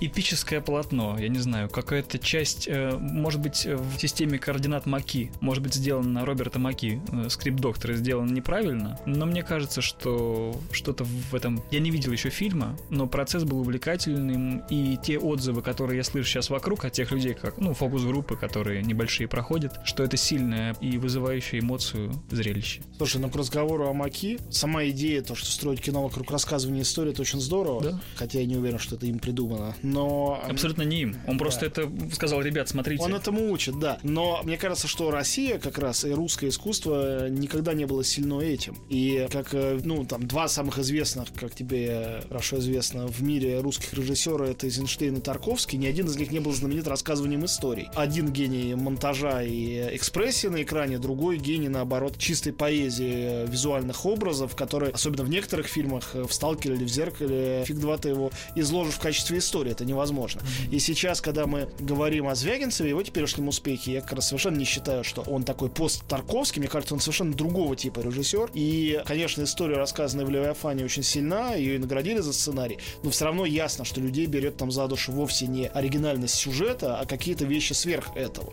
эпическое 0.00 0.60
полотно. 0.60 1.18
Я 1.18 1.28
не 1.28 1.38
знаю, 1.38 1.68
какая-то 1.68 2.18
часть 2.18 2.63
есть, 2.64 2.68
э, 2.68 2.96
может 2.98 3.40
быть, 3.40 3.66
э, 3.66 3.76
в 3.76 3.98
системе 3.98 4.38
координат 4.38 4.86
Маки, 4.86 5.30
может 5.40 5.62
быть, 5.62 5.74
сделано 5.74 6.24
Роберта 6.24 6.58
Маки, 6.58 7.00
э, 7.12 7.28
скрипт 7.28 7.60
доктора 7.60 7.94
сделан 7.94 8.26
неправильно, 8.26 8.98
но 9.06 9.26
мне 9.26 9.42
кажется, 9.42 9.80
что 9.80 10.60
что-то 10.72 11.04
в 11.04 11.34
этом... 11.34 11.62
Я 11.70 11.80
не 11.80 11.90
видел 11.90 12.12
еще 12.12 12.30
фильма, 12.30 12.76
но 12.90 13.06
процесс 13.06 13.44
был 13.44 13.60
увлекательным, 13.60 14.62
и 14.70 14.96
те 15.02 15.18
отзывы, 15.18 15.62
которые 15.62 15.98
я 15.98 16.04
слышу 16.04 16.28
сейчас 16.28 16.50
вокруг 16.50 16.84
от 16.84 16.92
тех 16.92 17.12
людей, 17.12 17.34
как, 17.34 17.58
ну, 17.58 17.74
фокус-группы, 17.74 18.36
которые 18.36 18.82
небольшие 18.82 19.28
проходят, 19.28 19.80
что 19.84 20.02
это 20.02 20.16
сильное 20.16 20.74
и 20.80 20.98
вызывающее 20.98 21.60
эмоцию 21.60 22.12
зрелище. 22.30 22.82
Слушай, 22.96 23.20
ну 23.20 23.30
к 23.30 23.36
разговору 23.36 23.88
о 23.88 23.92
Маки, 23.92 24.38
сама 24.50 24.86
идея, 24.88 25.22
то, 25.22 25.34
что 25.34 25.46
строить 25.46 25.80
кино 25.80 26.02
вокруг 26.02 26.30
рассказывания 26.30 26.82
истории, 26.82 27.12
это 27.12 27.22
очень 27.22 27.40
здорово, 27.40 27.82
да? 27.82 28.00
хотя 28.16 28.40
я 28.40 28.46
не 28.46 28.56
уверен, 28.56 28.78
что 28.78 28.96
это 28.96 29.06
им 29.06 29.18
придумано, 29.18 29.74
но... 29.82 30.40
Абсолютно 30.48 30.82
не 30.82 31.02
им. 31.02 31.16
Он 31.26 31.36
да. 31.36 31.44
просто 31.44 31.66
это 31.66 31.90
сказал, 32.12 32.42
ребят, 32.54 32.68
смотрите. 32.68 33.02
Он 33.02 33.14
этому 33.14 33.50
учит, 33.50 33.78
да. 33.78 33.98
Но 34.02 34.40
мне 34.44 34.56
кажется, 34.56 34.88
что 34.88 35.10
Россия 35.10 35.58
как 35.58 35.78
раз 35.78 36.04
и 36.04 36.10
русское 36.10 36.48
искусство 36.48 37.28
никогда 37.28 37.74
не 37.74 37.86
было 37.86 38.04
сильно 38.04 38.40
этим. 38.40 38.76
И 38.88 39.26
как, 39.30 39.48
э, 39.52 39.80
ну, 39.84 40.04
там, 40.04 40.26
два 40.26 40.48
самых 40.48 40.78
известных, 40.78 41.28
как 41.34 41.54
тебе 41.54 42.22
хорошо 42.28 42.58
известно, 42.58 43.06
в 43.06 43.22
мире 43.22 43.60
русских 43.60 43.92
режиссера 43.94 44.46
это 44.46 44.66
Эйзенштейн 44.66 45.16
и 45.16 45.20
Тарковский, 45.20 45.78
ни 45.78 45.86
один 45.86 46.06
из 46.06 46.16
них 46.16 46.30
не 46.30 46.40
был 46.40 46.52
знаменит 46.52 46.86
рассказыванием 46.86 47.44
историй. 47.44 47.88
Один 47.94 48.32
гений 48.32 48.74
монтажа 48.74 49.42
и 49.42 49.96
экспрессии 49.96 50.46
на 50.46 50.62
экране, 50.62 50.98
другой 50.98 51.38
гений, 51.38 51.68
наоборот, 51.68 52.18
чистой 52.18 52.52
поэзии 52.52 53.46
визуальных 53.48 54.06
образов, 54.06 54.54
которые, 54.54 54.92
особенно 54.92 55.24
в 55.24 55.28
некоторых 55.28 55.66
фильмах, 55.66 56.10
э, 56.14 56.22
в 56.22 56.32
«Сталкере» 56.32 56.76
или 56.76 56.84
в 56.84 56.88
«Зеркале», 56.88 57.64
фиг 57.66 57.78
два 57.78 57.98
ты 57.98 58.10
его 58.10 58.30
изложишь 58.54 58.94
в 58.94 59.00
качестве 59.00 59.38
истории, 59.38 59.72
это 59.72 59.84
невозможно. 59.84 60.40
И 60.70 60.78
сейчас, 60.78 61.20
когда 61.20 61.46
мы 61.46 61.68
говорим 61.80 62.28
о 62.28 62.34
Звягинцеве, 62.44 62.90
его 62.90 63.02
теперешнем 63.02 63.48
успехе, 63.48 63.94
я 63.94 64.00
как 64.02 64.12
раз 64.12 64.28
совершенно 64.28 64.58
не 64.58 64.66
считаю, 64.66 65.02
что 65.02 65.22
он 65.22 65.44
такой 65.44 65.70
пост-Тарковский. 65.70 66.60
Мне 66.60 66.68
кажется, 66.68 66.92
он 66.92 67.00
совершенно 67.00 67.32
другого 67.32 67.74
типа 67.74 68.00
режиссер. 68.00 68.50
И, 68.52 69.02
конечно, 69.06 69.42
история, 69.44 69.78
рассказанная 69.78 70.26
в 70.26 70.30
Левиафане, 70.30 70.84
очень 70.84 71.02
сильна. 71.02 71.54
Ее 71.54 71.76
и 71.76 71.78
наградили 71.78 72.18
за 72.18 72.34
сценарий. 72.34 72.78
Но 73.02 73.08
все 73.08 73.24
равно 73.24 73.46
ясно, 73.46 73.86
что 73.86 74.02
людей 74.02 74.26
берет 74.26 74.58
там 74.58 74.70
за 74.70 74.86
душу 74.88 75.10
вовсе 75.12 75.46
не 75.46 75.68
оригинальность 75.68 76.34
сюжета, 76.34 76.98
а 76.98 77.06
какие-то 77.06 77.46
вещи 77.46 77.72
сверх 77.72 78.14
этого. 78.14 78.52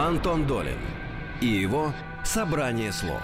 Антон 0.00 0.48
Долин 0.48 0.80
и 1.40 1.46
его 1.46 1.94
собрание 2.26 2.92
слов. 2.92 3.22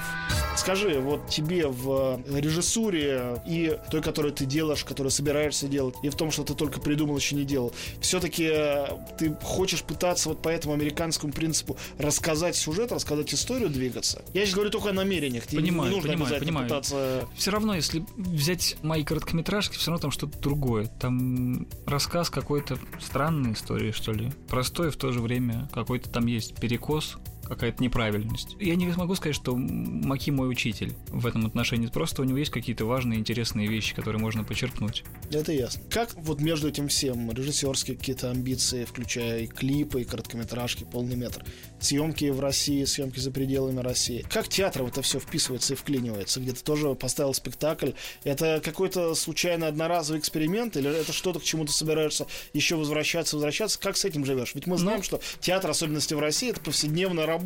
Скажи, 0.57 1.00
вот 1.00 1.28
тебе 1.28 1.66
в 1.66 2.20
режиссуре 2.28 3.42
и 3.46 3.76
той, 3.90 4.03
которую 4.03 4.32
ты 4.32 4.44
делаешь, 4.44 4.84
которую 4.84 5.11
собираешься 5.11 5.66
делать, 5.66 5.94
и 6.03 6.09
в 6.09 6.14
том, 6.14 6.30
что 6.30 6.44
ты 6.44 6.55
только 6.55 6.80
придумал, 6.80 7.16
еще 7.16 7.34
не 7.34 7.44
делал, 7.44 7.72
все-таки 8.00 8.48
э, 8.53 8.86
ты 9.18 9.34
хочешь 9.42 9.82
пытаться 9.82 10.28
вот 10.28 10.42
по 10.42 10.48
этому 10.48 10.74
американскому 10.74 11.32
принципу 11.32 11.76
рассказать 11.98 12.55
сюжет, 12.55 12.92
рассказать 12.92 13.32
историю, 13.32 13.70
двигаться? 13.70 14.22
Я 14.34 14.44
сейчас 14.44 14.55
говорю 14.55 14.70
только 14.70 14.90
о 14.90 14.92
намерениях. 14.92 15.46
Тебе 15.46 15.62
понимаю, 15.62 15.90
не 15.90 15.96
нужно 15.96 16.11
понимаю, 16.11 16.26
обязательно 16.26 16.46
понимаю. 16.61 16.68
пытаться... 16.68 17.28
Все 17.34 17.50
равно, 17.50 17.74
если 17.74 18.05
взять 18.16 18.76
мои 18.82 19.05
короткометражки, 19.05 19.76
все 19.78 19.90
равно 19.90 20.03
там 20.03 20.11
что-то 20.11 20.38
другое. 20.38 20.86
Там 21.00 21.66
рассказ 21.86 22.30
какой-то 22.30 22.78
странной 23.00 23.55
истории, 23.55 23.92
что 23.92 24.12
ли. 24.12 24.30
Простой, 24.48 24.90
в 24.90 24.96
то 24.96 25.12
же 25.12 25.20
время 25.20 25.68
какой-то 25.72 26.11
там 26.11 26.26
есть 26.26 26.55
перекос, 26.57 27.16
какая-то 27.55 27.82
неправильность. 27.82 28.57
Я 28.61 28.76
не 28.76 28.92
смогу 28.92 29.14
сказать, 29.14 29.36
что 29.36 29.55
Маки 29.57 30.30
мой 30.30 30.50
учитель 30.50 30.94
в 31.09 31.26
этом 31.26 31.46
отношении. 31.46 31.86
Просто 31.86 32.22
у 32.22 32.24
него 32.24 32.38
есть 32.38 32.50
какие-то 32.50 32.84
важные, 32.84 33.18
интересные 33.18 33.68
вещи, 33.68 33.94
которые 33.94 34.20
можно 34.20 34.44
почерпнуть. 34.44 35.05
Это 35.30 35.53
ясно. 35.53 35.82
Как 35.90 36.14
вот 36.14 36.40
между 36.40 36.68
этим 36.68 36.88
всем 36.88 37.30
режиссерские 37.30 37.96
какие-то 37.96 38.30
амбиции, 38.30 38.84
включая 38.84 39.40
и 39.40 39.46
клипы, 39.46 40.03
и 40.03 40.05
короткометражки, 40.05 40.84
полный 40.84 41.16
метр, 41.16 41.44
съемки 41.80 42.30
в 42.30 42.40
России, 42.40 42.84
съемки 42.84 43.18
за 43.18 43.30
пределами 43.30 43.80
России. 43.80 44.24
Как 44.30 44.48
театр 44.48 44.82
в 44.82 44.88
это 44.88 45.03
все 45.03 45.18
вписывается 45.20 45.74
и 45.74 45.76
вклинивается? 45.76 46.40
Где-то 46.40 46.64
тоже 46.64 46.94
поставил 46.94 47.34
спектакль. 47.34 47.90
Это 48.24 48.61
какой-то 48.64 49.14
случайно 49.14 49.68
одноразовый 49.68 50.20
эксперимент 50.20 50.76
или 50.76 50.90
это 50.90 51.12
что-то, 51.12 51.40
к 51.40 51.44
чему 51.44 51.64
ты 51.64 51.72
собираешься 51.72 52.26
еще 52.53 52.76
возвращаться, 52.76 53.36
возвращаться? 53.36 53.78
Как 53.78 53.96
с 53.96 54.05
этим 54.05 54.24
живешь? 54.24 54.55
Ведь 54.55 54.66
мы 54.66 54.78
знаем, 54.78 54.98
ну, 54.98 55.05
что 55.05 55.20
театр, 55.40 55.70
особенности 55.70 56.14
в 56.14 56.20
России, 56.20 56.50
это 56.50 56.61
повседневная 56.61 57.26
работа. 57.26 57.41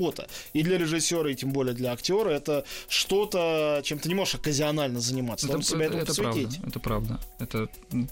И 0.53 0.62
для 0.62 0.78
режиссера, 0.78 1.30
и 1.30 1.34
тем 1.34 1.51
более 1.51 1.74
для 1.74 1.92
актера, 1.92 2.30
это 2.30 2.64
что-то, 2.88 3.80
чем 3.84 3.99
ты 3.99 4.09
не 4.09 4.14
можешь 4.14 4.34
оказионально 4.34 5.01
заниматься. 5.01 5.49
Это, 5.49 5.62
себя 5.62 5.86
это 5.86 6.14
правда. 6.14 6.49
Это 6.66 6.80
правда. 6.80 7.20
Это 7.38 7.68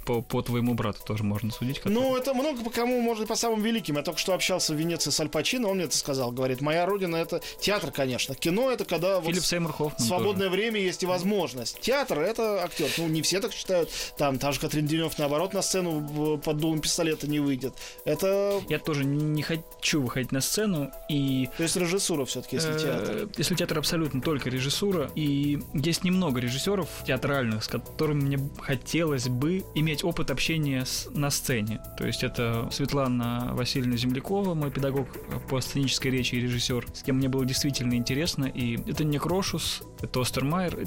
по, 0.07 0.23
по 0.23 0.43
твоему 0.43 0.75
брату 0.75 1.01
тоже 1.07 1.25
можно 1.25 1.51
судить. 1.51 1.79
Который... 1.79 1.95
Ну, 1.95 2.17
это 2.17 2.35
много 2.35 2.63
по 2.63 2.71
кому, 2.71 3.01
может, 3.01 3.29
по 3.29 3.37
самым 3.37 3.63
великим. 3.63 3.97
Я 3.97 4.03
только 4.03 4.19
что 4.19 4.35
общался 4.35 4.75
в 4.75 4.77
Венеции 4.77 5.11
с 5.11 5.21
Аль 5.21 5.29
Пачино, 5.29 5.69
он 5.69 5.77
мне 5.77 5.87
это 5.87 5.97
сказал. 5.97 6.33
Говорит, 6.33 6.61
моя 6.61 6.87
родина 6.87 7.17
это 7.17 7.41
театр, 7.61 7.91
конечно. 7.91 8.35
Кино 8.35 8.71
это 8.71 8.85
когда 8.85 9.21
Филипп 9.21 9.37
вот 9.37 9.45
Сеймур 9.45 9.73
Хоффман 9.73 10.07
свободное 10.07 10.49
тоже. 10.49 10.57
время 10.57 10.81
есть 10.81 11.03
и 11.03 11.07
возможность. 11.07 11.81
Театр 11.81 12.21
это 12.21 12.63
актер. 12.63 12.89
Ну, 12.99 13.09
не 13.09 13.23
все 13.23 13.41
так 13.41 13.53
считают. 13.53 13.91
Там, 14.17 14.39
та 14.39 14.53
же 14.53 14.61
Катрин 14.61 14.87
Денев, 14.87 15.19
наоборот, 15.19 15.53
на 15.55 15.63
сцену 15.63 16.39
под 16.39 16.57
дулом 16.59 16.81
пистолета 16.81 17.27
не 17.27 17.41
выйдет. 17.41 17.75
Это... 18.05 18.63
Я 18.69 18.79
тоже 18.79 19.05
не 19.05 19.43
хочу 19.43 20.03
выходить 20.03 20.33
на 20.33 20.41
сцену 20.41 20.91
и... 21.09 21.49
То 21.65 21.67
есть 21.67 21.77
режиссура 21.77 22.27
все-таки, 22.27 22.57
если 22.57 22.79
театр. 22.79 23.17
Э, 23.17 23.27
если 23.39 23.55
театр 23.55 23.79
абсолютно 23.79 24.21
только 24.21 24.51
режиссура, 24.51 25.11
и 25.15 25.59
есть 25.73 26.05
немного 26.05 26.39
режиссеров 26.41 26.89
театральных, 27.07 27.65
с 27.65 27.69
которыми 27.69 28.21
мне 28.21 28.51
хотелось 28.61 29.29
бы 29.31 29.65
иметь 29.75 30.05
опыт 30.05 30.31
общения 30.31 30.85
с, 30.85 31.09
на 31.11 31.31
сцене. 31.31 31.81
То 31.97 32.07
есть 32.07 32.23
это 32.23 32.69
Светлана 32.71 33.53
Васильевна 33.53 33.97
Землякова, 33.97 34.53
мой 34.53 34.71
педагог 34.71 35.09
по 35.49 35.63
сценической 35.63 36.11
речи 36.11 36.35
и 36.35 36.41
режиссер, 36.41 36.87
с 36.93 37.03
кем 37.03 37.17
мне 37.17 37.31
было 37.31 37.47
действительно 37.47 37.95
интересно, 37.95 38.45
и 38.45 38.77
это 38.87 39.03
не 39.03 39.19
Крошус, 39.19 39.81
это 40.03 40.21
Остермайер. 40.21 40.79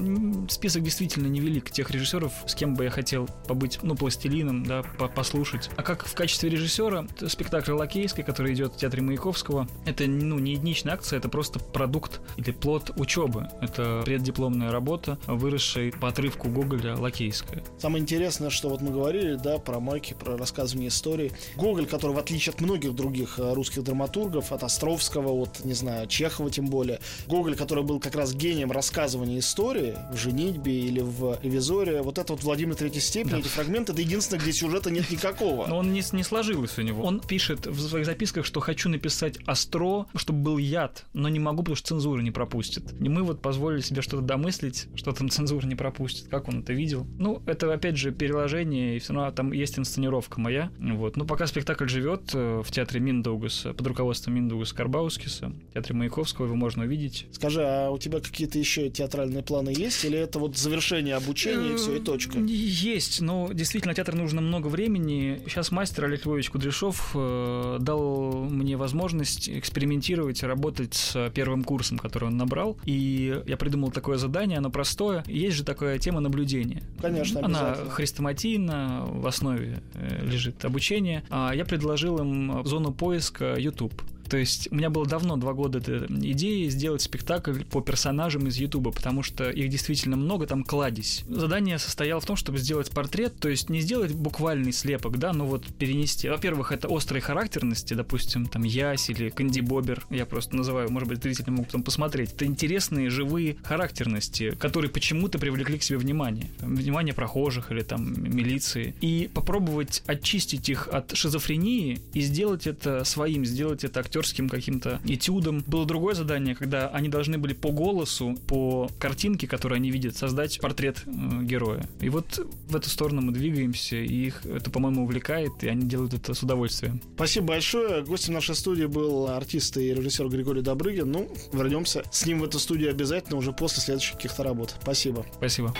Список 0.47 0.83
действительно 0.83 1.25
невелик 1.25 1.71
тех 1.71 1.89
режиссеров, 1.89 2.31
с 2.45 2.53
кем 2.53 2.75
бы 2.75 2.83
я 2.83 2.91
хотел 2.91 3.27
побыть, 3.47 3.79
ну, 3.81 3.95
пластилином, 3.95 4.63
да, 4.63 4.83
послушать. 4.83 5.71
А 5.75 5.81
как 5.81 6.05
в 6.05 6.13
качестве 6.13 6.51
режиссера, 6.51 7.07
спектакль 7.27 7.71
Лакейской, 7.71 8.23
который 8.23 8.53
идет 8.53 8.73
в 8.73 8.77
театре 8.77 9.01
Маяковского, 9.01 9.67
это, 9.87 10.05
ну, 10.05 10.37
не, 10.37 10.55
единичная 10.67 10.93
акция, 10.93 11.17
это 11.17 11.29
просто 11.29 11.59
продукт 11.59 12.19
или 12.35 12.51
плод 12.51 12.91
учебы. 12.97 13.47
Это 13.61 14.01
преддипломная 14.05 14.71
работа, 14.71 15.17
выросшая 15.27 15.91
по 15.91 16.09
отрывку 16.09 16.49
Гоголя 16.49 16.95
«Лакейская». 16.95 17.63
Самое 17.79 18.01
интересное, 18.01 18.49
что 18.49 18.69
вот 18.69 18.81
мы 18.81 18.91
говорили, 18.91 19.35
да, 19.35 19.57
про 19.59 19.79
майки, 19.79 20.13
про 20.13 20.37
рассказывание 20.37 20.89
истории. 20.89 21.31
Гоголь, 21.55 21.85
который, 21.85 22.11
в 22.15 22.19
отличие 22.19 22.53
от 22.53 22.61
многих 22.61 22.93
других 22.95 23.39
э, 23.39 23.53
русских 23.53 23.83
драматургов, 23.83 24.51
от 24.51 24.63
Островского, 24.63 25.31
от, 25.31 25.63
не 25.63 25.73
знаю, 25.73 26.07
Чехова 26.07 26.49
тем 26.49 26.67
более, 26.67 26.99
Гоголь, 27.27 27.55
который 27.55 27.83
был 27.83 27.99
как 27.99 28.15
раз 28.15 28.33
гением 28.33 28.71
рассказывания 28.71 29.39
истории 29.39 29.95
в 30.11 30.17
«Женитьбе» 30.17 30.79
или 30.79 30.99
в 30.99 31.39
«Ревизоре», 31.41 32.01
вот 32.01 32.17
это 32.17 32.33
вот 32.33 32.43
Владимир 32.43 32.75
Третьей 32.75 33.01
степени, 33.01 33.31
да. 33.31 33.39
эти 33.39 33.47
фрагменты, 33.47 33.93
это 33.93 34.01
единственное, 34.01 34.41
где 34.41 34.51
сюжета 34.51 34.91
нет 34.91 35.09
никакого. 35.09 35.67
Но 35.67 35.77
он 35.77 35.93
не, 35.93 36.03
не 36.11 36.23
сложилось 36.23 36.77
у 36.77 36.81
него. 36.81 37.03
Он 37.03 37.19
пишет 37.19 37.65
в 37.67 37.79
своих 37.79 38.05
записках, 38.05 38.45
что 38.45 38.59
хочу 38.59 38.89
написать 38.89 39.37
остро, 39.47 40.05
чтобы 40.15 40.56
был 40.57 40.63
яд, 40.63 41.05
но 41.13 41.29
не 41.29 41.39
могу, 41.39 41.59
потому 41.59 41.75
что 41.75 41.89
цензура 41.89 42.21
не 42.21 42.31
пропустит. 42.31 42.93
И 42.99 43.09
мы 43.09 43.23
вот 43.23 43.41
позволили 43.41 43.81
себе 43.81 44.01
что-то 44.01 44.23
домыслить, 44.23 44.87
что 44.95 45.11
там 45.11 45.29
цензура 45.29 45.65
не 45.65 45.75
пропустит. 45.75 46.27
Как 46.29 46.47
он 46.47 46.59
это 46.59 46.73
видел? 46.73 47.05
Ну, 47.17 47.41
это 47.45 47.71
опять 47.71 47.97
же 47.97 48.11
переложение, 48.11 48.95
и 48.95 48.99
все 48.99 49.13
равно 49.13 49.31
там 49.31 49.51
есть 49.51 49.77
инсценировка 49.77 50.39
моя. 50.39 50.71
Вот. 50.79 51.15
Но 51.15 51.25
пока 51.25 51.47
спектакль 51.47 51.87
живет 51.87 52.31
э, 52.33 52.61
в 52.63 52.71
театре 52.71 52.99
Миндаугаса 52.99 53.73
под 53.73 53.87
руководством 53.87 54.35
Миндаугаса 54.35 54.75
Карбаускиса, 54.75 55.49
в 55.49 55.73
театре 55.73 55.95
Маяковского 55.95 56.45
его 56.45 56.55
можно 56.55 56.83
увидеть. 56.83 57.27
Скажи, 57.31 57.61
а 57.63 57.91
у 57.91 57.97
тебя 57.97 58.19
какие-то 58.19 58.57
еще 58.57 58.89
театральные 58.89 59.43
планы 59.43 59.69
есть? 59.69 60.03
Или 60.05 60.17
это 60.17 60.39
вот 60.39 60.57
завершение 60.57 61.15
обучения 61.15 61.73
и 61.73 61.75
все, 61.75 61.97
и 61.97 61.99
точка? 61.99 62.39
Есть, 62.39 63.21
но 63.21 63.49
действительно 63.53 63.93
театр 63.93 64.15
нужно 64.15 64.41
много 64.41 64.67
времени. 64.67 65.41
Сейчас 65.45 65.71
мастер 65.71 66.05
Олег 66.05 66.25
Львович 66.25 66.49
Кудряшов 66.49 67.11
э, 67.13 67.77
дал 67.79 68.33
мне 68.49 68.77
возможность 68.77 69.49
экспериментировать, 69.49 70.43
работать 70.47 70.93
с 70.93 71.31
первым 71.33 71.63
курсом, 71.63 71.97
который 71.97 72.25
он 72.25 72.37
набрал. 72.37 72.77
И 72.85 73.41
я 73.45 73.57
придумал 73.57 73.91
такое 73.91 74.17
задание, 74.17 74.57
оно 74.57 74.69
простое. 74.69 75.23
Есть 75.27 75.57
же 75.57 75.63
такая 75.63 75.99
тема 75.99 76.19
наблюдения. 76.19 76.83
Конечно, 77.01 77.41
Она 77.43 77.75
хрестоматийна, 77.89 79.05
в 79.05 79.27
основе 79.27 79.81
э, 79.93 80.25
лежит 80.25 80.63
обучение. 80.65 81.23
А 81.29 81.51
я 81.53 81.65
предложил 81.65 82.17
им 82.19 82.65
зону 82.65 82.93
поиска 82.93 83.55
YouTube. 83.57 84.01
То 84.29 84.37
есть 84.37 84.67
у 84.71 84.75
меня 84.75 84.89
было 84.89 85.05
давно, 85.05 85.37
два 85.37 85.53
года, 85.53 85.79
эта 85.79 86.05
идея 86.09 86.69
сделать 86.69 87.01
спектакль 87.01 87.63
по 87.63 87.81
персонажам 87.81 88.47
из 88.47 88.57
Ютуба, 88.57 88.91
потому 88.91 89.23
что 89.23 89.49
их 89.49 89.69
действительно 89.69 90.17
много, 90.17 90.45
там 90.45 90.63
кладезь. 90.63 91.23
Задание 91.29 91.79
состояло 91.79 92.19
в 92.19 92.25
том, 92.25 92.35
чтобы 92.35 92.57
сделать 92.57 92.91
портрет, 92.91 93.39
то 93.39 93.49
есть 93.49 93.69
не 93.69 93.81
сделать 93.81 94.11
буквальный 94.13 94.73
слепок, 94.73 95.17
да, 95.17 95.33
но 95.33 95.45
вот 95.45 95.65
перенести. 95.65 96.29
Во-первых, 96.29 96.71
это 96.71 96.87
острые 96.87 97.21
характерности, 97.21 97.93
допустим, 97.93 98.45
там 98.47 98.63
Ясь 98.63 99.09
или 99.09 99.29
Канди 99.29 99.61
Бобер, 99.61 100.05
я 100.09 100.25
просто 100.25 100.55
называю, 100.55 100.91
может 100.91 101.09
быть, 101.09 101.23
зрители 101.23 101.49
могут 101.49 101.67
потом 101.67 101.83
посмотреть. 101.83 102.33
Это 102.33 102.45
интересные, 102.45 103.09
живые 103.09 103.57
характерности, 103.63 104.51
которые 104.51 104.91
почему-то 104.91 105.39
привлекли 105.39 105.77
к 105.77 105.83
себе 105.83 105.97
внимание. 105.97 106.49
Внимание 106.59 107.13
прохожих 107.13 107.71
или 107.71 107.81
там 107.81 108.13
милиции. 108.21 108.95
И 109.01 109.29
попробовать 109.33 110.03
очистить 110.07 110.69
их 110.69 110.87
от 110.87 111.15
шизофрении 111.15 112.01
и 112.13 112.21
сделать 112.21 112.67
это 112.67 113.03
своим, 113.03 113.45
сделать 113.45 113.83
это 113.83 113.99
актером 113.99 114.16
актерским 114.17 114.49
каким-то 114.49 114.99
этюдом. 115.05 115.63
Было 115.67 115.85
другое 115.85 116.15
задание, 116.15 116.55
когда 116.55 116.87
они 116.89 117.09
должны 117.09 117.37
были 117.37 117.53
по 117.53 117.71
голосу, 117.71 118.35
по 118.47 118.89
картинке, 118.99 119.47
которую 119.47 119.77
они 119.77 119.91
видят, 119.91 120.15
создать 120.17 120.59
портрет 120.59 121.03
э, 121.05 121.09
героя. 121.43 121.87
И 122.01 122.09
вот 122.09 122.45
в 122.69 122.75
эту 122.75 122.89
сторону 122.89 123.21
мы 123.21 123.31
двигаемся, 123.31 123.97
и 123.97 124.27
их 124.27 124.45
это, 124.45 124.71
по-моему, 124.71 125.03
увлекает, 125.03 125.51
и 125.61 125.67
они 125.67 125.87
делают 125.87 126.13
это 126.13 126.33
с 126.33 126.41
удовольствием. 126.41 127.01
Спасибо 127.15 127.47
большое. 127.47 128.03
Гостем 128.03 128.33
нашей 128.33 128.55
студии 128.55 128.85
был 128.85 129.27
артист 129.27 129.77
и 129.77 129.93
режиссер 129.93 130.27
Григорий 130.29 130.61
Добрыгин. 130.61 131.11
Ну, 131.11 131.29
вернемся 131.53 132.03
с 132.11 132.25
ним 132.25 132.39
в 132.39 132.43
эту 132.43 132.59
студию 132.59 132.89
обязательно 132.89 133.37
уже 133.37 133.51
после 133.51 133.81
следующих 133.81 134.15
каких-то 134.15 134.43
работ. 134.43 134.75
Спасибо. 134.81 135.25
Спасибо. 135.37 135.73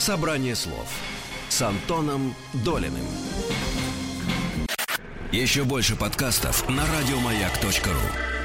Собрание 0.00 0.56
слов 0.56 0.88
с 1.50 1.60
Антоном 1.60 2.34
Долиным. 2.64 3.04
Еще 5.30 5.64
больше 5.64 5.94
подкастов 5.94 6.66
на 6.70 6.86
радиомаяк.ру 6.86 8.39